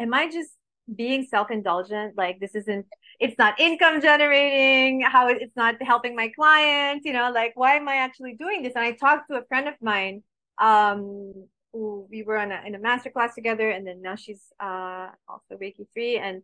am 0.00 0.12
i 0.12 0.28
just 0.28 0.50
being 0.94 1.24
self-indulgent? 1.24 2.16
Like 2.16 2.38
this 2.40 2.54
isn't 2.54 2.86
it's 3.18 3.38
not 3.38 3.58
income 3.58 4.00
generating. 4.00 5.00
How 5.00 5.28
it's 5.28 5.56
not 5.56 5.82
helping 5.82 6.14
my 6.14 6.28
clients 6.28 7.04
you 7.04 7.12
know? 7.12 7.30
Like 7.32 7.52
why 7.54 7.76
am 7.76 7.88
i 7.88 7.96
actually 7.96 8.34
doing 8.34 8.62
this? 8.62 8.74
And 8.76 8.84
i 8.84 8.92
talked 8.92 9.28
to 9.30 9.38
a 9.38 9.44
friend 9.46 9.68
of 9.68 9.74
mine 9.80 10.22
um 10.58 11.32
who 11.76 12.06
we 12.10 12.22
were 12.22 12.38
on 12.38 12.52
a, 12.52 12.62
in 12.66 12.74
a 12.74 12.78
master 12.78 13.10
class 13.10 13.34
together, 13.34 13.70
and 13.70 13.86
then 13.86 14.00
now 14.00 14.16
she's 14.16 14.44
uh, 14.60 15.08
also 15.28 15.56
Reiki 15.60 15.86
three, 15.92 16.16
and 16.18 16.42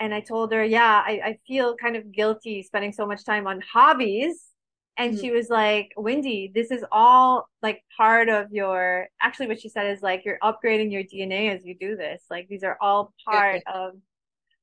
and 0.00 0.14
I 0.14 0.20
told 0.20 0.52
her, 0.52 0.64
yeah, 0.64 1.02
I, 1.04 1.20
I 1.24 1.38
feel 1.46 1.76
kind 1.76 1.96
of 1.96 2.12
guilty 2.12 2.62
spending 2.62 2.92
so 2.92 3.06
much 3.06 3.24
time 3.24 3.46
on 3.46 3.60
hobbies. 3.60 4.44
And 4.96 5.12
mm-hmm. 5.12 5.20
she 5.20 5.30
was 5.30 5.48
like, 5.48 5.92
Windy, 5.96 6.52
this 6.54 6.70
is 6.70 6.84
all 6.92 7.48
like 7.62 7.82
part 7.96 8.28
of 8.28 8.52
your, 8.52 9.08
actually 9.20 9.48
what 9.48 9.60
she 9.60 9.68
said 9.68 9.90
is 9.90 10.02
like, 10.02 10.24
you're 10.24 10.38
upgrading 10.42 10.92
your 10.92 11.02
DNA 11.02 11.54
as 11.54 11.64
you 11.64 11.76
do 11.78 11.96
this. 11.96 12.22
Like 12.30 12.46
these 12.48 12.62
are 12.62 12.78
all 12.80 13.12
part 13.24 13.62
of, 13.72 13.94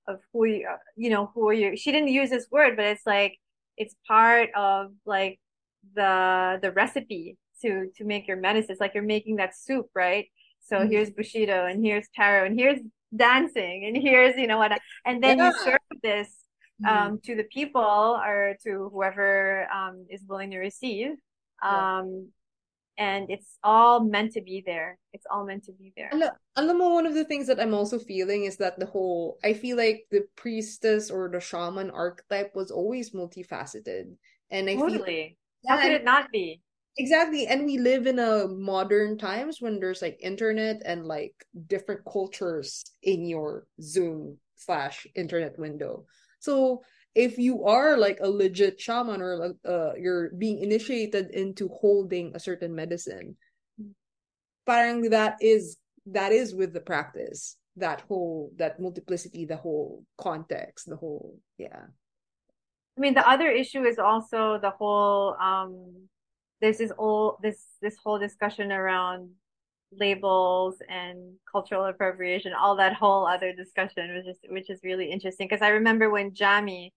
of 0.07 0.19
who 0.31 0.45
you, 0.45 0.69
you 0.95 1.09
know, 1.09 1.31
who 1.33 1.49
are 1.49 1.53
you, 1.53 1.75
she 1.75 1.91
didn't 1.91 2.09
use 2.09 2.29
this 2.29 2.47
word, 2.49 2.77
but 2.77 2.85
it's 2.85 3.05
like, 3.05 3.37
it's 3.77 3.95
part 4.07 4.49
of 4.55 4.91
like 5.05 5.39
the, 5.95 6.59
the 6.61 6.71
recipe 6.71 7.37
to 7.65 7.91
to 7.97 8.03
make 8.05 8.27
your 8.27 8.37
medicine. 8.37 8.71
It's 8.71 8.81
like 8.81 8.93
you're 8.93 9.03
making 9.03 9.37
that 9.37 9.55
soup, 9.55 9.87
right? 9.95 10.27
So 10.61 10.77
mm-hmm. 10.77 10.91
here's 10.91 11.11
Bushido 11.11 11.65
and 11.65 11.83
here's 11.83 12.07
tarot 12.15 12.45
and 12.45 12.59
here's 12.59 12.79
dancing 13.15 13.85
and 13.85 13.95
here's 13.95 14.35
you 14.35 14.47
know 14.47 14.57
what 14.57 14.71
and 15.05 15.23
then 15.23 15.37
yeah. 15.37 15.51
you 15.51 15.63
serve 15.63 16.01
this 16.03 16.27
mm-hmm. 16.83 16.85
um 16.85 17.07
mm-hmm. 17.07 17.15
to 17.23 17.35
the 17.35 17.43
people 17.45 18.19
or 18.25 18.57
to 18.63 18.89
whoever 18.91 19.67
um 19.71 20.05
is 20.09 20.21
willing 20.27 20.51
to 20.51 20.59
receive. 20.59 21.11
Um 21.63 22.29
and 22.97 23.29
it's 23.29 23.57
all 23.63 23.99
meant 23.99 24.31
to 24.33 24.41
be 24.41 24.63
there. 24.65 24.97
It's 25.11 25.25
all 25.29 25.45
meant 25.45 25.65
to 25.65 25.73
be 25.73 25.91
there. 25.97 26.09
And 26.11 26.23
alam 26.55 26.77
mo, 26.77 26.93
one 26.93 27.05
of 27.05 27.13
the 27.13 27.25
things 27.25 27.47
that 27.47 27.59
I'm 27.59 27.73
also 27.73 27.99
feeling 27.99 28.45
is 28.45 28.55
that 28.57 28.79
the 28.79 28.85
whole, 28.85 29.37
I 29.43 29.53
feel 29.53 29.75
like 29.75 30.05
the 30.11 30.23
priestess 30.37 31.11
or 31.11 31.29
the 31.29 31.41
shaman 31.41 31.91
archetype 31.91 32.55
was 32.55 32.71
always 32.71 33.11
multifaceted. 33.11 34.15
And 34.49 34.69
I 34.69 34.75
totally. 34.75 35.37
feel 35.65 35.75
how 35.75 35.81
could 35.81 35.91
it 35.91 36.05
not 36.05 36.31
be? 36.31 36.61
Exactly. 36.97 37.47
And 37.47 37.65
we 37.65 37.77
live 37.77 38.07
in 38.07 38.19
a 38.19 38.47
modern 38.47 39.17
times 39.17 39.59
when 39.59 39.79
there's 39.79 40.01
like 40.01 40.17
internet 40.21 40.81
and 40.85 41.05
like 41.05 41.33
different 41.67 42.01
cultures 42.09 42.83
in 43.03 43.25
your 43.25 43.67
Zoom 43.81 44.37
slash 44.55 45.05
internet 45.15 45.59
window. 45.59 46.05
So 46.39 46.83
if 47.15 47.37
you 47.37 47.65
are 47.65 47.97
like 47.97 48.19
a 48.21 48.29
legit 48.29 48.79
shaman 48.79 49.21
or 49.21 49.55
uh, 49.65 49.93
you're 49.97 50.31
being 50.37 50.59
initiated 50.59 51.31
into 51.31 51.69
holding 51.69 52.35
a 52.35 52.39
certain 52.39 52.75
medicine 52.75 53.35
parang 54.65 55.09
that 55.09 55.37
is 55.41 55.77
that 56.05 56.31
is 56.31 56.53
with 56.53 56.73
the 56.73 56.79
practice 56.79 57.57
that 57.77 58.01
whole 58.01 58.51
that 58.57 58.79
multiplicity 58.79 59.45
the 59.45 59.55
whole 59.55 60.03
context 60.17 60.89
the 60.89 60.95
whole 60.95 61.37
yeah 61.57 61.85
i 62.97 62.99
mean 62.99 63.13
the 63.13 63.27
other 63.27 63.49
issue 63.49 63.83
is 63.83 63.99
also 63.99 64.59
the 64.61 64.71
whole 64.71 65.35
um 65.41 66.07
there's 66.61 66.77
this 66.77 66.91
all 66.97 67.37
this 67.41 67.63
this 67.81 67.95
whole 68.03 68.19
discussion 68.19 68.71
around 68.71 69.29
labels 69.91 70.75
and 70.89 71.33
cultural 71.49 71.85
appropriation 71.85 72.51
all 72.53 72.75
that 72.75 72.93
whole 72.93 73.25
other 73.25 73.53
discussion 73.53 74.13
which 74.15 74.27
is 74.27 74.37
which 74.49 74.69
is 74.69 74.79
really 74.83 75.09
interesting 75.09 75.47
because 75.47 75.61
i 75.61 75.69
remember 75.69 76.09
when 76.09 76.33
Jamie 76.33 76.93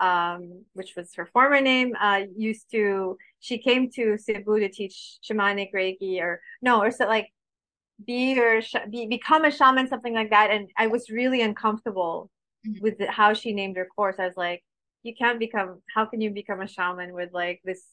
um, 0.00 0.64
which 0.72 0.94
was 0.96 1.14
her 1.14 1.26
former 1.26 1.60
name, 1.60 1.94
uh, 2.00 2.22
used 2.34 2.70
to, 2.70 3.18
she 3.40 3.58
came 3.58 3.90
to 3.92 4.16
Cebu 4.16 4.58
to 4.58 4.68
teach 4.68 5.18
shamanic 5.22 5.72
Reiki 5.74 6.20
or 6.20 6.40
no, 6.62 6.80
or 6.80 6.90
so 6.90 7.06
like 7.06 7.28
be 8.06 8.38
or 8.40 8.62
sh- 8.62 8.86
be, 8.90 9.06
become 9.06 9.44
a 9.44 9.50
shaman, 9.50 9.88
something 9.88 10.14
like 10.14 10.30
that. 10.30 10.50
And 10.50 10.70
I 10.76 10.86
was 10.86 11.10
really 11.10 11.42
uncomfortable 11.42 12.30
mm-hmm. 12.66 12.82
with 12.82 12.96
the, 12.96 13.10
how 13.10 13.34
she 13.34 13.52
named 13.52 13.76
her 13.76 13.84
course. 13.84 14.16
I 14.18 14.26
was 14.26 14.36
like, 14.38 14.64
you 15.02 15.14
can't 15.14 15.38
become, 15.38 15.82
how 15.94 16.06
can 16.06 16.22
you 16.22 16.30
become 16.30 16.62
a 16.62 16.68
shaman 16.68 17.12
with 17.12 17.30
like 17.32 17.60
this 17.64 17.84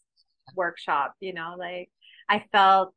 workshop? 0.56 1.16
You 1.20 1.34
know, 1.34 1.56
like 1.58 1.90
I 2.30 2.44
felt 2.52 2.94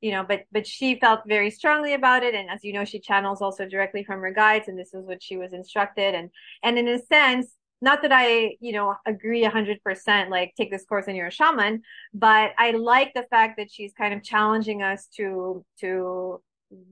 you 0.00 0.12
know 0.12 0.24
but 0.26 0.44
but 0.50 0.66
she 0.66 0.98
felt 0.98 1.20
very 1.26 1.50
strongly 1.50 1.94
about 1.94 2.22
it. 2.22 2.34
And 2.34 2.50
as 2.50 2.64
you 2.64 2.72
know 2.72 2.84
she 2.84 3.00
channels 3.00 3.42
also 3.42 3.68
directly 3.68 4.04
from 4.04 4.20
her 4.20 4.32
guides 4.32 4.68
and 4.68 4.78
this 4.78 4.94
is 4.94 5.04
what 5.06 5.22
she 5.22 5.36
was 5.36 5.52
instructed. 5.52 6.14
And 6.14 6.30
and 6.62 6.78
in 6.78 6.88
a 6.88 6.98
sense 6.98 7.54
not 7.82 8.02
that 8.02 8.12
I, 8.12 8.56
you 8.60 8.72
know, 8.72 8.94
agree 9.06 9.42
100% 9.42 10.28
like 10.28 10.52
take 10.56 10.70
this 10.70 10.84
course 10.84 11.06
and 11.08 11.16
you're 11.16 11.28
a 11.28 11.32
shaman, 11.32 11.82
but 12.12 12.52
I 12.58 12.72
like 12.72 13.14
the 13.14 13.26
fact 13.30 13.56
that 13.56 13.70
she's 13.70 13.92
kind 13.94 14.12
of 14.12 14.22
challenging 14.22 14.82
us 14.82 15.06
to 15.16 15.64
to 15.80 16.42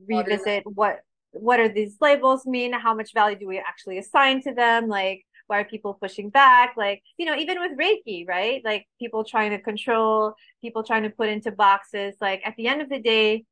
revisit 0.07 0.65
what 0.67 1.01
what 1.33 1.61
are 1.61 1.69
these 1.69 1.97
labels 2.01 2.47
mean, 2.47 2.73
how 2.73 2.95
much 2.95 3.13
value 3.13 3.39
do 3.39 3.47
we 3.47 3.59
actually 3.59 3.99
assign 3.99 4.43
to 4.43 4.55
them, 4.55 4.89
like 4.89 5.27
why 5.49 5.61
are 5.61 5.65
people 5.65 5.95
pushing 5.95 6.31
back 6.31 6.75
like 6.77 7.03
you 7.17 7.27
know 7.27 7.35
even 7.35 7.61
with 7.61 7.77
reiki 7.77 8.27
right 8.29 8.63
like 8.65 8.87
people 8.99 9.25
trying 9.25 9.51
to 9.51 9.59
control 9.59 10.35
people 10.63 10.85
trying 10.85 11.03
to 11.03 11.11
put 11.11 11.29
into 11.29 11.51
boxes 11.51 12.15
like 12.21 12.41
at 12.45 12.55
the 12.57 12.69
end 12.69 12.81
of 12.81 12.89
the 12.89 13.01
day 13.01 13.45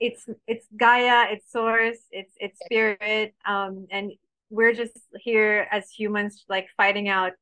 it's 0.00 0.28
it's 0.46 0.66
gaia 0.76 1.30
it's 1.30 1.50
source 1.50 2.00
it's 2.10 2.34
it's 2.38 2.58
spirit 2.64 3.34
um 3.46 3.86
and 3.90 4.12
we're 4.50 4.72
just 4.72 4.98
here 5.20 5.68
as 5.70 5.90
humans 5.90 6.44
like 6.48 6.66
fighting 6.76 7.08
out 7.08 7.32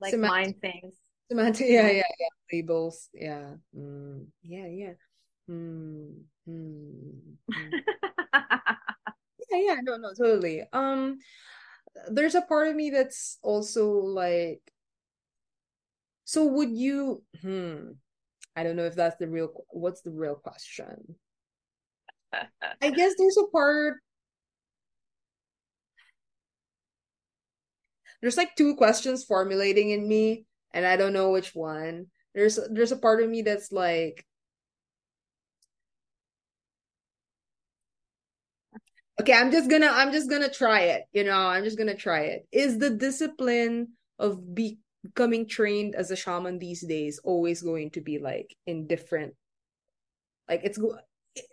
like 0.00 0.10
Semantic. 0.10 0.44
mind 0.44 0.54
things 0.60 0.94
Semantic, 1.28 1.66
yeah, 1.68 1.88
yeah, 1.88 2.02
yeah. 2.20 2.28
Labels, 2.52 3.08
yeah, 3.12 3.54
mm, 3.76 4.26
yeah, 4.44 4.66
yeah. 4.66 4.92
Mm, 5.50 6.22
mm, 6.48 7.18
yeah, 8.32 9.58
yeah. 9.58 9.76
No, 9.82 9.96
no, 9.96 10.12
totally. 10.14 10.62
Um, 10.72 11.18
there's 12.08 12.34
a 12.34 12.42
part 12.42 12.68
of 12.68 12.76
me 12.76 12.90
that's 12.90 13.38
also 13.42 13.90
like, 13.90 14.60
so 16.24 16.46
would 16.46 16.70
you? 16.70 17.22
Hmm. 17.40 17.92
I 18.54 18.62
don't 18.62 18.76
know 18.76 18.86
if 18.86 18.94
that's 18.94 19.16
the 19.16 19.28
real. 19.28 19.52
What's 19.70 20.02
the 20.02 20.10
real 20.10 20.34
question? 20.34 21.16
I 22.32 22.90
guess 22.90 23.14
there's 23.18 23.36
a 23.36 23.46
part 23.52 23.98
there's 28.20 28.36
like 28.36 28.54
two 28.56 28.74
questions 28.76 29.24
formulating 29.24 29.90
in 29.90 30.08
me 30.08 30.46
and 30.72 30.86
I 30.86 30.96
don't 30.96 31.12
know 31.12 31.30
which 31.30 31.54
one. 31.54 32.06
There's 32.34 32.58
there's 32.70 32.92
a 32.92 32.96
part 32.96 33.22
of 33.22 33.30
me 33.30 33.42
that's 33.42 33.72
like 33.72 34.26
Okay, 39.20 39.32
I'm 39.32 39.50
just 39.50 39.70
gonna 39.70 39.88
I'm 39.88 40.12
just 40.12 40.28
gonna 40.28 40.50
try 40.50 40.80
it. 40.82 41.04
You 41.12 41.24
know, 41.24 41.38
I'm 41.38 41.64
just 41.64 41.78
gonna 41.78 41.96
try 41.96 42.20
it. 42.22 42.46
Is 42.52 42.78
the 42.78 42.90
discipline 42.90 43.88
of 44.18 44.40
becoming 44.54 45.48
trained 45.48 45.94
as 45.94 46.10
a 46.10 46.16
shaman 46.16 46.58
these 46.58 46.86
days 46.86 47.20
always 47.24 47.62
going 47.62 47.90
to 47.90 48.00
be 48.00 48.18
like 48.18 48.54
in 48.66 48.86
different 48.86 49.34
like 50.48 50.60
it's 50.64 50.78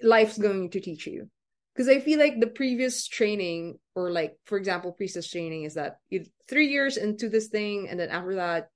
life's 0.01 0.37
going 0.37 0.69
to 0.71 0.79
teach 0.79 1.07
you 1.07 1.29
because 1.73 1.89
I 1.89 1.99
feel 1.99 2.19
like 2.19 2.39
the 2.39 2.47
previous 2.47 3.07
training, 3.07 3.79
or 3.95 4.11
like 4.11 4.35
for 4.45 4.57
example, 4.57 4.91
priestess 4.91 5.29
training, 5.29 5.63
is 5.63 5.73
that 5.73 5.97
you 6.09 6.25
three 6.47 6.67
years 6.67 6.97
into 6.97 7.29
this 7.29 7.47
thing, 7.47 7.87
and 7.89 7.99
then 7.99 8.09
after 8.09 8.35
that, 8.35 8.69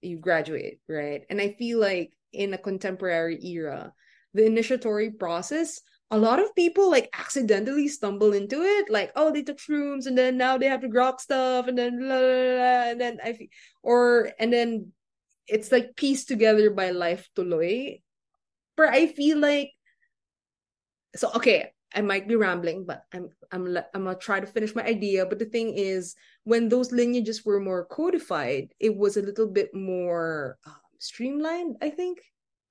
you 0.00 0.18
graduate, 0.18 0.78
right? 0.88 1.22
And 1.30 1.40
I 1.40 1.54
feel 1.58 1.80
like 1.80 2.12
in 2.32 2.54
a 2.54 2.58
contemporary 2.58 3.44
era, 3.44 3.92
the 4.34 4.46
initiatory 4.46 5.10
process, 5.10 5.80
a 6.10 6.18
lot 6.18 6.38
of 6.38 6.54
people 6.54 6.90
like 6.90 7.08
accidentally 7.12 7.88
stumble 7.88 8.32
into 8.32 8.62
it, 8.62 8.90
like 8.90 9.12
oh 9.16 9.32
they 9.32 9.42
took 9.42 9.58
shrooms, 9.58 10.06
and 10.06 10.16
then 10.16 10.36
now 10.36 10.58
they 10.58 10.66
have 10.66 10.82
to 10.82 10.88
grok 10.88 11.20
stuff, 11.20 11.66
and 11.66 11.78
then 11.78 11.98
blah, 11.98 12.08
blah, 12.08 12.18
blah, 12.18 12.90
and 12.90 13.00
then 13.00 13.18
I 13.24 13.48
or 13.82 14.30
and 14.38 14.52
then 14.52 14.92
it's 15.46 15.72
like 15.72 15.96
pieced 15.96 16.28
together 16.28 16.70
by 16.70 16.90
life 16.90 17.28
tuloy. 17.36 18.00
But 18.76 18.88
I 18.90 19.06
feel 19.08 19.38
like 19.38 19.70
so 21.16 21.30
okay 21.36 21.70
I 21.94 22.00
might 22.00 22.26
be 22.26 22.36
rambling, 22.36 22.84
but 22.84 23.04
I'm 23.12 23.30
I'm 23.52 23.78
I'm 23.94 24.04
gonna 24.04 24.16
try 24.16 24.40
to 24.40 24.46
finish 24.46 24.74
my 24.74 24.84
idea. 24.84 25.26
But 25.26 25.38
the 25.38 25.46
thing 25.46 25.74
is, 25.74 26.16
when 26.42 26.68
those 26.68 26.90
lineages 26.90 27.44
were 27.44 27.60
more 27.60 27.86
codified, 27.86 28.74
it 28.80 28.96
was 28.96 29.16
a 29.16 29.22
little 29.22 29.46
bit 29.46 29.72
more 29.74 30.58
um, 30.66 30.74
streamlined, 30.98 31.76
I 31.80 31.90
think, 31.90 32.18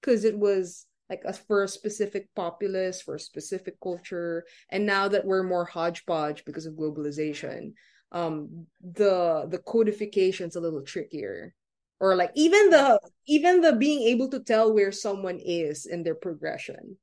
because 0.01 0.25
it 0.25 0.37
was 0.37 0.85
like 1.09 1.21
a, 1.25 1.33
for 1.33 1.63
a 1.63 1.67
specific 1.67 2.27
populace, 2.35 3.01
for 3.01 3.15
a 3.15 3.19
specific 3.19 3.75
culture. 3.81 4.45
And 4.69 4.85
now 4.85 5.07
that 5.07 5.25
we're 5.25 5.43
more 5.43 5.65
hodgepodge 5.65 6.45
because 6.45 6.65
of 6.65 6.73
globalization, 6.73 7.73
um, 8.11 8.67
the 8.81 9.47
the 9.49 9.59
codification's 9.59 10.55
a 10.55 10.61
little 10.61 10.81
trickier. 10.83 11.53
Or 11.99 12.15
like 12.15 12.31
even 12.35 12.69
the 12.69 12.99
even 13.27 13.61
the 13.61 13.73
being 13.73 14.07
able 14.09 14.29
to 14.29 14.39
tell 14.41 14.73
where 14.73 14.91
someone 14.91 15.39
is 15.39 15.85
in 15.85 16.03
their 16.03 16.15
progression 16.15 16.97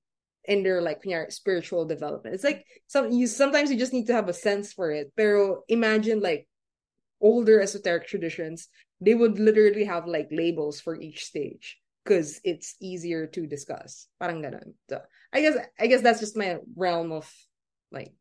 in 0.44 0.62
their 0.62 0.82
like 0.82 1.02
spiritual 1.28 1.84
development. 1.84 2.34
It's 2.34 2.44
like 2.44 2.64
some 2.86 3.10
you 3.10 3.26
sometimes 3.26 3.70
you 3.70 3.78
just 3.78 3.92
need 3.92 4.06
to 4.08 4.12
have 4.12 4.28
a 4.28 4.34
sense 4.34 4.72
for 4.72 4.90
it. 4.90 5.12
Pero 5.16 5.62
imagine 5.68 6.20
like 6.20 6.48
older 7.20 7.60
esoteric 7.60 8.08
traditions, 8.08 8.68
they 9.00 9.14
would 9.14 9.38
literally 9.38 9.84
have 9.84 10.06
like 10.06 10.28
labels 10.30 10.80
for 10.80 11.00
each 11.00 11.24
stage 11.24 11.78
because 12.04 12.40
it's 12.44 12.76
easier 12.80 13.26
to 13.26 13.46
discuss. 13.46 14.08
Parang 14.20 14.42
ganun. 14.42 14.74
So, 14.88 15.00
I 15.32 15.40
guess 15.40 15.56
I 15.78 15.86
guess 15.86 16.02
that's 16.02 16.20
just 16.20 16.36
my 16.36 16.58
realm 16.76 17.12
of 17.12 17.30
like 17.92 18.12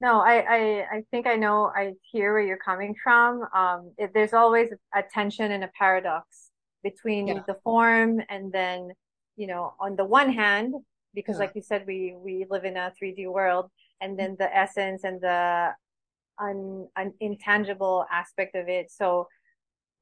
no, 0.00 0.20
I, 0.20 0.36
I, 0.40 0.60
I 0.90 1.04
think 1.10 1.26
I 1.26 1.36
know. 1.36 1.70
I 1.76 1.92
hear 2.00 2.32
where 2.32 2.40
you're 2.40 2.56
coming 2.56 2.94
from. 3.04 3.44
Um, 3.52 3.92
it, 3.98 4.12
there's 4.14 4.32
always 4.32 4.70
a 4.94 5.02
tension 5.02 5.52
and 5.52 5.62
a 5.62 5.70
paradox 5.76 6.48
between 6.82 7.28
yeah. 7.28 7.42
the 7.46 7.58
form 7.62 8.22
and 8.30 8.50
then, 8.50 8.92
you 9.36 9.46
know, 9.46 9.74
on 9.78 9.96
the 9.96 10.06
one 10.06 10.32
hand, 10.32 10.72
because 11.14 11.34
yeah. 11.34 11.40
like 11.40 11.52
you 11.54 11.62
said 11.62 11.84
we 11.86 12.14
we 12.16 12.46
live 12.50 12.64
in 12.64 12.76
a 12.76 12.92
3d 13.00 13.30
world 13.30 13.70
and 14.00 14.18
then 14.18 14.36
the 14.38 14.56
essence 14.56 15.04
and 15.04 15.20
the 15.20 15.70
un, 16.38 16.86
un, 16.96 17.12
intangible 17.20 18.06
aspect 18.10 18.54
of 18.54 18.68
it 18.68 18.90
so 18.90 19.28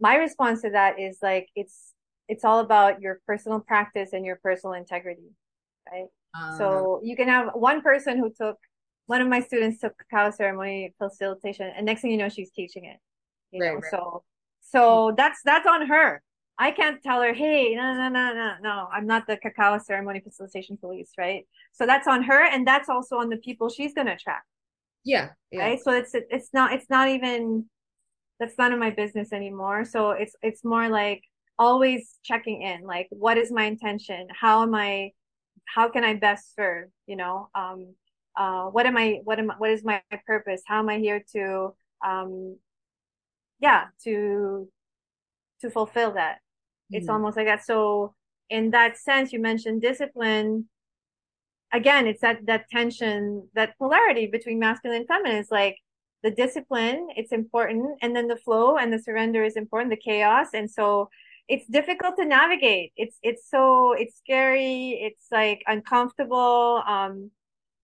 my 0.00 0.16
response 0.16 0.62
to 0.62 0.70
that 0.70 1.00
is 1.00 1.18
like 1.22 1.48
it's 1.54 1.92
it's 2.28 2.44
all 2.44 2.60
about 2.60 3.00
your 3.00 3.20
personal 3.26 3.60
practice 3.60 4.12
and 4.12 4.24
your 4.24 4.36
personal 4.36 4.74
integrity 4.74 5.30
right 5.90 6.06
uh, 6.34 6.58
so 6.58 7.00
you 7.02 7.16
can 7.16 7.28
have 7.28 7.48
one 7.54 7.80
person 7.80 8.18
who 8.18 8.30
took 8.30 8.56
one 9.06 9.20
of 9.20 9.28
my 9.28 9.40
students 9.40 9.80
took 9.80 9.94
cacao 9.98 10.30
ceremony 10.30 10.94
facilitation 10.98 11.70
and 11.74 11.86
next 11.86 12.02
thing 12.02 12.10
you 12.10 12.16
know 12.16 12.28
she's 12.28 12.50
teaching 12.50 12.84
it 12.84 12.98
you 13.50 13.62
right, 13.62 13.68
know 13.68 13.74
right. 13.74 13.90
so 13.90 14.22
so 14.60 15.14
that's 15.16 15.40
that's 15.44 15.66
on 15.66 15.86
her 15.86 16.22
I 16.58 16.72
can't 16.72 17.00
tell 17.02 17.22
her, 17.22 17.32
hey, 17.32 17.74
no, 17.76 17.94
no, 17.94 18.08
no, 18.08 18.34
no, 18.34 18.54
no, 18.60 18.88
I'm 18.92 19.06
not 19.06 19.28
the 19.28 19.36
cacao 19.36 19.78
ceremony 19.78 20.20
facilitation 20.20 20.76
police, 20.76 21.12
right? 21.16 21.46
So 21.72 21.86
that's 21.86 22.08
on 22.08 22.24
her, 22.24 22.44
and 22.44 22.66
that's 22.66 22.88
also 22.88 23.16
on 23.16 23.28
the 23.28 23.36
people 23.36 23.68
she's 23.68 23.94
gonna 23.94 24.14
attract. 24.14 24.44
Yeah, 25.04 25.30
yeah. 25.52 25.60
Right. 25.60 25.80
So 25.80 25.92
it's 25.92 26.10
it's 26.14 26.50
not 26.52 26.72
it's 26.72 26.90
not 26.90 27.08
even 27.08 27.66
that's 28.40 28.58
none 28.58 28.72
of 28.72 28.80
my 28.80 28.90
business 28.90 29.32
anymore. 29.32 29.84
So 29.84 30.10
it's 30.10 30.34
it's 30.42 30.64
more 30.64 30.88
like 30.88 31.22
always 31.58 32.18
checking 32.24 32.62
in 32.62 32.82
like 32.82 33.08
what 33.10 33.36
is 33.36 33.50
my 33.50 33.64
intention? 33.64 34.28
How 34.30 34.62
am 34.62 34.74
i 34.74 35.12
how 35.64 35.88
can 35.90 36.04
i 36.04 36.14
best 36.14 36.54
serve 36.54 36.88
you 37.06 37.16
know? 37.16 37.48
Um 37.54 37.94
uh 38.36 38.64
what 38.66 38.86
am 38.86 38.96
i 38.96 39.20
what 39.24 39.38
am 39.38 39.52
what 39.58 39.70
is 39.70 39.84
my 39.84 40.02
purpose? 40.26 40.62
How 40.66 40.78
am 40.78 40.88
i 40.88 40.98
here 40.98 41.22
to 41.32 41.74
um 42.06 42.56
yeah 43.60 43.86
to 44.04 44.68
to 45.60 45.70
fulfill 45.70 46.12
that? 46.12 46.36
Mm-hmm. 46.36 46.96
it's 46.96 47.08
almost 47.08 47.36
like 47.36 47.46
that. 47.46 47.64
So 47.64 48.14
in 48.48 48.70
that 48.70 48.96
sense 48.96 49.32
you 49.32 49.40
mentioned 49.40 49.82
discipline. 49.82 50.68
Again 51.72 52.06
it's 52.06 52.22
that 52.22 52.46
that 52.46 52.70
tension 52.70 53.48
that 53.54 53.76
polarity 53.78 54.26
between 54.26 54.58
masculine 54.58 54.98
and 54.98 55.08
feminine. 55.08 55.38
It's 55.38 55.50
like 55.50 55.76
the 56.22 56.30
discipline 56.30 57.08
it's 57.16 57.30
important 57.32 57.98
and 58.02 58.14
then 58.16 58.26
the 58.26 58.36
flow 58.36 58.76
and 58.76 58.92
the 58.92 58.98
surrender 58.98 59.44
is 59.44 59.56
important 59.56 59.90
the 59.90 59.96
chaos. 59.96 60.48
And 60.54 60.70
so 60.70 61.10
it's 61.48 61.66
difficult 61.66 62.16
to 62.16 62.24
navigate. 62.24 62.92
It's 62.96 63.16
it's 63.22 63.48
so 63.50 63.92
it's 63.92 64.16
scary. 64.18 64.90
It's 65.00 65.26
like 65.32 65.62
uncomfortable 65.66 66.82
um 66.86 67.30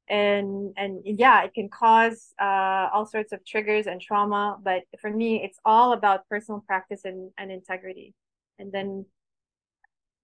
and 0.08 0.74
and 0.76 1.00
yeah 1.04 1.42
it 1.44 1.54
can 1.54 1.70
cause 1.70 2.34
uh 2.40 2.88
all 2.92 3.06
sorts 3.06 3.32
of 3.32 3.44
triggers 3.46 3.86
and 3.86 4.00
trauma. 4.00 4.58
But 4.62 4.82
for 5.00 5.10
me 5.10 5.42
it's 5.42 5.58
all 5.64 5.92
about 5.92 6.28
personal 6.28 6.62
practice 6.66 7.02
and, 7.04 7.30
and 7.38 7.50
integrity. 7.50 8.14
And 8.58 8.70
then 8.70 9.06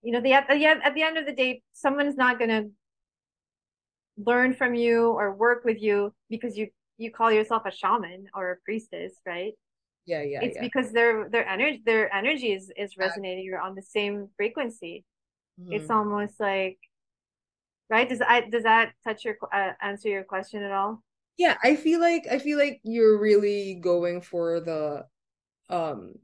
you 0.03 0.12
know 0.12 0.20
the 0.20 0.34
at 0.34 0.49
the 0.49 0.64
at 0.66 0.95
the 0.95 1.03
end 1.03 1.16
of 1.16 1.26
the 1.26 1.32
day 1.32 1.62
someone's 1.72 2.16
not 2.16 2.38
going 2.38 2.51
to 2.51 2.70
learn 4.18 4.53
from 4.53 4.74
you 4.74 5.09
or 5.12 5.34
work 5.34 5.64
with 5.64 5.80
you 5.80 6.12
because 6.28 6.59
you 6.59 6.68
you 6.99 7.11
call 7.11 7.32
yourself 7.32 7.62
a 7.64 7.70
shaman 7.70 8.26
or 8.34 8.51
a 8.51 8.57
priestess 8.64 9.14
right 9.26 9.55
yeah 10.07 10.22
yeah 10.22 10.40
it's 10.42 10.57
yeah. 10.57 10.62
because 10.62 10.92
their 10.92 11.28
their 11.28 11.46
energy 11.48 11.82
their 11.84 12.12
energy 12.14 12.53
is 12.53 12.72
is 12.76 12.96
resonating 12.96 13.44
you're 13.44 13.61
on 13.61 13.74
the 13.74 13.82
same 13.82 14.28
frequency 14.36 15.05
mm-hmm. 15.61 15.72
it's 15.72 15.90
almost 15.90 16.40
like 16.40 16.78
right 17.88 18.09
does 18.09 18.20
i 18.26 18.40
does 18.40 18.62
that 18.62 18.92
touch 19.05 19.24
your 19.24 19.36
uh, 19.53 19.72
answer 19.82 20.09
your 20.09 20.24
question 20.24 20.62
at 20.62 20.72
all 20.72 21.03
yeah 21.36 21.57
i 21.62 21.76
feel 21.76 22.01
like 22.01 22.24
i 22.30 22.38
feel 22.38 22.59
like 22.59 22.80
you're 22.82 23.18
really 23.18 23.74
going 23.74 24.20
for 24.20 24.61
the 24.61 25.05
um 25.68 26.14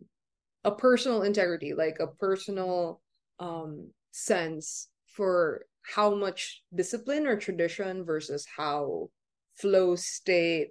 a 0.64 0.70
personal 0.70 1.22
integrity 1.22 1.74
like 1.74 1.98
a 2.00 2.06
personal 2.06 3.00
um 3.38 3.90
sense 4.12 4.88
for 5.06 5.66
how 5.82 6.14
much 6.14 6.62
discipline 6.74 7.26
or 7.26 7.36
tradition 7.36 8.04
versus 8.04 8.44
how 8.56 9.08
flow 9.54 9.94
state 9.94 10.68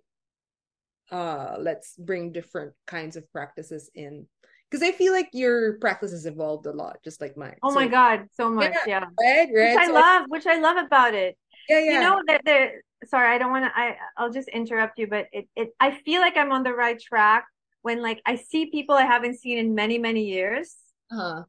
uh 1.12 1.56
let's 1.60 1.96
bring 1.98 2.32
different 2.32 2.74
kinds 2.88 3.16
of 3.16 3.32
practices 3.32 3.90
in 3.96 4.26
because 4.70 4.82
i 4.88 4.92
feel 4.92 5.14
like 5.14 5.30
your 5.34 5.74
practices 5.78 6.26
evolved 6.26 6.66
a 6.66 6.72
lot 6.72 6.98
just 7.04 7.22
like 7.22 7.38
mine 7.38 7.56
oh 7.64 7.70
so, 7.70 7.76
my 7.76 7.88
god 7.88 8.26
so 8.34 8.50
much 8.50 8.74
yeah, 8.88 9.00
yeah. 9.00 9.06
Right, 9.22 9.50
right. 9.54 9.70
which 9.70 9.78
i 9.78 9.86
so 9.86 9.94
love 9.94 10.26
which 10.30 10.48
i 10.48 10.60
love 10.60 10.78
about 10.78 11.14
it 11.14 11.38
yeah 11.70 11.80
yeah 11.80 11.92
you 11.92 12.00
know 12.00 12.22
that 12.28 12.42
there 12.44 12.82
sorry 13.06 13.34
i 13.34 13.38
don't 13.38 13.52
want 13.52 13.66
to 13.66 13.72
i 13.80 13.96
i'll 14.18 14.32
just 14.32 14.48
interrupt 14.50 14.98
you 14.98 15.08
but 15.08 15.28
it, 15.32 15.48
it 15.56 15.70
i 15.80 15.92
feel 15.92 16.22
like 16.22 16.38
i'm 16.38 16.52
on 16.52 16.64
the 16.64 16.74
right 16.74 17.00
track 17.00 17.46
when 17.84 18.02
like 18.02 18.22
i 18.26 18.36
see 18.36 18.72
people 18.72 18.96
i 18.96 19.04
haven't 19.04 19.40
seen 19.40 19.58
in 19.58 19.76
many 19.76 19.98
many 20.00 20.26
years 20.26 20.76
uh-huh. 21.12 21.44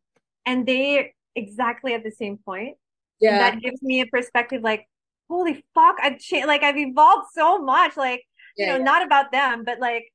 and 0.44 0.66
they 0.66 1.14
exactly 1.34 1.94
at 1.94 2.04
the 2.04 2.10
same 2.10 2.36
point 2.36 2.76
yeah 3.20 3.30
and 3.30 3.40
that 3.40 3.62
gives 3.62 3.82
me 3.82 4.00
a 4.00 4.06
perspective 4.06 4.62
like 4.62 4.86
holy 5.28 5.64
fuck 5.74 5.96
i've 6.02 6.18
changed 6.18 6.46
like 6.46 6.62
i've 6.62 6.76
evolved 6.76 7.26
so 7.32 7.58
much 7.58 7.96
like 7.96 8.22
you 8.56 8.66
know, 8.66 8.76
yeah. 8.76 8.82
not 8.82 9.04
about 9.04 9.32
them, 9.32 9.64
but 9.64 9.80
like 9.80 10.12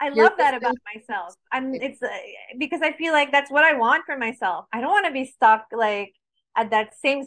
I 0.00 0.08
You're 0.08 0.24
love 0.24 0.34
that 0.38 0.54
about 0.54 0.74
myself. 0.94 1.34
I'm 1.52 1.74
it's 1.74 2.02
uh, 2.02 2.08
because 2.58 2.80
I 2.82 2.92
feel 2.92 3.12
like 3.12 3.32
that's 3.32 3.50
what 3.50 3.64
I 3.64 3.74
want 3.74 4.04
for 4.06 4.18
myself. 4.18 4.66
I 4.72 4.80
don't 4.80 4.90
want 4.90 5.06
to 5.06 5.12
be 5.12 5.24
stuck 5.24 5.66
like 5.72 6.12
at 6.56 6.70
that 6.70 6.96
same 6.98 7.24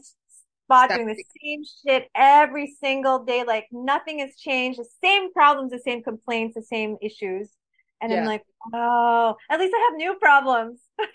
spot 0.67 0.89
doing 0.89 1.07
the 1.07 1.23
same 1.41 1.63
shit 1.63 2.09
every 2.13 2.75
single 2.79 3.23
day. 3.23 3.43
Like 3.45 3.67
nothing 3.71 4.19
has 4.19 4.35
changed. 4.35 4.79
The 4.79 4.85
same 5.03 5.33
problems, 5.33 5.71
the 5.71 5.79
same 5.79 6.03
complaints, 6.03 6.55
the 6.55 6.61
same 6.61 6.97
issues. 7.01 7.49
And 8.01 8.11
yeah. 8.11 8.19
I'm 8.19 8.25
like, 8.25 8.43
oh, 8.73 9.35
at 9.49 9.59
least 9.59 9.73
I 9.75 9.89
have 9.89 9.97
new 9.97 10.15
problems. 10.15 10.79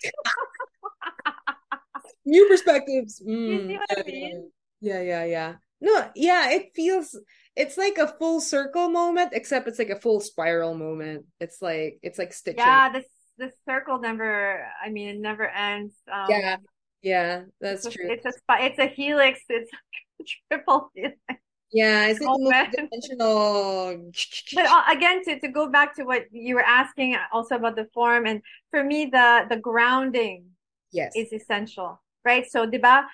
new 2.24 2.48
perspectives. 2.48 3.22
Mm, 3.24 3.46
you 3.46 3.68
see 3.68 3.76
what 3.76 3.90
yeah, 3.90 4.02
I 4.02 4.10
mean? 4.10 4.50
Yeah, 4.80 5.00
yeah, 5.00 5.24
yeah. 5.24 5.54
No, 5.80 6.10
yeah, 6.14 6.50
it 6.50 6.70
feels 6.74 7.18
it's 7.56 7.76
like 7.76 7.98
a 7.98 8.08
full 8.08 8.40
circle 8.40 8.88
moment, 8.88 9.30
except 9.32 9.68
it's 9.68 9.78
like 9.78 9.90
a 9.90 10.00
full 10.00 10.20
spiral 10.20 10.74
moment. 10.74 11.26
It's 11.40 11.60
like 11.60 11.98
it's 12.02 12.18
like 12.18 12.32
stitching. 12.32 12.58
Yeah, 12.58 12.90
this 12.90 13.04
this 13.38 13.52
circle 13.68 13.98
never. 13.98 14.66
I 14.82 14.90
mean, 14.90 15.08
it 15.08 15.20
never 15.20 15.48
ends. 15.48 15.94
Um, 16.10 16.26
yeah, 16.28 16.56
yeah, 17.02 17.42
that's 17.60 17.86
it's 17.86 17.94
true. 17.94 18.08
A, 18.08 18.12
it's 18.12 18.26
a 18.26 18.64
it's 18.64 18.78
a 18.78 18.86
helix. 18.86 19.40
It's 19.48 19.70
a 20.20 20.24
triple 20.50 20.90
helix. 20.94 21.18
Yeah, 21.72 22.08
it's 22.08 22.20
oh, 22.22 22.52
dimensional. 22.70 24.12
But 24.54 24.66
uh, 24.66 24.82
again, 24.90 25.24
to, 25.24 25.40
to 25.40 25.48
go 25.48 25.70
back 25.70 25.96
to 25.96 26.04
what 26.04 26.24
you 26.30 26.54
were 26.54 26.64
asking, 26.64 27.16
also 27.32 27.56
about 27.56 27.76
the 27.76 27.88
form, 27.94 28.26
and 28.26 28.42
for 28.70 28.84
me, 28.84 29.06
the 29.06 29.46
the 29.48 29.56
grounding, 29.56 30.44
yes, 30.92 31.12
is 31.16 31.32
essential, 31.32 32.00
right? 32.24 32.44
So, 32.48 32.66
diba, 32.66 33.04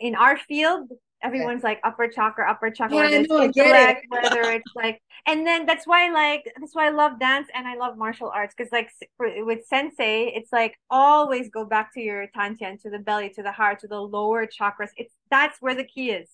in 0.00 0.14
our 0.14 0.36
field, 0.36 0.90
everyone's 1.26 1.62
like 1.62 1.80
upper 1.84 2.08
chakra, 2.08 2.48
upper 2.50 2.70
chakra, 2.70 2.96
yeah, 2.96 3.02
whether, 3.02 3.44
it's 3.44 3.56
it. 3.56 3.98
whether 4.08 4.42
it's 4.58 4.72
like, 4.74 5.00
and 5.26 5.46
then 5.46 5.66
that's 5.66 5.86
why 5.86 6.10
like 6.10 6.44
that's 6.58 6.74
why 6.74 6.86
I 6.86 6.90
love 6.90 7.18
dance 7.18 7.48
and 7.54 7.66
I 7.66 7.76
love 7.76 7.96
martial 7.98 8.30
arts 8.32 8.54
because 8.56 8.72
like 8.72 8.90
for, 9.16 9.44
with 9.44 9.66
sensei, 9.66 10.32
it's 10.34 10.52
like 10.52 10.76
always 10.90 11.50
go 11.50 11.64
back 11.64 11.92
to 11.94 12.00
your 12.00 12.26
tantian, 12.36 12.80
to 12.82 12.90
the 12.90 12.98
belly, 12.98 13.30
to 13.30 13.42
the 13.42 13.52
heart, 13.52 13.80
to 13.80 13.88
the 13.88 14.00
lower 14.00 14.46
chakras. 14.46 14.90
It's 14.96 15.14
that's 15.30 15.60
where 15.60 15.74
the 15.74 15.84
key 15.84 16.10
is. 16.10 16.28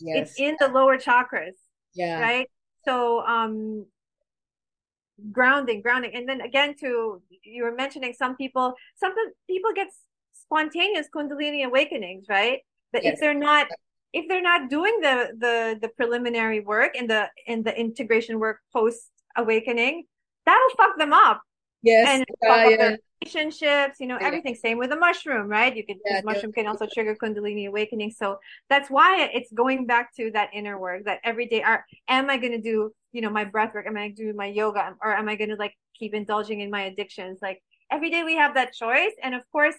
Yes. 0.00 0.30
It's 0.30 0.40
in 0.40 0.56
the 0.58 0.68
lower 0.68 0.98
chakras. 0.98 1.56
Yeah. 1.94 2.20
Right. 2.20 2.48
So 2.84 3.20
um 3.26 3.86
grounding 5.30 5.80
grounding 5.80 6.14
and 6.14 6.28
then 6.28 6.40
again 6.40 6.74
to 6.80 7.22
you 7.44 7.62
were 7.62 7.74
mentioning 7.74 8.12
some 8.12 8.34
people 8.36 8.74
some 8.96 9.12
people 9.46 9.70
get 9.72 9.88
spontaneous 10.32 11.06
kundalini 11.14 11.64
awakenings 11.64 12.26
right 12.28 12.60
but 12.92 13.04
yes. 13.04 13.14
if 13.14 13.20
they're 13.20 13.34
not 13.34 13.68
if 14.12 14.28
they're 14.28 14.42
not 14.42 14.68
doing 14.68 14.98
the 15.00 15.32
the 15.38 15.78
the 15.80 15.88
preliminary 15.88 16.60
work 16.60 16.92
and 16.96 17.08
the 17.08 17.28
in 17.46 17.62
the 17.62 17.78
integration 17.78 18.38
work 18.38 18.58
post 18.72 19.10
awakening, 19.36 20.04
that'll 20.46 20.76
fuck 20.76 20.98
them 20.98 21.12
up. 21.12 21.42
Yes, 21.82 22.08
and 22.08 22.22
uh, 22.48 22.68
yeah. 22.68 22.96
relationships, 23.22 23.98
you 23.98 24.06
know, 24.06 24.18
yeah. 24.20 24.26
everything. 24.26 24.54
Same 24.54 24.78
with 24.78 24.90
the 24.90 24.96
mushroom, 24.96 25.48
right? 25.48 25.74
You 25.74 25.84
can 25.84 25.98
yeah, 26.04 26.20
mushroom 26.24 26.52
can 26.52 26.66
also 26.66 26.86
trigger 26.92 27.16
kundalini 27.16 27.68
awakening. 27.68 28.12
So 28.12 28.38
that's 28.68 28.88
why 28.88 29.30
it's 29.32 29.50
going 29.52 29.86
back 29.86 30.14
to 30.16 30.30
that 30.32 30.50
inner 30.52 30.78
work. 30.78 31.04
That 31.06 31.20
every 31.24 31.46
day, 31.46 31.62
are 31.62 31.84
am 32.08 32.30
I 32.30 32.36
going 32.36 32.52
to 32.52 32.60
do 32.60 32.92
you 33.12 33.20
know 33.20 33.30
my 33.30 33.44
breath 33.44 33.74
work? 33.74 33.86
Am 33.86 33.96
I 33.96 34.10
do 34.10 34.32
my 34.34 34.46
yoga, 34.46 34.94
or 35.02 35.16
am 35.16 35.28
I 35.28 35.36
going 35.36 35.50
to 35.50 35.56
like 35.56 35.74
keep 35.98 36.14
indulging 36.14 36.60
in 36.60 36.70
my 36.70 36.82
addictions? 36.82 37.38
Like 37.42 37.62
every 37.90 38.10
day 38.10 38.22
we 38.22 38.36
have 38.36 38.54
that 38.54 38.74
choice, 38.74 39.12
and 39.22 39.34
of 39.34 39.42
course 39.50 39.76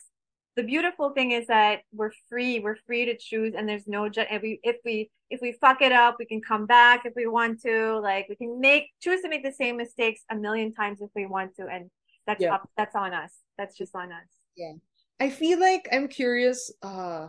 the 0.56 0.64
beautiful 0.64 1.12
thing 1.12 1.32
is 1.32 1.47
that 1.47 1.82
we're 1.93 2.12
free 2.30 2.60
we're 2.60 2.78
free 2.86 3.06
to 3.06 3.18
choose 3.18 3.54
and 3.58 3.68
there's 3.68 3.88
no 3.88 4.06
if 4.06 4.41
we 4.41 4.60
if 4.64 4.78
we 4.86 5.10
if 5.30 5.41
we 5.41 5.54
fuck 5.54 5.82
it 5.82 5.91
up 5.91 6.16
we 6.20 6.26
can 6.26 6.41
come 6.41 6.66
back 6.66 7.06
if 7.06 7.14
we 7.16 7.28
want 7.28 7.62
to 7.62 7.99
like 7.99 8.28
we 8.30 8.36
can 8.36 8.60
make 8.60 8.89
choose 9.01 9.22
to 9.22 9.30
make 9.30 9.43
the 9.43 9.51
same 9.51 9.78
mistakes 9.78 10.22
a 10.30 10.36
million 10.36 10.74
times 10.74 11.01
if 11.01 11.10
we 11.16 11.26
want 11.26 11.56
to 11.56 11.68
and 11.68 11.89
that's 12.28 12.41
yeah. 12.41 12.54
up 12.54 12.70
that's 12.78 12.95
on 12.95 13.14
us 13.14 13.32
that's 13.58 13.78
just 13.78 13.95
on 13.95 14.12
us 14.12 14.28
yeah 14.56 14.74
i 15.20 15.30
feel 15.30 15.60
like 15.60 15.88
i'm 15.91 16.08
curious 16.08 16.72
uh 16.84 17.28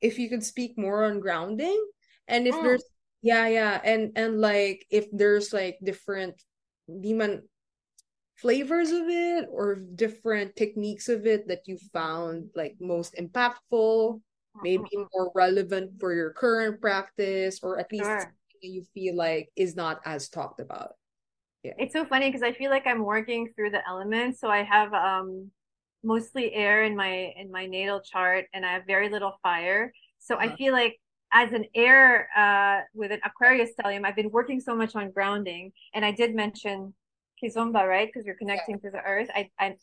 if 0.00 0.18
you 0.18 0.28
could 0.28 0.44
speak 0.44 0.78
more 0.78 1.04
on 1.04 1.20
grounding 1.20 1.84
and 2.28 2.46
if 2.46 2.54
mm. 2.54 2.62
there's 2.62 2.84
yeah 3.22 3.48
yeah 3.48 3.80
and 3.84 4.12
and 4.16 4.40
like 4.40 4.86
if 4.90 5.06
there's 5.12 5.52
like 5.52 5.78
different 5.82 6.40
demon 7.00 7.42
flavors 8.40 8.90
of 8.90 9.08
it 9.08 9.46
or 9.50 9.76
different 9.94 10.56
techniques 10.56 11.08
of 11.08 11.26
it 11.26 11.46
that 11.48 11.62
you 11.66 11.78
found 11.92 12.48
like 12.54 12.74
most 12.80 13.14
impactful 13.16 14.20
maybe 14.62 14.82
mm-hmm. 14.82 15.04
more 15.14 15.30
relevant 15.34 15.92
for 16.00 16.14
your 16.14 16.30
current 16.32 16.80
practice 16.80 17.60
or 17.62 17.78
at 17.78 17.90
least 17.92 18.04
sure. 18.04 18.34
you 18.60 18.82
feel 18.94 19.14
like 19.14 19.48
is 19.56 19.76
not 19.76 20.00
as 20.04 20.28
talked 20.28 20.60
about 20.60 20.92
yeah 21.62 21.72
it's 21.78 21.92
so 21.92 22.04
funny 22.04 22.28
because 22.28 22.42
i 22.42 22.52
feel 22.52 22.70
like 22.70 22.86
i'm 22.86 23.04
working 23.04 23.52
through 23.54 23.70
the 23.70 23.86
elements 23.88 24.40
so 24.40 24.48
i 24.48 24.62
have 24.62 24.92
um 24.94 25.50
mostly 26.02 26.52
air 26.54 26.84
in 26.84 26.96
my 26.96 27.32
in 27.36 27.50
my 27.50 27.66
natal 27.66 28.00
chart 28.00 28.46
and 28.54 28.64
i 28.64 28.72
have 28.72 28.86
very 28.86 29.08
little 29.08 29.34
fire 29.42 29.92
so 30.18 30.34
uh-huh. 30.34 30.48
i 30.50 30.56
feel 30.56 30.72
like 30.72 30.98
as 31.32 31.52
an 31.52 31.64
air 31.74 32.28
uh 32.36 32.80
with 32.94 33.12
an 33.12 33.20
aquarius 33.24 33.70
stellium 33.78 34.04
i've 34.04 34.16
been 34.16 34.30
working 34.30 34.60
so 34.60 34.74
much 34.74 34.96
on 34.96 35.10
grounding 35.10 35.70
and 35.94 36.04
i 36.04 36.10
did 36.10 36.34
mention 36.34 36.92
kizomba, 37.42 37.86
right? 37.86 38.08
Because 38.08 38.26
you're 38.26 38.36
connecting 38.36 38.76
yeah. 38.82 38.90
to 38.90 38.96
the 38.96 39.02
earth. 39.02 39.28
I, 39.34 39.50
I 39.58 39.76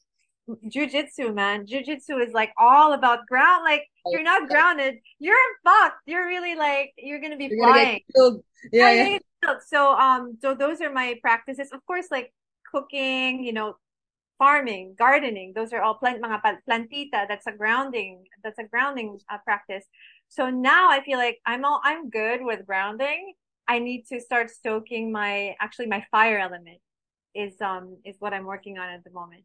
jujitsu, 0.66 1.34
man. 1.34 1.66
Jujitsu 1.66 2.26
is 2.26 2.34
like 2.34 2.52
all 2.58 2.94
about 2.94 3.26
ground. 3.28 3.64
Like 3.64 3.84
you're 4.06 4.24
not 4.24 4.48
grounded, 4.48 4.96
you're 5.20 5.36
fucked. 5.64 6.02
You're 6.06 6.26
really 6.26 6.56
like 6.56 6.94
you're 6.98 7.20
gonna 7.20 7.38
be 7.38 7.50
you're 7.52 7.68
flying. 7.68 8.02
Gonna 8.16 8.38
yeah, 8.72 8.92
yeah. 8.92 9.54
So 9.66 9.94
um, 9.94 10.38
so 10.42 10.56
those 10.56 10.82
are 10.82 10.92
my 10.92 11.16
practices. 11.22 11.70
Of 11.74 11.86
course, 11.86 12.08
like 12.12 12.34
cooking, 12.72 13.44
you 13.44 13.54
know, 13.54 13.76
farming, 14.38 14.96
gardening. 14.98 15.54
Those 15.56 15.74
are 15.74 15.82
all 15.82 15.96
plant 15.96 16.22
mga 16.22 16.42
plantita. 16.68 17.28
That's 17.28 17.48
a 17.48 17.52
grounding. 17.52 18.24
That's 18.44 18.60
a 18.60 18.64
grounding 18.64 19.20
uh, 19.30 19.38
practice. 19.44 19.86
So 20.30 20.50
now 20.50 20.90
I 20.90 21.04
feel 21.04 21.18
like 21.18 21.40
I'm 21.46 21.66
all 21.66 21.82
I'm 21.84 22.10
good 22.10 22.40
with 22.44 22.66
grounding. 22.66 23.34
I 23.68 23.80
need 23.80 24.06
to 24.08 24.20
start 24.22 24.50
stoking 24.50 25.12
my 25.12 25.56
actually 25.60 25.88
my 25.88 26.06
fire 26.10 26.40
element 26.40 26.80
is 27.36 27.60
um 27.62 27.98
is 28.06 28.16
what 28.20 28.34
I'm 28.34 28.46
working 28.46 28.78
on 28.78 28.90
at 28.90 29.04
the 29.04 29.12
moment. 29.12 29.44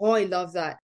Oh, 0.00 0.12
I 0.12 0.24
love 0.24 0.52
that. 0.54 0.78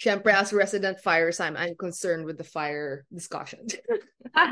Syempre, 0.00 0.32
as 0.32 0.52
resident 0.52 1.00
fire 1.00 1.30
sign, 1.30 1.56
I'm 1.56 1.74
concerned 1.76 2.24
with 2.24 2.38
the 2.38 2.44
fire 2.44 3.04
discussion. 3.12 3.66
but 4.34 4.48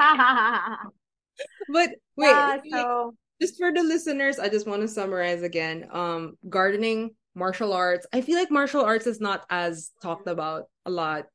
wait, 2.17 2.31
yeah, 2.31 2.59
so 2.71 3.15
just 3.41 3.57
for 3.57 3.73
the 3.73 3.83
listeners, 3.83 4.39
I 4.39 4.49
just 4.49 4.67
want 4.67 4.83
to 4.83 4.89
summarize 4.89 5.43
again. 5.43 5.89
Um, 5.91 6.35
gardening, 6.49 7.15
martial 7.35 7.73
arts. 7.73 8.07
I 8.13 8.21
feel 8.21 8.37
like 8.37 8.51
martial 8.51 8.85
arts 8.85 9.07
is 9.07 9.21
not 9.21 9.47
as 9.49 9.91
talked 10.03 10.29
about 10.29 10.65
a 10.85 10.91
lot. 10.91 11.27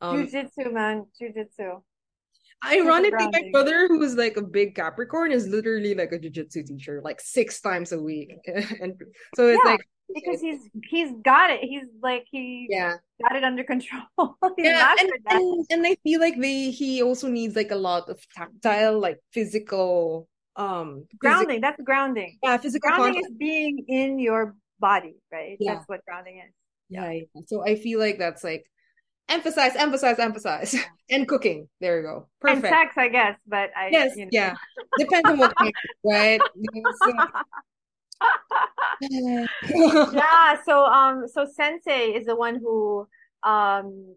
Um, 0.00 0.16
Jiu-jitsu, 0.16 0.72
man, 0.72 1.04
jiu-jitsu. 1.18 1.82
Ironically, 2.64 3.28
my 3.32 3.48
brother, 3.52 3.88
who 3.88 4.02
is 4.02 4.16
like 4.16 4.36
a 4.36 4.42
big 4.42 4.74
Capricorn, 4.74 5.32
is 5.32 5.48
literally 5.48 5.94
like 5.94 6.12
a 6.12 6.18
jiu-jitsu 6.18 6.64
teacher, 6.64 7.00
like 7.02 7.20
six 7.20 7.60
times 7.60 7.92
a 7.92 8.00
week, 8.00 8.36
and 8.46 9.00
so 9.34 9.48
it's 9.48 9.60
yeah, 9.64 9.70
like 9.72 9.80
because 10.14 10.40
he's 10.40 10.68
he's 10.84 11.12
got 11.24 11.50
it. 11.50 11.60
He's 11.62 11.84
like 12.02 12.26
he 12.30 12.66
yeah 12.70 12.96
got 13.22 13.36
it 13.36 13.44
under 13.44 13.64
control. 13.64 14.02
yeah, 14.58 14.94
and, 14.98 15.10
and, 15.30 15.66
and 15.70 15.86
I 15.86 15.96
feel 16.02 16.20
like 16.20 16.38
they 16.38 16.70
he 16.70 17.02
also 17.02 17.28
needs 17.28 17.56
like 17.56 17.70
a 17.70 17.76
lot 17.76 18.08
of 18.08 18.20
tactile, 18.36 18.98
like 18.98 19.20
physical 19.32 20.28
um 20.56 21.06
grounding. 21.18 21.58
Phys- 21.58 21.62
that's 21.62 21.82
grounding. 21.82 22.38
Yeah, 22.42 22.58
physical 22.58 22.90
grounding 22.90 23.14
contact. 23.14 23.32
is 23.32 23.38
being 23.38 23.84
in 23.88 24.18
your 24.18 24.54
body, 24.80 25.16
right? 25.32 25.56
Yeah. 25.60 25.74
That's 25.74 25.88
what 25.88 26.04
grounding 26.04 26.38
is. 26.38 26.52
Yeah. 26.88 27.10
yeah. 27.10 27.42
So 27.46 27.64
I 27.64 27.76
feel 27.76 28.00
like 28.00 28.18
that's 28.18 28.42
like 28.42 28.64
emphasize, 29.30 29.76
emphasize, 29.76 30.18
emphasize, 30.18 30.76
and 31.10 31.26
cooking. 31.26 31.68
There 31.80 31.98
you 31.98 32.02
go. 32.02 32.28
Perfect. 32.40 32.66
And 32.66 32.74
sex, 32.74 32.98
I 32.98 33.08
guess, 33.08 33.36
but 33.46 33.70
I 33.76 33.88
yes, 33.90 34.16
you 34.16 34.24
know. 34.24 34.30
yeah, 34.32 34.54
depends 34.98 35.28
on 35.28 35.38
what 35.38 35.54
kind, 35.56 35.72
right? 36.04 36.40
yeah. 39.00 40.56
So 40.64 40.84
um, 40.84 41.26
so 41.26 41.46
Sensei 41.46 42.12
is 42.12 42.26
the 42.26 42.36
one 42.36 42.56
who 42.56 43.06
um, 43.42 44.14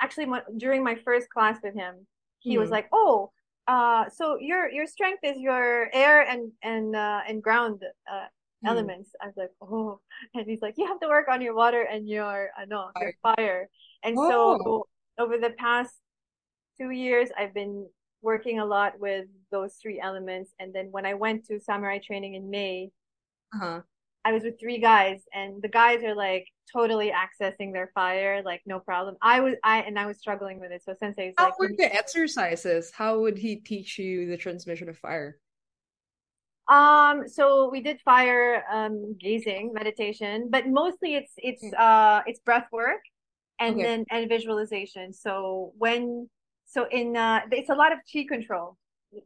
actually 0.00 0.26
during 0.56 0.82
my 0.82 0.96
first 0.96 1.28
class 1.30 1.58
with 1.62 1.74
him, 1.74 2.06
he 2.40 2.52
mm-hmm. 2.52 2.60
was 2.60 2.70
like, 2.70 2.88
oh. 2.92 3.30
Uh, 3.68 4.08
so 4.08 4.38
your 4.38 4.70
your 4.70 4.86
strength 4.86 5.18
is 5.24 5.36
your 5.38 5.90
air 5.92 6.22
and 6.22 6.52
and 6.62 6.94
uh, 6.94 7.20
and 7.26 7.42
ground 7.42 7.82
uh, 8.08 8.26
mm. 8.64 8.68
elements. 8.68 9.10
I 9.20 9.26
was 9.26 9.34
like, 9.36 9.50
oh, 9.60 9.98
and 10.34 10.46
he's 10.46 10.62
like, 10.62 10.74
you 10.78 10.86
have 10.86 11.00
to 11.00 11.08
work 11.08 11.26
on 11.28 11.42
your 11.42 11.52
water 11.52 11.82
and 11.82 12.08
your 12.08 12.50
uh, 12.56 12.64
no, 12.66 12.90
fire. 12.94 13.02
your 13.02 13.12
fire. 13.22 13.68
And 14.02 14.16
oh. 14.18 14.30
so 14.30 14.86
over 15.18 15.38
the 15.38 15.50
past 15.50 15.94
two 16.78 16.90
years, 16.90 17.30
I've 17.38 17.54
been 17.54 17.86
working 18.22 18.58
a 18.58 18.64
lot 18.64 18.98
with 18.98 19.26
those 19.50 19.74
three 19.74 20.00
elements. 20.00 20.52
And 20.58 20.74
then 20.74 20.88
when 20.90 21.06
I 21.06 21.14
went 21.14 21.46
to 21.46 21.60
samurai 21.60 21.98
training 21.98 22.34
in 22.34 22.50
May, 22.50 22.90
uh-huh. 23.54 23.80
I 24.24 24.32
was 24.32 24.42
with 24.42 24.58
three 24.58 24.78
guys, 24.78 25.20
and 25.32 25.62
the 25.62 25.68
guys 25.68 26.02
are 26.02 26.14
like 26.16 26.48
totally 26.72 27.12
accessing 27.12 27.72
their 27.72 27.92
fire, 27.94 28.42
like 28.44 28.60
no 28.66 28.80
problem. 28.80 29.14
I 29.22 29.38
was 29.38 29.54
I 29.62 29.82
and 29.82 29.96
I 29.96 30.06
was 30.06 30.18
struggling 30.18 30.58
with 30.58 30.72
it. 30.72 30.82
So 30.84 30.94
Sensei's 30.98 31.34
How 31.38 31.44
like, 31.44 31.58
were 31.60 31.70
the 31.78 31.94
exercises? 31.94 32.90
How 32.92 33.20
would 33.20 33.38
he 33.38 33.54
teach 33.54 34.00
you 34.00 34.26
the 34.26 34.36
transmission 34.36 34.88
of 34.88 34.98
fire? 34.98 35.38
Um, 36.68 37.28
so 37.28 37.70
we 37.70 37.80
did 37.80 38.00
fire 38.00 38.64
um 38.68 39.16
gazing 39.20 39.72
meditation, 39.72 40.48
but 40.50 40.66
mostly 40.66 41.14
it's 41.14 41.32
it's 41.36 41.62
hmm. 41.62 41.70
uh 41.78 42.22
it's 42.26 42.40
breath 42.40 42.66
work 42.72 43.02
and 43.60 43.74
okay. 43.74 43.82
then 43.82 44.04
and 44.10 44.28
visualization. 44.28 45.12
So 45.12 45.72
when 45.78 46.28
so 46.66 46.86
in 46.90 47.16
uh 47.16 47.40
it's 47.50 47.70
a 47.70 47.74
lot 47.74 47.92
of 47.92 47.98
chi 48.10 48.24
control, 48.28 48.76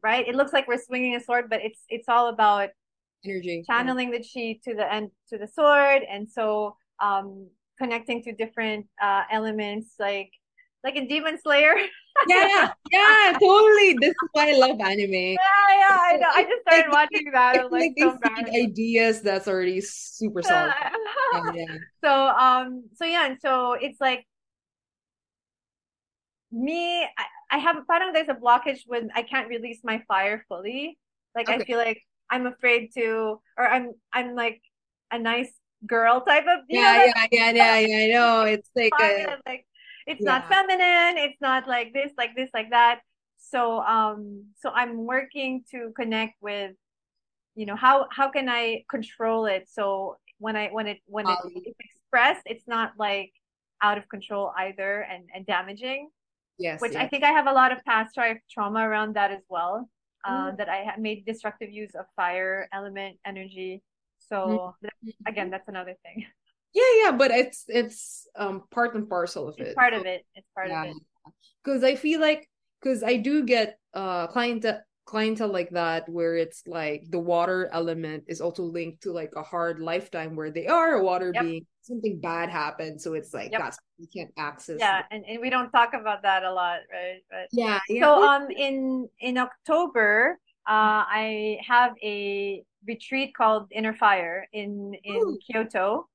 right? 0.02 0.26
It 0.26 0.34
looks 0.34 0.52
like 0.52 0.68
we're 0.68 0.82
swinging 0.82 1.16
a 1.16 1.20
sword, 1.20 1.48
but 1.50 1.60
it's 1.62 1.84
it's 1.88 2.08
all 2.08 2.28
about 2.28 2.70
energy 3.24 3.62
channeling 3.66 4.12
yeah. 4.12 4.18
the 4.18 4.24
chi 4.24 4.58
to 4.64 4.74
the 4.74 4.92
end 4.92 5.10
to 5.28 5.36
the 5.36 5.46
sword 5.46 6.02
and 6.10 6.26
so 6.26 6.74
um 7.00 7.46
connecting 7.78 8.22
to 8.22 8.32
different 8.32 8.86
uh 9.02 9.24
elements 9.30 9.96
like 9.98 10.30
like 10.84 10.96
in 10.96 11.06
Demon 11.06 11.38
Slayer. 11.40 11.74
yeah, 12.28 12.72
yeah, 12.90 13.38
totally. 13.38 13.94
This 14.00 14.10
is 14.10 14.28
why 14.32 14.50
I 14.50 14.56
love 14.56 14.80
anime. 14.80 15.12
Yeah, 15.12 15.36
yeah, 15.36 15.98
I 16.00 16.18
know. 16.20 16.28
I 16.32 16.42
just 16.44 16.62
started 16.62 16.90
watching 16.90 17.30
that. 17.32 17.56
I 17.56 17.62
was 17.62 17.72
like, 17.72 17.92
like 17.98 18.46
so 18.46 18.52
ideas 18.54 19.22
that's 19.22 19.48
already 19.48 19.80
super 19.80 20.42
solid. 20.42 20.72
yeah, 21.34 21.52
yeah. 21.54 21.76
So 22.02 22.10
um, 22.10 22.84
so 22.94 23.04
yeah, 23.04 23.26
and 23.26 23.38
so 23.40 23.72
it's 23.72 24.00
like 24.00 24.26
me. 26.52 27.02
I, 27.02 27.24
I 27.52 27.58
have 27.58 27.76
parang 27.88 28.12
there's 28.12 28.28
a 28.28 28.34
blockage 28.34 28.80
when 28.86 29.10
I 29.14 29.22
can't 29.22 29.48
release 29.48 29.80
my 29.82 30.02
fire 30.06 30.44
fully. 30.48 30.98
Like 31.34 31.48
okay. 31.48 31.60
I 31.60 31.64
feel 31.64 31.78
like 31.78 32.02
I'm 32.30 32.46
afraid 32.46 32.90
to, 32.94 33.40
or 33.56 33.66
I'm 33.68 33.92
I'm 34.12 34.34
like 34.34 34.60
a 35.10 35.18
nice 35.18 35.52
girl 35.86 36.20
type 36.20 36.44
of. 36.44 36.64
yeah, 36.68 36.80
know, 36.80 37.12
yeah, 37.32 37.50
yeah, 37.50 37.50
yeah, 37.50 37.78
yeah. 37.78 38.04
I 38.04 38.08
know. 38.08 38.42
It's 38.42 38.70
like 38.74 38.92
a, 39.00 39.38
like 39.46 39.66
it's 40.06 40.20
yeah. 40.22 40.38
not 40.38 40.48
feminine. 40.48 41.18
It's 41.18 41.40
not 41.40 41.68
like 41.68 41.92
this, 41.92 42.12
like 42.16 42.34
this, 42.36 42.50
like 42.54 42.70
that. 42.70 43.00
So 43.38 43.80
um, 43.80 44.44
so 44.58 44.70
I'm 44.70 45.06
working 45.06 45.64
to 45.70 45.92
connect 45.96 46.34
with, 46.40 46.72
you 47.54 47.66
know, 47.66 47.76
how 47.76 48.06
how 48.10 48.30
can 48.30 48.48
I 48.48 48.84
control 48.90 49.46
it? 49.46 49.68
So 49.70 50.16
when 50.38 50.56
I 50.56 50.68
when 50.68 50.86
it 50.86 50.98
when 51.06 51.26
um, 51.26 51.36
it, 51.44 51.62
it's 51.78 51.78
expressed, 51.78 52.42
it's 52.46 52.66
not 52.66 52.92
like 52.98 53.32
out 53.82 53.98
of 53.98 54.08
control 54.08 54.52
either 54.56 55.06
and 55.10 55.24
and 55.34 55.46
damaging. 55.46 56.10
Yes. 56.58 56.80
Which 56.80 56.92
yes. 56.92 57.02
I 57.02 57.08
think 57.08 57.24
I 57.24 57.30
have 57.30 57.46
a 57.46 57.52
lot 57.52 57.72
of 57.72 57.82
past 57.84 58.18
trauma 58.50 58.86
around 58.86 59.14
that 59.16 59.30
as 59.30 59.42
well 59.48 59.88
uh, 60.24 60.50
mm. 60.50 60.56
that 60.58 60.68
I 60.68 60.94
made 60.98 61.24
destructive 61.24 61.70
use 61.70 61.94
of 61.94 62.04
fire 62.16 62.68
element 62.72 63.18
energy. 63.24 63.82
So 64.18 64.74
mm. 64.84 65.12
again, 65.26 65.50
that's 65.50 65.68
another 65.68 65.94
thing. 66.04 66.26
Yeah, 66.72 66.82
yeah, 67.04 67.12
but 67.12 67.30
it's 67.30 67.64
it's 67.68 68.28
um 68.36 68.64
part 68.70 68.94
and 68.94 69.08
parcel 69.08 69.48
of 69.48 69.56
it's 69.58 69.70
it. 69.70 69.76
Part 69.76 69.94
of 69.94 70.06
it. 70.06 70.24
It's 70.34 70.46
part 70.54 70.68
yeah. 70.68 70.84
of 70.84 70.90
it. 70.90 70.96
Because 71.64 71.84
I 71.84 71.96
feel 71.96 72.20
like 72.20 72.48
because 72.80 73.02
I 73.02 73.16
do 73.16 73.44
get 73.44 73.78
uh 73.94 74.28
clientele 74.28 74.80
clientele 75.10 75.48
like 75.48 75.70
that 75.70 76.08
where 76.08 76.36
it's 76.36 76.62
like 76.68 77.02
the 77.10 77.18
water 77.18 77.68
element 77.72 78.22
is 78.28 78.40
also 78.40 78.62
linked 78.62 79.02
to 79.02 79.12
like 79.12 79.32
a 79.36 79.42
hard 79.42 79.80
lifetime 79.80 80.36
where 80.36 80.52
they 80.52 80.68
are 80.68 80.94
a 80.94 81.02
water 81.02 81.32
yep. 81.34 81.42
being 81.42 81.66
something 81.82 82.20
bad 82.20 82.48
happened 82.48 83.00
so 83.00 83.14
it's 83.14 83.34
like 83.34 83.50
yep. 83.50 83.60
that's 83.60 83.78
you 83.98 84.06
can't 84.14 84.30
access 84.36 84.76
yeah 84.78 85.02
and, 85.10 85.24
and 85.26 85.40
we 85.40 85.50
don't 85.50 85.72
talk 85.72 85.94
about 85.94 86.22
that 86.22 86.44
a 86.44 86.52
lot 86.52 86.78
right 86.92 87.22
but 87.28 87.48
yeah, 87.50 87.80
yeah. 87.88 88.04
so 88.04 88.22
um 88.22 88.48
in 88.50 89.08
in 89.18 89.36
october 89.36 90.38
uh 90.68 91.02
i 91.10 91.58
have 91.66 91.92
a 92.04 92.62
retreat 92.86 93.34
called 93.34 93.66
inner 93.72 93.94
fire 93.94 94.46
in 94.52 94.94
in 95.02 95.16
Ooh. 95.16 95.38
kyoto 95.44 96.06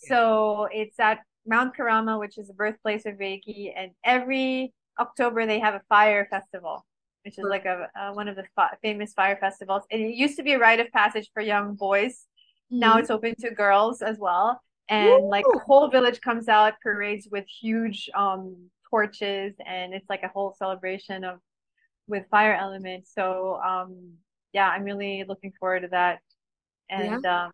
so 0.00 0.68
it's 0.72 0.98
at 0.98 1.20
mount 1.46 1.74
Kurama, 1.74 2.18
which 2.18 2.38
is 2.38 2.48
the 2.48 2.54
birthplace 2.54 3.06
of 3.06 3.14
reiki 3.14 3.72
and 3.76 3.92
every 4.04 4.72
october 4.98 5.46
they 5.46 5.58
have 5.58 5.74
a 5.74 5.82
fire 5.88 6.26
festival 6.30 6.84
which 7.24 7.38
is 7.38 7.44
like 7.44 7.64
a, 7.64 7.88
a 7.96 8.12
one 8.12 8.28
of 8.28 8.36
the 8.36 8.44
fa- 8.54 8.76
famous 8.82 9.12
fire 9.12 9.36
festivals. 9.38 9.82
And 9.90 10.00
it 10.00 10.14
used 10.14 10.36
to 10.36 10.42
be 10.42 10.52
a 10.52 10.58
rite 10.58 10.80
of 10.80 10.90
passage 10.90 11.30
for 11.32 11.42
young 11.42 11.74
boys. 11.74 12.26
Mm-hmm. 12.72 12.80
Now 12.80 12.98
it's 12.98 13.10
open 13.10 13.34
to 13.40 13.50
girls 13.50 14.02
as 14.02 14.18
well. 14.18 14.60
And 14.88 15.24
Woo! 15.24 15.30
like 15.30 15.44
the 15.52 15.60
whole 15.60 15.88
village 15.88 16.20
comes 16.20 16.48
out, 16.48 16.74
parades 16.82 17.28
with 17.30 17.44
huge 17.46 18.08
um 18.14 18.70
torches, 18.88 19.54
and 19.64 19.94
it's 19.94 20.08
like 20.08 20.22
a 20.22 20.28
whole 20.28 20.54
celebration 20.58 21.24
of 21.24 21.38
with 22.08 22.24
fire 22.30 22.54
elements. 22.54 23.12
So 23.14 23.60
um 23.64 24.14
yeah, 24.52 24.68
I'm 24.68 24.84
really 24.84 25.24
looking 25.28 25.52
forward 25.60 25.80
to 25.80 25.88
that. 25.88 26.20
And 26.88 27.22
yeah. 27.22 27.44
um 27.46 27.52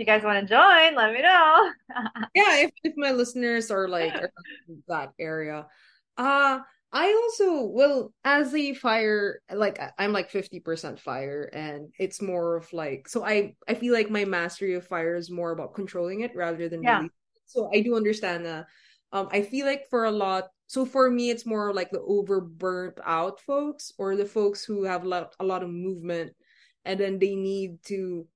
you 0.00 0.06
guys 0.06 0.24
want 0.24 0.40
to 0.40 0.52
join, 0.52 0.94
let 0.94 1.12
me 1.12 1.20
know. 1.20 1.70
yeah, 2.34 2.56
if, 2.56 2.70
if 2.82 2.94
my 2.96 3.10
listeners 3.10 3.70
are 3.70 3.86
like 3.86 4.14
that 4.88 5.12
area. 5.18 5.66
Uh 6.16 6.60
I 6.92 7.12
also 7.12 7.66
well 7.66 8.12
as 8.24 8.52
a 8.52 8.74
fire 8.74 9.42
like 9.52 9.80
I'm 9.96 10.12
like 10.12 10.32
50% 10.32 10.98
fire 10.98 11.48
and 11.52 11.88
it's 12.00 12.20
more 12.20 12.56
of 12.56 12.72
like 12.72 13.08
so 13.08 13.24
I 13.24 13.54
I 13.68 13.74
feel 13.74 13.94
like 13.94 14.10
my 14.10 14.24
mastery 14.24 14.74
of 14.74 14.86
fire 14.86 15.14
is 15.14 15.30
more 15.30 15.52
about 15.52 15.74
controlling 15.74 16.22
it 16.22 16.34
rather 16.34 16.68
than 16.68 16.82
yeah. 16.82 17.04
so 17.46 17.70
I 17.72 17.80
do 17.80 17.94
understand 17.94 18.44
that 18.46 18.66
um 19.12 19.28
I 19.30 19.42
feel 19.42 19.66
like 19.66 19.86
for 19.88 20.06
a 20.06 20.10
lot 20.10 20.48
so 20.66 20.84
for 20.84 21.08
me 21.08 21.30
it's 21.30 21.46
more 21.46 21.72
like 21.72 21.90
the 21.90 22.00
over 22.00 22.40
burnt 22.40 22.98
out 23.04 23.40
folks 23.40 23.92
or 23.96 24.16
the 24.16 24.26
folks 24.26 24.64
who 24.64 24.82
have 24.82 25.04
a 25.04 25.08
lot, 25.08 25.34
a 25.38 25.44
lot 25.44 25.62
of 25.62 25.70
movement 25.70 26.32
and 26.84 26.98
then 26.98 27.20
they 27.20 27.36
need 27.36 27.84
to 27.84 28.26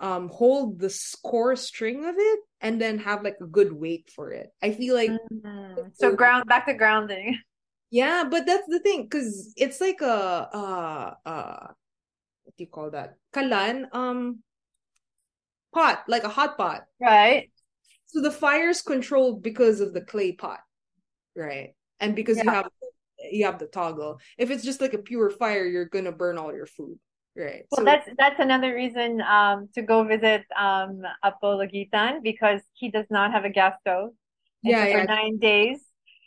um 0.00 0.28
hold 0.28 0.78
the 0.78 0.94
core 1.24 1.56
string 1.56 2.04
of 2.04 2.14
it 2.16 2.40
and 2.60 2.80
then 2.80 2.98
have 2.98 3.22
like 3.22 3.36
a 3.40 3.46
good 3.46 3.72
weight 3.72 4.10
for 4.14 4.30
it. 4.32 4.48
I 4.62 4.72
feel 4.72 4.94
like 4.94 5.10
mm-hmm. 5.10 5.88
so 5.94 6.14
ground 6.14 6.44
back 6.46 6.66
to 6.66 6.74
grounding. 6.74 7.38
Yeah, 7.90 8.24
but 8.30 8.44
that's 8.44 8.68
the 8.68 8.80
thing, 8.80 9.04
because 9.04 9.54
it's 9.56 9.80
like 9.80 10.02
a 10.02 10.06
uh 10.52 11.14
uh 11.24 11.66
what 12.44 12.56
do 12.56 12.64
you 12.64 12.66
call 12.66 12.90
that? 12.90 13.14
Kalan, 13.32 13.86
um 13.94 14.42
pot, 15.72 16.04
like 16.06 16.24
a 16.24 16.28
hot 16.28 16.58
pot. 16.58 16.82
Right. 17.00 17.50
So 18.04 18.20
the 18.20 18.30
fire's 18.30 18.82
controlled 18.82 19.42
because 19.42 19.80
of 19.80 19.94
the 19.94 20.02
clay 20.02 20.32
pot, 20.32 20.60
right? 21.34 21.74
And 21.98 22.14
because 22.14 22.36
yeah. 22.36 22.44
you 22.44 22.50
have 22.50 22.68
you 23.30 23.44
have 23.46 23.58
the 23.58 23.66
toggle. 23.66 24.20
If 24.36 24.50
it's 24.50 24.64
just 24.64 24.80
like 24.80 24.94
a 24.94 24.98
pure 24.98 25.30
fire, 25.30 25.64
you're 25.64 25.86
gonna 25.86 26.12
burn 26.12 26.36
all 26.36 26.54
your 26.54 26.66
food. 26.66 26.98
Right. 27.38 27.64
Well, 27.70 27.78
so, 27.78 27.84
that's 27.84 28.08
that's 28.18 28.40
another 28.40 28.74
reason 28.74 29.20
um, 29.22 29.68
to 29.74 29.82
go 29.82 30.02
visit 30.02 30.44
um, 30.58 31.02
Apo 31.22 31.56
Lagitan 31.56 32.20
because 32.20 32.60
he 32.72 32.90
does 32.90 33.06
not 33.10 33.30
have 33.30 33.44
a 33.44 33.50
gas 33.50 33.74
stove. 33.80 34.10
Yeah, 34.64 34.86
yeah. 34.86 35.00
For 35.00 35.04
nine 35.04 35.38
days, 35.38 35.78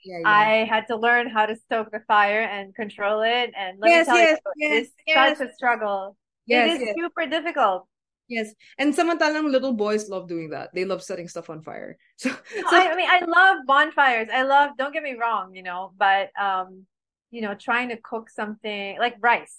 yeah, 0.06 0.20
yeah. 0.22 0.30
I 0.30 0.46
had 0.64 0.88
to 0.88 0.96
learn 0.96 1.30
how 1.30 1.46
to 1.46 1.56
stoke 1.58 1.92
the 1.92 2.00
fire 2.08 2.44
and 2.44 2.74
control 2.74 3.24
it. 3.24 3.52
And 3.58 3.78
let 3.80 3.90
yes, 3.90 4.08
me 4.08 4.14
tell 4.14 4.22
yes, 4.22 4.40
you, 4.56 4.70
yes, 4.70 4.82
it's 4.84 4.94
yes. 5.06 5.38
such 5.38 5.50
a 5.50 5.54
struggle. 5.54 6.16
Yes, 6.46 6.70
it 6.70 6.74
is 6.76 6.88
yes. 6.88 6.96
super 6.98 7.26
difficult. 7.28 7.88
Yes, 8.30 8.54
and 8.78 8.96
samantalang 8.96 9.52
little 9.52 9.74
boys 9.74 10.08
love 10.08 10.30
doing 10.30 10.52
that. 10.52 10.70
They 10.74 10.86
love 10.86 11.04
setting 11.04 11.28
stuff 11.28 11.50
on 11.50 11.62
fire. 11.62 11.98
So, 12.16 12.30
so 12.30 12.38
I, 12.72 12.94
I 12.94 12.96
mean, 12.96 13.10
I 13.10 13.26
love 13.26 13.66
bonfires. 13.66 14.30
I 14.32 14.44
love. 14.44 14.78
Don't 14.78 14.94
get 14.94 15.04
me 15.04 15.16
wrong, 15.20 15.56
you 15.56 15.64
know, 15.64 15.92
but 15.98 16.32
um, 16.40 16.86
you 17.32 17.42
know, 17.42 17.54
trying 17.54 17.90
to 17.90 17.98
cook 17.98 18.30
something 18.30 18.98
like 18.98 19.16
rice. 19.20 19.58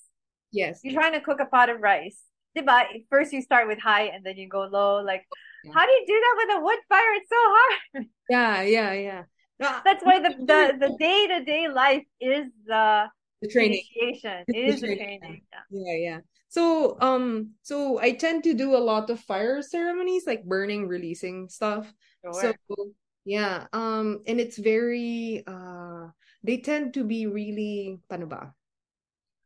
Yes. 0.53 0.81
You're 0.83 0.95
trying 0.95 1.13
to 1.13 1.21
cook 1.21 1.41
a 1.41 1.47
pot 1.47 1.71
of 1.71 1.81
rice. 1.81 2.21
Diba? 2.57 2.85
First 3.09 3.33
you 3.33 3.41
start 3.43 3.67
with 3.67 3.81
high 3.81 4.13
and 4.13 4.25
then 4.25 4.37
you 4.37 4.49
go 4.49 4.65
low. 4.65 5.03
Like, 5.03 5.25
yeah. 5.65 5.73
how 5.75 5.87
do 5.87 5.93
you 5.93 6.05
do 6.07 6.13
that 6.21 6.35
with 6.37 6.57
a 6.57 6.61
wood 6.63 6.79
fire? 6.89 7.13
It's 7.15 7.29
so 7.29 7.37
hard. 7.39 8.07
Yeah, 8.29 8.63
yeah, 8.63 8.93
yeah. 8.93 9.23
That's 9.85 10.05
why 10.05 10.19
the 10.19 10.35
the 10.41 10.75
the 10.79 10.97
day 10.99 11.27
to 11.29 11.45
day 11.45 11.69
life 11.69 12.05
is 12.21 12.47
the 12.67 13.07
the 13.41 13.49
training. 13.49 13.83
Initiation. 13.95 14.45
It 14.49 14.75
is 14.75 14.81
the 14.81 14.97
training. 14.97 15.43
Yeah. 15.53 15.65
yeah, 15.71 15.97
yeah. 15.97 16.19
So 16.49 16.97
um 17.01 17.55
so 17.63 18.01
I 18.01 18.13
tend 18.13 18.45
to 18.45 18.55
do 18.55 18.75
a 18.75 18.83
lot 18.83 19.09
of 19.11 19.21
fire 19.21 19.63
ceremonies 19.63 20.27
like 20.27 20.45
burning, 20.45 20.89
releasing 20.89 21.49
stuff. 21.49 21.93
Sure. 22.25 22.55
So 22.55 22.93
yeah, 23.25 23.67
um 23.73 24.23
and 24.27 24.41
it's 24.41 24.59
very 24.59 25.45
uh 25.47 26.11
they 26.43 26.59
tend 26.59 26.95
to 26.95 27.05
be 27.05 27.27
really 27.27 27.99
paano 28.11 28.29
ba? 28.29 28.55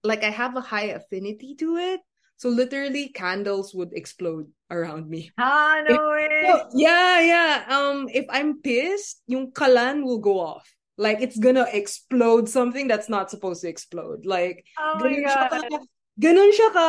Like 0.07 0.23
I 0.23 0.31
have 0.31 0.57
a 0.57 0.63
high 0.63 0.95
affinity 0.95 1.55
to 1.59 1.77
it. 1.77 2.01
So 2.37 2.49
literally 2.49 3.09
candles 3.11 3.75
would 3.75 3.91
explode 3.93 4.47
around 4.71 5.09
me. 5.09 5.33
Ah, 5.39 5.83
no 5.83 6.13
way. 6.13 6.29
So, 6.47 6.69
yeah, 6.75 7.21
yeah. 7.21 7.53
Um, 7.69 8.09
if 8.13 8.27
I'm 8.29 8.61
pissed, 8.61 9.23
yung 9.27 9.53
kalan 9.53 10.05
will 10.05 10.21
go 10.21 10.41
off. 10.41 10.69
Like 10.97 11.21
it's 11.21 11.39
gonna 11.39 11.67
explode 11.73 12.49
something 12.49 12.89
that's 12.89 13.09
not 13.09 13.31
supposed 13.31 13.61
to 13.63 13.69
explode. 13.69 14.25
Like 14.25 14.65
oh 14.79 15.01
my 15.01 15.21
God. 15.21 15.29
Siya 15.29 15.45
ka, 15.51 15.79
ganun 16.17 16.51
siya 16.57 16.69
ka 16.73 16.89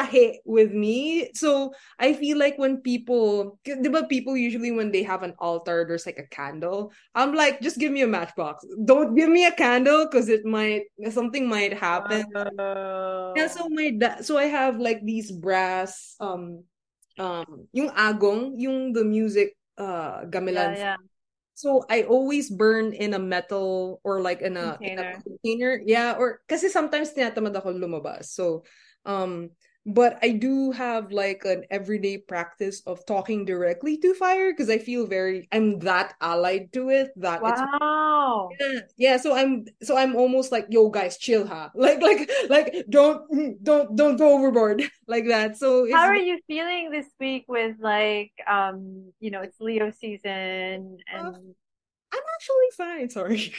tahe 0.00 0.40
with 0.48 0.72
me. 0.72 1.28
So 1.36 1.76
I 2.00 2.16
feel 2.16 2.40
like 2.40 2.56
when 2.56 2.80
people, 2.80 3.60
but 3.68 4.08
people 4.08 4.36
usually 4.36 4.72
when 4.72 4.88
they 4.88 5.04
have 5.04 5.22
an 5.22 5.36
altar, 5.36 5.84
there's 5.84 6.08
like 6.08 6.16
a 6.16 6.28
candle. 6.32 6.92
I'm 7.12 7.36
like, 7.36 7.60
just 7.60 7.76
give 7.76 7.92
me 7.92 8.00
a 8.00 8.08
matchbox. 8.08 8.64
Don't 8.84 9.12
give 9.12 9.28
me 9.28 9.44
a 9.44 9.52
candle 9.52 10.08
because 10.08 10.32
it 10.32 10.48
might 10.48 10.88
something 11.12 11.44
might 11.44 11.76
happen. 11.76 12.24
Uh... 12.32 13.36
Yeah, 13.36 13.52
so 13.52 13.68
my 13.68 13.92
da- 13.92 14.24
so 14.24 14.40
I 14.40 14.48
have 14.48 14.80
like 14.80 15.04
these 15.04 15.28
brass 15.28 16.16
um 16.16 16.64
um 17.20 17.68
yung 17.76 17.92
agong, 17.92 18.56
yung 18.56 18.96
the 18.96 19.04
music 19.04 19.52
uh 19.76 20.24
gamelan. 20.24 20.80
Yeah, 20.80 20.96
yeah. 20.96 21.00
So 21.60 21.84
I 21.92 22.08
always 22.08 22.48
burn 22.48 22.96
in 22.96 23.12
a 23.12 23.20
metal 23.20 24.00
or 24.00 24.24
like 24.24 24.40
in 24.40 24.56
a 24.56 24.80
container. 24.80 24.88
In 24.88 24.96
a 24.96 25.20
container. 25.20 25.72
Yeah, 25.84 26.16
or 26.16 26.40
kasi 26.48 26.72
sometimes 26.72 27.12
tinatamad 27.12 27.52
ako 27.52 27.76
lumabas. 27.76 28.32
So 28.32 28.64
um 29.04 29.52
but 29.94 30.18
I 30.22 30.30
do 30.30 30.70
have 30.72 31.12
like 31.12 31.44
an 31.44 31.64
everyday 31.70 32.18
practice 32.18 32.82
of 32.86 33.04
talking 33.06 33.44
directly 33.44 33.98
to 33.98 34.14
fire 34.14 34.52
because 34.52 34.70
I 34.70 34.78
feel 34.78 35.06
very 35.06 35.48
I'm 35.52 35.78
that 35.80 36.14
allied 36.20 36.72
to 36.74 36.90
it 36.90 37.10
that 37.16 37.42
wow. 37.42 38.48
Yeah, 38.58 38.80
yeah 38.96 39.16
so 39.16 39.34
I'm 39.34 39.66
so 39.82 39.96
I'm 39.96 40.16
almost 40.16 40.52
like 40.52 40.66
yo 40.70 40.88
guys 40.88 41.18
chill 41.18 41.46
ha 41.46 41.70
like 41.74 42.00
like 42.00 42.30
like 42.48 42.84
don't 42.88 43.26
don't 43.62 43.96
don't 43.96 44.16
go 44.16 44.34
overboard 44.38 44.82
like 45.06 45.26
that. 45.28 45.56
So 45.56 45.90
how 45.92 46.06
are 46.06 46.16
you 46.16 46.38
feeling 46.46 46.90
this 46.90 47.06
week 47.18 47.44
with 47.48 47.76
like 47.80 48.32
um 48.46 49.12
you 49.20 49.30
know 49.30 49.42
it's 49.42 49.60
Leo 49.60 49.90
season 49.90 50.98
and 51.12 51.26
uh, 51.26 51.32
I'm 52.12 52.26
actually 52.34 52.70
fine 52.76 53.10
sorry. 53.10 53.52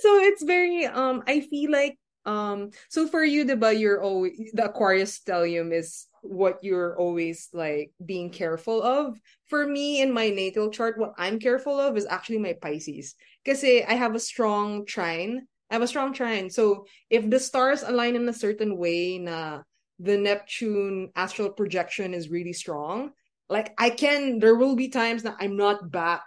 So 0.00 0.18
it's 0.18 0.42
very 0.42 0.86
um 0.86 1.22
I 1.26 1.40
feel 1.40 1.70
like 1.70 1.98
um, 2.24 2.70
so 2.88 3.08
for 3.08 3.24
you, 3.24 3.44
diba, 3.44 3.78
you're 3.78 4.02
always 4.02 4.50
the 4.52 4.66
Aquarius 4.66 5.18
stellium 5.18 5.72
is 5.72 6.06
what 6.22 6.62
you're 6.62 6.96
always 6.98 7.48
like 7.52 7.92
being 8.04 8.30
careful 8.30 8.82
of. 8.82 9.18
For 9.46 9.66
me 9.66 10.00
in 10.00 10.12
my 10.12 10.30
natal 10.30 10.70
chart, 10.70 10.98
what 10.98 11.14
I'm 11.18 11.40
careful 11.40 11.78
of 11.80 11.96
is 11.96 12.06
actually 12.06 12.38
my 12.38 12.54
Pisces. 12.54 13.14
Because 13.44 13.64
I 13.64 13.94
have 13.94 14.14
a 14.14 14.20
strong 14.20 14.86
trine. 14.86 15.46
I 15.70 15.74
have 15.74 15.82
a 15.82 15.88
strong 15.88 16.12
trine. 16.12 16.48
So 16.48 16.86
if 17.10 17.28
the 17.28 17.40
stars 17.40 17.82
align 17.82 18.14
in 18.14 18.28
a 18.28 18.32
certain 18.32 18.76
way, 18.76 19.18
na 19.18 19.62
the 19.98 20.16
Neptune 20.16 21.10
astral 21.16 21.50
projection 21.50 22.14
is 22.14 22.30
really 22.30 22.52
strong, 22.52 23.10
like 23.48 23.74
I 23.78 23.90
can, 23.90 24.38
there 24.38 24.54
will 24.54 24.76
be 24.76 24.88
times 24.88 25.24
that 25.24 25.36
I'm 25.40 25.56
not 25.56 25.90
back. 25.90 26.22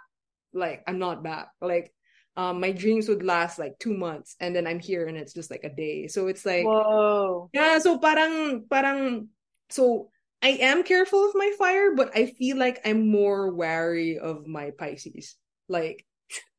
Like 0.52 0.82
I'm 0.86 0.98
not 0.98 1.22
back. 1.22 1.48
Like 1.60 1.92
um, 2.36 2.60
my 2.60 2.70
dreams 2.70 3.08
would 3.08 3.22
last 3.22 3.58
like 3.58 3.78
two 3.78 3.96
months 3.96 4.36
and 4.40 4.54
then 4.54 4.66
I'm 4.66 4.78
here 4.78 5.06
and 5.06 5.16
it's 5.16 5.32
just 5.32 5.50
like 5.50 5.64
a 5.64 5.74
day. 5.74 6.06
So 6.06 6.26
it's 6.26 6.44
like 6.44 6.64
Whoa. 6.64 7.48
Yeah, 7.52 7.78
so 7.78 7.98
parang 7.98 8.64
parang 8.68 9.28
so 9.70 10.10
I 10.42 10.60
am 10.60 10.82
careful 10.82 11.26
of 11.26 11.34
my 11.34 11.50
fire, 11.58 11.94
but 11.94 12.12
I 12.14 12.26
feel 12.26 12.58
like 12.58 12.80
I'm 12.84 13.08
more 13.08 13.52
wary 13.52 14.18
of 14.18 14.46
my 14.46 14.70
Pisces. 14.70 15.36
Like 15.68 16.04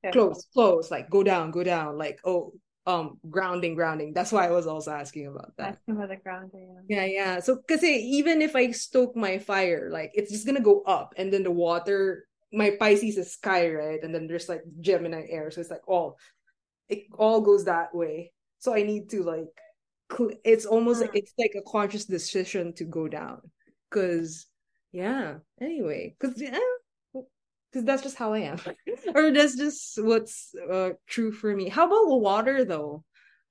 yeah. 0.03 0.11
close, 0.11 0.47
close, 0.53 0.89
like 0.89 1.09
go 1.09 1.23
down, 1.23 1.51
go 1.51 1.63
down, 1.63 1.97
like 1.97 2.19
oh 2.25 2.53
um 2.87 3.19
grounding, 3.29 3.75
grounding. 3.75 4.13
That's 4.13 4.31
why 4.31 4.47
I 4.47 4.51
was 4.51 4.65
also 4.65 4.91
asking 4.91 5.27
about 5.27 5.53
that. 5.57 5.77
Asking 5.77 5.95
about 5.95 6.09
the 6.09 6.15
grounding. 6.15 6.83
Yeah, 6.89 7.05
yeah. 7.05 7.05
yeah. 7.05 7.39
So 7.39 7.57
cause 7.69 7.83
even 7.83 8.41
if 8.41 8.55
I 8.55 8.71
stoke 8.71 9.15
my 9.15 9.37
fire, 9.37 9.89
like 9.91 10.11
it's 10.15 10.31
just 10.31 10.47
gonna 10.47 10.59
go 10.59 10.81
up 10.81 11.13
and 11.17 11.31
then 11.31 11.43
the 11.43 11.51
water 11.51 12.26
my 12.51 12.71
Pisces 12.79 13.17
is 13.17 13.33
sky, 13.33 13.69
right? 13.69 14.01
And 14.01 14.13
then 14.13 14.27
there's 14.27 14.49
like 14.49 14.61
Gemini 14.79 15.25
air. 15.29 15.51
So 15.51 15.61
it's 15.61 15.69
like 15.69 15.87
all 15.87 16.17
it 16.89 17.03
all 17.17 17.41
goes 17.41 17.65
that 17.65 17.93
way. 17.93 18.31
So 18.59 18.73
I 18.73 18.83
need 18.83 19.09
to 19.09 19.23
like 19.23 19.47
it's 20.45 20.65
almost 20.65 21.01
like 21.01 21.11
hmm. 21.11 21.17
it's 21.17 21.33
like 21.37 21.53
a 21.57 21.69
conscious 21.69 22.05
decision 22.05 22.73
to 22.73 22.85
go 22.85 23.07
down. 23.07 23.41
Cause 23.91 24.45
yeah, 24.91 25.35
anyway. 25.61 26.15
Cause 26.19 26.33
yeah, 26.37 26.57
because 27.13 27.85
that's 27.85 28.03
just 28.03 28.15
how 28.15 28.33
I 28.33 28.39
am. 28.39 28.59
or 29.15 29.31
that's 29.31 29.57
just 29.57 30.01
what's 30.01 30.53
uh, 30.71 30.91
true 31.07 31.31
for 31.31 31.53
me. 31.53 31.67
How 31.67 31.87
about 31.87 32.19
water 32.19 32.63
though? 32.63 33.03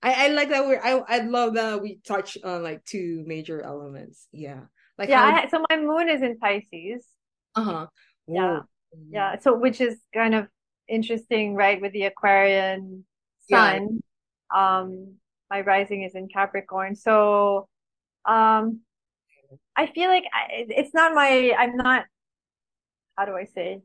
I, 0.02 0.26
I 0.26 0.28
like 0.28 0.50
that 0.50 0.66
we're 0.66 0.80
I 0.82 1.02
I 1.08 1.18
love 1.20 1.54
that 1.54 1.82
we 1.82 2.00
touch 2.06 2.38
on 2.42 2.62
like 2.62 2.84
two 2.84 3.24
major 3.26 3.60
elements. 3.60 4.26
Yeah. 4.32 4.60
Like 4.96 5.10
yeah, 5.10 5.30
how... 5.30 5.42
I, 5.42 5.48
so 5.48 5.64
my 5.68 5.76
moon 5.76 6.08
is 6.08 6.22
in 6.22 6.38
Pisces. 6.38 7.06
Uh-huh. 7.54 7.86
Yeah 8.26 8.60
yeah 9.10 9.38
so 9.38 9.56
which 9.56 9.80
is 9.80 9.96
kind 10.14 10.34
of 10.34 10.46
interesting 10.88 11.54
right 11.54 11.80
with 11.80 11.92
the 11.92 12.04
aquarian 12.04 13.04
sun 13.48 14.00
yeah. 14.52 14.78
um 14.78 15.16
my 15.50 15.60
rising 15.60 16.02
is 16.02 16.14
in 16.14 16.28
capricorn. 16.28 16.94
So 16.94 17.68
um 18.24 18.80
i 19.76 19.86
feel 19.86 20.08
like 20.08 20.24
I, 20.34 20.66
it's 20.68 20.92
not 20.92 21.14
my 21.14 21.54
i'm 21.56 21.76
not 21.76 22.06
how 23.16 23.24
do 23.24 23.36
i 23.36 23.44
say? 23.44 23.82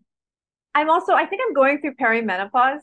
I'm 0.73 0.89
also 0.89 1.13
i 1.13 1.25
think 1.25 1.41
i'm 1.45 1.53
going 1.53 1.79
through 1.81 1.95
perimenopause. 1.95 2.81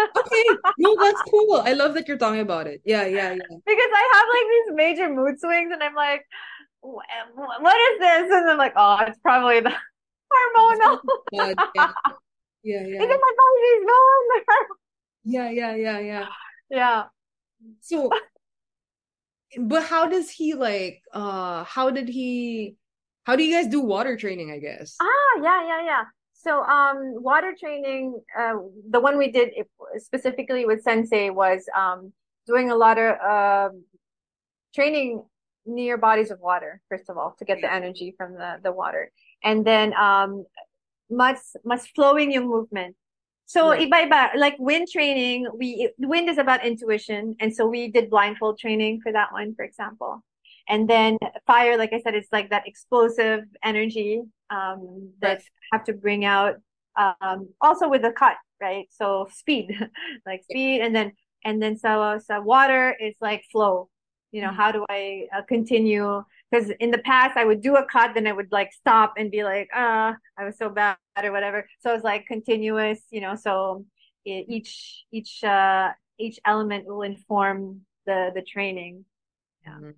Okay. 0.00 0.44
No 0.78 0.94
that's 0.96 1.22
cool. 1.22 1.60
I 1.64 1.72
love 1.72 1.94
that 1.94 2.06
you're 2.06 2.18
talking 2.18 2.40
about 2.40 2.66
it. 2.68 2.80
Yeah 2.84 3.06
yeah 3.06 3.30
yeah. 3.32 3.56
Because 3.66 3.92
i 4.00 4.04
have 4.14 4.26
like 4.36 4.48
these 4.54 4.76
major 4.76 5.12
mood 5.12 5.40
swings 5.40 5.70
and 5.72 5.82
i'm 5.82 5.94
like 5.94 6.24
what 6.80 7.76
is 7.76 7.98
this? 7.98 8.30
And 8.32 8.50
i'm 8.50 8.58
like 8.58 8.74
oh 8.76 8.98
it's 9.06 9.18
probably 9.18 9.60
the 9.60 9.72
hormonal. 10.32 11.00
yeah. 11.32 11.54
yeah, 12.62 12.82
yeah. 12.86 13.02
Is 13.02 13.08
my 13.08 13.32
body's 13.40 13.84
going? 13.86 14.44
yeah, 15.24 15.50
yeah, 15.50 15.74
yeah, 15.74 15.98
yeah. 15.98 16.26
Yeah. 16.70 17.04
So, 17.80 18.10
but 19.58 19.84
how 19.84 20.08
does 20.08 20.30
he 20.30 20.54
like? 20.54 21.02
Uh, 21.12 21.64
how 21.64 21.90
did 21.90 22.08
he? 22.08 22.76
How 23.24 23.36
do 23.36 23.44
you 23.44 23.54
guys 23.54 23.70
do 23.70 23.80
water 23.80 24.16
training? 24.16 24.50
I 24.50 24.58
guess. 24.58 24.96
Ah, 25.00 25.40
yeah, 25.42 25.66
yeah, 25.66 25.84
yeah. 25.84 26.04
So, 26.32 26.62
um, 26.62 27.22
water 27.22 27.54
training. 27.58 28.20
Uh, 28.38 28.54
the 28.90 29.00
one 29.00 29.18
we 29.18 29.30
did 29.30 29.50
specifically 29.96 30.66
with 30.66 30.82
Sensei 30.82 31.30
was 31.30 31.64
um 31.76 32.12
doing 32.46 32.70
a 32.70 32.76
lot 32.76 32.98
of 32.98 33.16
uh, 33.20 33.68
training 34.74 35.22
near 35.68 35.96
bodies 35.96 36.30
of 36.30 36.40
water. 36.40 36.80
First 36.88 37.08
of 37.08 37.18
all, 37.18 37.36
to 37.38 37.44
get 37.44 37.60
the 37.60 37.72
energy 37.72 38.14
from 38.16 38.32
the 38.34 38.58
the 38.62 38.72
water 38.72 39.12
and 39.42 39.64
then 39.64 39.94
um 39.94 40.44
mas 41.10 41.56
mas 41.64 41.86
flowing 41.88 42.32
yung 42.32 42.48
movement. 42.48 42.96
So 43.46 43.70
right. 43.70 43.88
iba-iba 43.88 44.36
like 44.36 44.56
wind 44.58 44.88
training, 44.92 45.48
we 45.54 45.90
wind 45.98 46.28
is 46.28 46.38
about 46.38 46.64
intuition 46.64 47.36
and 47.40 47.54
so 47.54 47.66
we 47.66 47.88
did 47.88 48.10
blindfold 48.10 48.58
training 48.58 49.00
for 49.00 49.12
that 49.12 49.32
one 49.32 49.54
for 49.54 49.64
example. 49.64 50.22
And 50.68 50.88
then 50.88 51.16
fire 51.46 51.78
like 51.78 51.92
I 51.92 52.00
said 52.00 52.14
it's 52.14 52.28
like 52.32 52.50
that 52.50 52.68
explosive 52.68 53.44
energy 53.64 54.22
um, 54.50 55.12
that 55.20 55.38
right. 55.38 55.44
have 55.72 55.84
to 55.84 55.94
bring 55.94 56.24
out 56.24 56.56
um, 56.98 57.48
also 57.60 57.88
with 57.88 58.02
the 58.02 58.12
cut, 58.12 58.36
right? 58.60 58.86
So 58.90 59.28
speed, 59.32 59.78
like 60.26 60.42
speed, 60.44 60.82
and 60.82 60.94
then 60.94 61.12
and 61.44 61.62
then 61.62 61.78
so 61.78 62.18
so 62.18 62.40
water 62.40 62.94
is 63.00 63.14
like 63.20 63.44
flow. 63.50 63.88
You 64.32 64.42
know, 64.42 64.48
mm-hmm. 64.48 64.56
how 64.56 64.72
do 64.72 64.84
I 64.88 65.26
uh, 65.36 65.42
continue? 65.42 66.22
Because 66.50 66.70
in 66.80 66.90
the 66.90 66.98
past, 66.98 67.36
I 67.36 67.44
would 67.44 67.62
do 67.62 67.76
a 67.76 67.84
cut, 67.84 68.14
then 68.14 68.26
I 68.26 68.32
would 68.32 68.52
like 68.52 68.72
stop 68.72 69.14
and 69.16 69.30
be 69.30 69.44
like, 69.44 69.68
uh, 69.74 70.12
I 70.38 70.44
was 70.44 70.56
so 70.56 70.68
bad 70.68 70.96
or 71.22 71.32
whatever. 71.32 71.68
So 71.80 71.94
it's 71.94 72.04
like 72.04 72.26
continuous, 72.26 73.00
you 73.10 73.20
know. 73.20 73.34
So 73.34 73.84
it, 74.24 74.46
each 74.48 75.04
each 75.10 75.42
uh 75.44 75.90
each 76.18 76.38
element 76.44 76.86
will 76.86 77.02
inform 77.02 77.82
the 78.06 78.30
the 78.34 78.42
training. 78.42 79.04
Yeah. 79.64 79.72
Mm-hmm. 79.72 79.90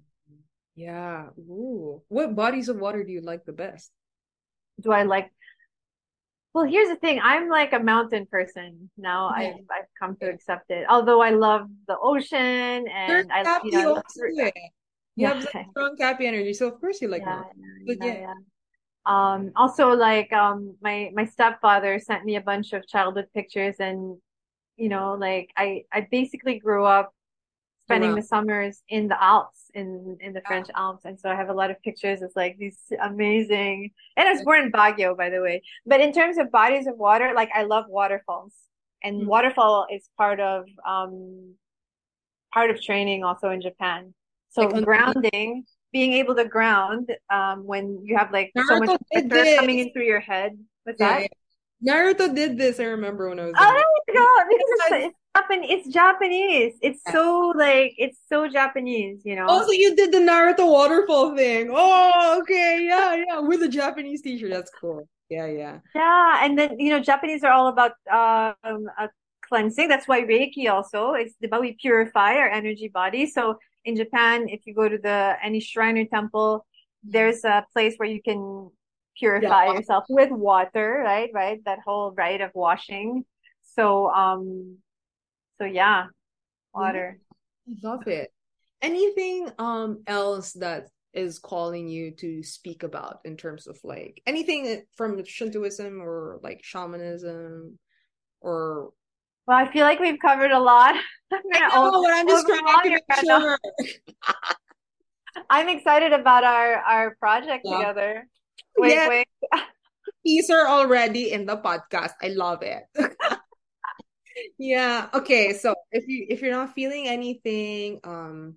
Yeah. 0.76 1.26
Ooh. 1.38 2.02
What 2.08 2.34
bodies 2.34 2.68
of 2.68 2.78
water 2.78 3.04
do 3.04 3.12
you 3.12 3.20
like 3.20 3.44
the 3.44 3.52
best? 3.52 3.90
Do 4.80 4.92
I 4.92 5.02
like 5.02 5.30
well, 6.52 6.64
here's 6.64 6.88
the 6.88 6.96
thing. 6.96 7.20
I'm 7.22 7.48
like 7.48 7.72
a 7.72 7.78
mountain 7.78 8.26
person 8.26 8.90
now. 8.96 9.30
Yeah. 9.30 9.36
I've 9.36 9.54
I've 9.70 9.88
come 9.98 10.16
to 10.16 10.26
accept 10.26 10.70
it. 10.70 10.84
Although 10.88 11.20
I 11.22 11.30
love 11.30 11.68
the 11.86 11.96
ocean 11.98 12.88
and 12.88 13.08
You're 13.08 13.24
I 13.30 13.58
you 13.64 13.70
know 13.70 14.02
you 15.16 15.26
have 15.26 15.44
like 15.44 15.66
strong 15.70 15.96
cappy 15.96 16.26
energy, 16.26 16.52
so 16.54 16.68
of 16.68 16.80
course 16.80 17.00
you 17.00 17.08
like 17.08 17.22
yeah, 17.22 17.42
But 17.86 17.98
yeah. 18.04 18.20
yeah. 18.20 18.34
Um 19.06 19.52
also 19.54 19.90
like 19.90 20.32
um 20.32 20.76
my 20.80 21.10
my 21.14 21.24
stepfather 21.24 21.98
sent 22.00 22.24
me 22.24 22.36
a 22.36 22.40
bunch 22.40 22.72
of 22.72 22.86
childhood 22.86 23.26
pictures 23.32 23.76
and 23.78 24.16
you 24.76 24.88
know 24.88 25.14
like 25.14 25.50
I 25.56 25.84
I 25.92 26.08
basically 26.10 26.58
grew 26.58 26.84
up 26.84 27.12
spending 27.90 28.10
wow. 28.10 28.16
the 28.16 28.22
summers 28.22 28.82
in 28.88 29.08
the 29.08 29.22
Alps, 29.22 29.70
in 29.74 30.16
in 30.20 30.32
the 30.32 30.42
French 30.46 30.68
wow. 30.68 30.92
Alps, 30.92 31.04
and 31.04 31.18
so 31.18 31.28
I 31.28 31.34
have 31.34 31.48
a 31.48 31.52
lot 31.52 31.70
of 31.70 31.82
pictures. 31.82 32.22
It's 32.22 32.36
like 32.36 32.56
these 32.58 32.78
amazing, 33.02 33.90
and 34.16 34.28
I 34.28 34.32
was 34.32 34.42
born 34.42 34.60
in 34.62 34.72
Baguio, 34.72 35.16
by 35.16 35.30
the 35.30 35.40
way. 35.40 35.62
But 35.86 36.00
in 36.00 36.12
terms 36.12 36.38
of 36.38 36.50
bodies 36.50 36.86
of 36.86 36.96
water, 36.96 37.32
like 37.34 37.50
I 37.54 37.64
love 37.64 37.84
waterfalls, 37.88 38.54
and 39.02 39.20
mm-hmm. 39.20 39.28
waterfall 39.28 39.86
is 39.92 40.08
part 40.16 40.40
of 40.40 40.66
um 40.86 41.54
part 42.52 42.70
of 42.70 42.82
training 42.82 43.24
also 43.24 43.50
in 43.50 43.60
Japan. 43.60 44.14
So 44.50 44.62
like 44.62 44.84
grounding, 44.84 45.64
being 45.92 46.12
able 46.14 46.34
to 46.36 46.44
ground 46.44 47.12
um 47.32 47.66
when 47.66 48.00
you 48.04 48.16
have 48.16 48.32
like 48.32 48.52
Naruto 48.56 48.68
so 48.68 48.78
much 48.80 49.00
pressure 49.12 49.56
coming 49.58 49.78
in 49.80 49.92
through 49.92 50.06
your 50.06 50.20
head. 50.20 50.52
What's 50.84 51.00
yeah, 51.00 51.08
that? 51.08 51.22
Yeah. 51.22 51.28
Naruto 51.82 52.34
did 52.34 52.58
this. 52.58 52.78
I 52.78 52.84
remember 52.84 53.30
when 53.30 53.40
I 53.40 53.46
was. 53.46 53.54
Oh, 53.58 53.72
there 53.72 53.78
you 54.08 54.20
go. 54.20 54.26
Japan 55.50 55.68
it's 55.68 55.88
Japanese. 55.88 56.74
It's 56.82 57.00
so 57.10 57.52
like 57.56 57.94
it's 57.98 58.18
so 58.28 58.48
Japanese, 58.48 59.22
you 59.24 59.36
know. 59.36 59.46
Also, 59.46 59.72
you 59.72 59.94
did 59.96 60.12
the 60.12 60.18
Naruto 60.18 60.70
waterfall 60.70 61.36
thing. 61.36 61.70
Oh, 61.72 62.38
okay, 62.40 62.80
yeah, 62.82 63.14
yeah, 63.26 63.40
with 63.40 63.62
a 63.62 63.68
Japanese 63.68 64.22
teacher. 64.22 64.48
That's 64.48 64.70
cool. 64.80 65.08
Yeah, 65.28 65.46
yeah. 65.46 65.78
Yeah, 65.94 66.44
and 66.44 66.58
then 66.58 66.78
you 66.78 66.90
know, 66.90 67.00
Japanese 67.00 67.44
are 67.44 67.52
all 67.52 67.68
about 67.68 67.92
um 68.10 68.86
cleansing. 69.48 69.88
That's 69.88 70.08
why 70.08 70.22
Reiki 70.22 70.70
also 70.70 71.14
is 71.14 71.34
about 71.42 71.62
we 71.62 71.76
purify 71.80 72.36
our 72.36 72.48
energy 72.48 72.88
body. 72.88 73.26
So 73.26 73.58
in 73.84 73.96
Japan, 73.96 74.48
if 74.48 74.60
you 74.66 74.74
go 74.74 74.88
to 74.88 74.98
the 74.98 75.36
any 75.42 75.60
shrine 75.60 75.98
or 75.98 76.04
temple, 76.04 76.66
there's 77.02 77.44
a 77.44 77.66
place 77.72 77.94
where 77.96 78.08
you 78.08 78.22
can 78.22 78.70
purify 79.18 79.66
yeah. 79.66 79.72
yourself 79.74 80.04
with 80.08 80.30
water, 80.30 81.02
right? 81.04 81.30
Right, 81.32 81.60
that 81.64 81.80
whole 81.84 82.12
rite 82.12 82.40
of 82.40 82.50
washing. 82.54 83.24
So 83.62 84.10
um 84.10 84.78
so 85.60 85.66
yeah, 85.66 86.06
water. 86.74 87.18
I 87.68 87.88
love 87.88 88.06
it. 88.06 88.32
Anything 88.82 89.48
um 89.58 90.02
else 90.06 90.52
that 90.54 90.88
is 91.12 91.38
calling 91.38 91.88
you 91.88 92.12
to 92.12 92.42
speak 92.42 92.82
about 92.82 93.18
in 93.24 93.36
terms 93.36 93.66
of 93.66 93.78
like 93.84 94.22
anything 94.26 94.82
from 94.96 95.22
Shintoism 95.24 96.00
or 96.00 96.40
like 96.42 96.60
shamanism 96.62 97.78
or 98.40 98.90
well, 99.46 99.58
I 99.58 99.70
feel 99.72 99.84
like 99.84 99.98
we've 99.98 100.18
covered 100.20 100.52
a 100.52 100.60
lot. 100.60 100.94
I'm 101.32 101.40
I 101.52 101.68
know, 101.74 102.02
but 102.02 102.12
I'm 102.12 102.28
just 102.28 102.46
trying 102.46 102.82
to 102.84 102.90
make 102.90 103.02
sure. 103.20 103.58
I'm 105.50 105.68
excited 105.68 106.12
about 106.12 106.44
our 106.44 106.76
our 106.76 107.16
project 107.16 107.62
yeah. 107.64 107.76
together. 107.76 108.28
Wait, 108.78 108.90
yes. 108.90 109.08
wait. 109.08 109.26
Teaser 110.26 110.66
already 110.66 111.32
in 111.32 111.46
the 111.46 111.56
podcast. 111.56 112.12
I 112.22 112.28
love 112.28 112.62
it 112.62 112.84
yeah 114.58 115.08
okay 115.14 115.52
so 115.52 115.74
if 115.90 116.06
you 116.06 116.26
if 116.28 116.42
you're 116.42 116.52
not 116.52 116.74
feeling 116.74 117.06
anything 117.08 118.00
um 118.04 118.54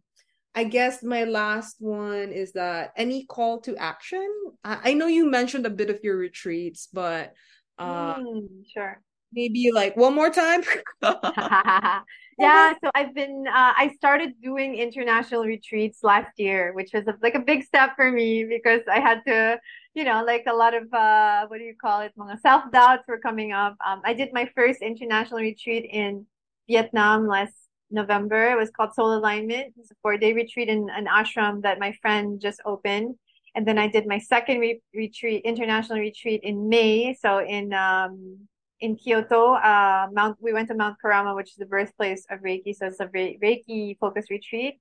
i 0.55 0.63
guess 0.63 1.03
my 1.03 1.23
last 1.23 1.77
one 1.79 2.31
is 2.31 2.53
that 2.53 2.91
any 2.95 3.25
call 3.25 3.61
to 3.61 3.75
action? 3.77 4.27
I, 4.63 4.91
I 4.91 4.93
know 4.93 5.07
you 5.07 5.29
mentioned 5.29 5.65
a 5.65 5.71
bit 5.71 5.89
of 5.89 5.99
your 6.03 6.17
retreats 6.17 6.87
but 6.91 7.33
uh 7.79 8.15
mm, 8.15 8.47
sure. 8.71 9.01
maybe 9.31 9.71
like 9.71 9.97
one 9.97 10.13
more 10.13 10.29
time? 10.29 10.63
Yeah 12.39 12.73
so 12.83 12.89
i've 12.95 13.13
been 13.13 13.45
uh, 13.47 13.73
i 13.77 13.91
started 13.95 14.33
doing 14.41 14.75
international 14.75 15.43
retreats 15.43 16.03
last 16.03 16.31
year 16.37 16.73
which 16.73 16.89
was 16.93 17.05
a, 17.07 17.13
like 17.21 17.35
a 17.35 17.39
big 17.39 17.63
step 17.63 17.95
for 17.95 18.11
me 18.11 18.43
because 18.43 18.81
i 18.91 18.99
had 18.99 19.21
to 19.27 19.59
you 19.93 20.03
know, 20.03 20.23
like 20.25 20.45
a 20.47 20.53
lot 20.53 20.73
of 20.73 20.91
uh, 20.93 21.45
what 21.47 21.59
do 21.59 21.63
you 21.63 21.75
call 21.79 22.01
it? 22.01 22.13
Mga 22.17 22.41
self 22.41 22.71
doubts 22.71 23.03
were 23.07 23.19
coming 23.19 23.51
up. 23.51 23.75
Um, 23.85 24.01
I 24.03 24.13
did 24.13 24.29
my 24.33 24.49
first 24.55 24.81
international 24.81 25.39
retreat 25.39 25.87
in 25.91 26.25
Vietnam 26.67 27.27
last 27.27 27.53
November. 27.91 28.51
It 28.51 28.57
was 28.57 28.71
called 28.71 28.93
Soul 28.95 29.15
Alignment. 29.17 29.73
It's 29.77 29.91
a 29.91 29.95
four 30.01 30.17
day 30.17 30.33
retreat 30.33 30.67
in 30.67 30.89
an 30.89 31.05
ashram 31.05 31.61
that 31.61 31.79
my 31.79 31.93
friend 32.01 32.41
just 32.41 32.59
opened. 32.65 33.15
And 33.55 33.67
then 33.67 33.77
I 33.77 33.87
did 33.87 34.07
my 34.07 34.17
second 34.17 34.59
re- 34.59 34.81
retreat, 34.95 35.43
international 35.45 35.99
retreat 35.99 36.41
in 36.43 36.69
May. 36.69 37.15
So 37.21 37.45
in 37.45 37.71
um, 37.73 38.47
in 38.79 38.95
Kyoto, 38.95 39.53
uh, 39.53 40.07
Mount 40.11 40.37
we 40.41 40.53
went 40.53 40.69
to 40.69 40.75
Mount 40.75 40.97
Kurama, 40.99 41.35
which 41.35 41.51
is 41.51 41.57
the 41.57 41.67
birthplace 41.67 42.25
of 42.31 42.39
Reiki. 42.39 42.75
So 42.75 42.87
it's 42.87 42.99
a 42.99 43.07
Re- 43.13 43.37
Reiki 43.41 43.97
focused 43.99 44.31
retreat. 44.31 44.79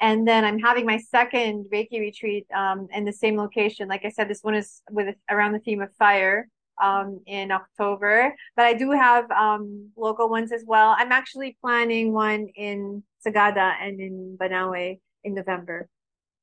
And 0.00 0.26
then 0.26 0.44
I'm 0.44 0.58
having 0.58 0.86
my 0.86 0.98
second 0.98 1.66
Reiki 1.72 2.00
retreat 2.00 2.46
um, 2.54 2.88
in 2.92 3.04
the 3.04 3.12
same 3.12 3.36
location. 3.36 3.88
Like 3.88 4.04
I 4.04 4.10
said, 4.10 4.28
this 4.28 4.42
one 4.42 4.54
is 4.54 4.82
with 4.90 5.14
around 5.30 5.52
the 5.52 5.60
theme 5.60 5.80
of 5.80 5.94
fire 5.94 6.48
um, 6.82 7.20
in 7.26 7.52
October. 7.52 8.34
But 8.56 8.66
I 8.66 8.74
do 8.74 8.90
have 8.90 9.30
um, 9.30 9.90
local 9.96 10.28
ones 10.28 10.52
as 10.52 10.64
well. 10.66 10.94
I'm 10.98 11.12
actually 11.12 11.56
planning 11.60 12.12
one 12.12 12.48
in 12.56 13.02
Sagada 13.24 13.74
and 13.80 14.00
in 14.00 14.36
Banawe 14.40 14.98
in 15.22 15.34
November. 15.34 15.88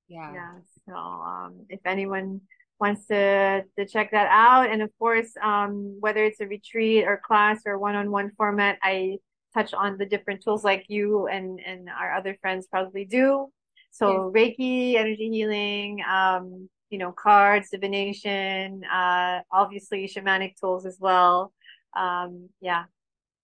Yeah. 0.07 0.33
Yeah. 0.33 0.53
So 0.87 0.95
um, 0.95 1.65
if 1.69 1.79
anyone 1.85 2.41
wants 2.79 3.05
to 3.07 3.63
to 3.77 3.85
check 3.85 4.11
that 4.11 4.27
out, 4.31 4.69
and 4.69 4.81
of 4.81 4.89
course, 4.97 5.31
um, 5.41 5.97
whether 5.99 6.23
it's 6.23 6.41
a 6.41 6.47
retreat 6.47 7.05
or 7.05 7.21
class 7.23 7.61
or 7.65 7.77
one-on-one 7.77 8.31
format, 8.35 8.77
I 8.81 9.19
touch 9.53 9.73
on 9.73 9.97
the 9.97 10.05
different 10.05 10.43
tools 10.43 10.63
like 10.63 10.85
you 10.87 11.27
and 11.27 11.59
and 11.65 11.89
our 11.89 12.13
other 12.13 12.37
friends 12.41 12.67
probably 12.67 13.05
do. 13.05 13.47
So 13.91 14.31
yes. 14.33 14.55
Reiki, 14.57 14.95
energy 14.95 15.29
healing, 15.29 16.01
um, 16.09 16.69
you 16.89 16.97
know, 16.97 17.11
cards, 17.11 17.69
divination, 17.69 18.83
uh, 18.85 19.41
obviously 19.51 20.07
shamanic 20.07 20.59
tools 20.59 20.85
as 20.85 20.97
well. 20.99 21.53
Um, 21.95 22.49
yeah. 22.61 22.85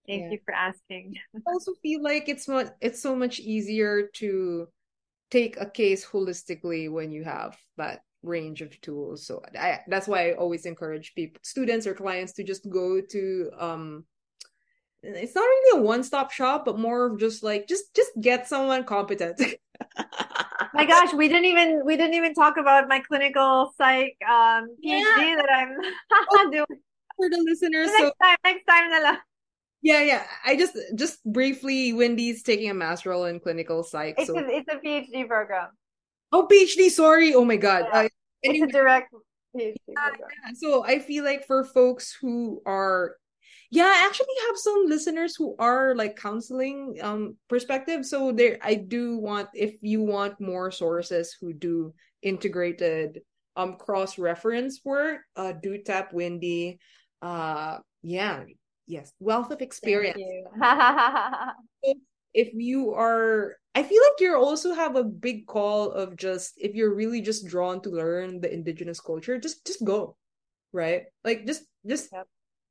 Thank 0.07 0.23
yeah. 0.23 0.29
you 0.31 0.39
for 0.45 0.53
asking. 0.53 1.15
I 1.35 1.39
also 1.51 1.73
feel 1.81 2.01
like 2.01 2.29
it's 2.29 2.47
much 2.47 2.67
it's 2.81 3.01
so 3.01 3.15
much 3.15 3.39
easier 3.39 4.07
to 4.15 4.67
take 5.29 5.59
a 5.59 5.69
case 5.69 6.05
holistically 6.05 6.89
when 6.89 7.11
you 7.11 7.25
have 7.25 7.57
that 7.75 8.01
range 8.23 8.61
of 8.61 8.79
tools. 8.81 9.25
So 9.27 9.41
I, 9.57 9.81
that's 9.87 10.07
why 10.07 10.29
I 10.29 10.33
always 10.33 10.65
encourage 10.65 11.13
people, 11.13 11.39
students 11.43 11.85
or 11.85 11.93
clients 11.93 12.33
to 12.33 12.43
just 12.43 12.69
go 12.69 13.01
to 13.01 13.51
um 13.59 14.05
it's 15.03 15.35
not 15.35 15.41
really 15.41 15.79
a 15.79 15.83
one-stop 15.83 16.31
shop 16.31 16.65
but 16.65 16.79
more 16.79 17.07
of 17.07 17.19
just 17.19 17.43
like 17.43 17.67
just 17.67 17.93
just 17.95 18.11
get 18.19 18.47
someone 18.47 18.83
competent 18.83 19.39
my 20.73 20.85
gosh 20.85 21.13
we 21.13 21.27
didn't 21.27 21.45
even 21.45 21.81
we 21.85 21.95
didn't 21.95 22.15
even 22.15 22.33
talk 22.33 22.57
about 22.57 22.87
my 22.87 22.99
clinical 22.99 23.71
psych 23.77 24.17
um 24.27 24.67
phd 24.67 24.67
yeah. 24.83 25.35
that 25.35 25.49
i'm 25.55 25.75
oh, 26.31 26.49
doing 26.51 26.65
for 27.15 27.29
the 27.29 27.43
listeners 27.45 27.87
next 27.87 27.99
so, 27.99 28.11
time 28.21 28.37
next 28.43 28.65
time 28.65 28.89
na 28.89 29.17
yeah 29.81 30.01
yeah 30.01 30.23
i 30.45 30.55
just 30.55 30.75
just 30.95 31.23
briefly 31.31 31.93
windy's 31.93 32.41
taking 32.41 32.69
a 32.69 32.73
master 32.73 33.11
role 33.11 33.25
in 33.25 33.39
clinical 33.39 33.83
psych 33.83 34.15
it's, 34.17 34.27
so. 34.27 34.37
a, 34.37 34.47
it's 34.47 34.67
a 34.71 34.77
phd 34.77 35.27
program 35.27 35.69
oh 36.31 36.47
phd 36.51 36.89
sorry 36.89 37.33
oh 37.35 37.45
my 37.45 37.57
god 37.57 37.85
yeah. 37.91 37.99
uh, 37.99 38.07
anyway, 38.43 38.65
it's 38.65 38.73
a 38.73 38.77
direct 38.77 39.13
phd 39.55 39.75
program. 39.95 40.29
Yeah, 40.45 40.51
so 40.55 40.83
i 40.83 40.97
feel 40.97 41.23
like 41.23 41.45
for 41.45 41.63
folks 41.63 42.17
who 42.19 42.61
are 42.65 43.15
yeah 43.69 43.85
i 43.85 44.05
actually 44.05 44.27
have 44.47 44.57
some 44.57 44.85
listeners 44.87 45.35
who 45.35 45.55
are 45.59 45.95
like 45.95 46.15
counseling 46.15 46.97
um 47.01 47.35
perspective 47.49 48.05
so 48.05 48.31
there 48.31 48.57
i 48.61 48.73
do 48.73 49.17
want 49.17 49.49
if 49.53 49.75
you 49.81 50.01
want 50.01 50.39
more 50.39 50.71
sources 50.71 51.35
who 51.39 51.53
do 51.53 51.93
integrated 52.21 53.21
um 53.55 53.75
cross 53.75 54.17
reference 54.17 54.81
work 54.83 55.21
uh 55.35 55.53
do 55.61 55.77
tap 55.83 56.13
windy 56.13 56.79
uh 57.21 57.77
yeah 58.03 58.43
yes 58.85 59.11
wealth 59.19 59.51
of 59.51 59.61
experience 59.61 60.17
if, 61.83 61.97
if 62.33 62.53
you 62.53 62.93
are 62.93 63.55
i 63.75 63.83
feel 63.83 64.01
like 64.01 64.19
you 64.21 64.35
also 64.37 64.73
have 64.73 64.95
a 64.95 65.03
big 65.03 65.45
call 65.45 65.91
of 65.91 66.15
just 66.15 66.53
if 66.57 66.73
you're 66.73 66.95
really 66.95 67.21
just 67.21 67.47
drawn 67.47 67.81
to 67.81 67.89
learn 67.89 68.39
the 68.39 68.51
indigenous 68.51 69.01
culture 69.01 69.37
just 69.37 69.65
just 69.65 69.83
go 69.83 70.15
right? 70.73 71.03
Like 71.23 71.45
just 71.45 71.63
just 71.85 72.09
yep. 72.11 72.27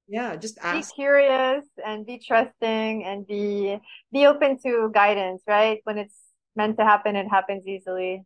Yeah, 0.08 0.36
just 0.36 0.58
ask. 0.62 0.90
Be 0.90 0.94
curious 1.02 1.64
and 1.84 2.06
be 2.06 2.18
trusting 2.18 3.04
and 3.04 3.26
be 3.26 3.78
be 4.12 4.26
open 4.26 4.58
to 4.62 4.90
guidance, 4.92 5.42
right? 5.46 5.80
When 5.84 5.98
it's 5.98 6.16
meant 6.54 6.78
to 6.78 6.84
happen, 6.84 7.16
it 7.16 7.28
happens 7.28 7.66
easily. 7.66 8.24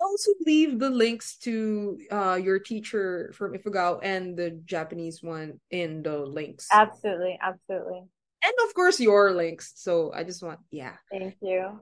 Also 0.00 0.32
leave 0.44 0.78
the 0.78 0.90
links 0.90 1.38
to 1.38 1.98
uh 2.10 2.38
your 2.42 2.58
teacher 2.58 3.32
from 3.34 3.54
Ifugao 3.54 4.00
and 4.02 4.36
the 4.36 4.50
Japanese 4.64 5.22
one 5.22 5.60
in 5.70 6.02
the 6.02 6.18
links. 6.18 6.68
Absolutely, 6.72 7.38
absolutely. 7.40 8.02
And 8.44 8.54
of 8.66 8.74
course 8.74 8.98
your 8.98 9.32
links. 9.32 9.72
So 9.76 10.12
I 10.12 10.24
just 10.24 10.42
want 10.42 10.58
yeah. 10.70 10.96
Thank 11.10 11.36
you. 11.40 11.80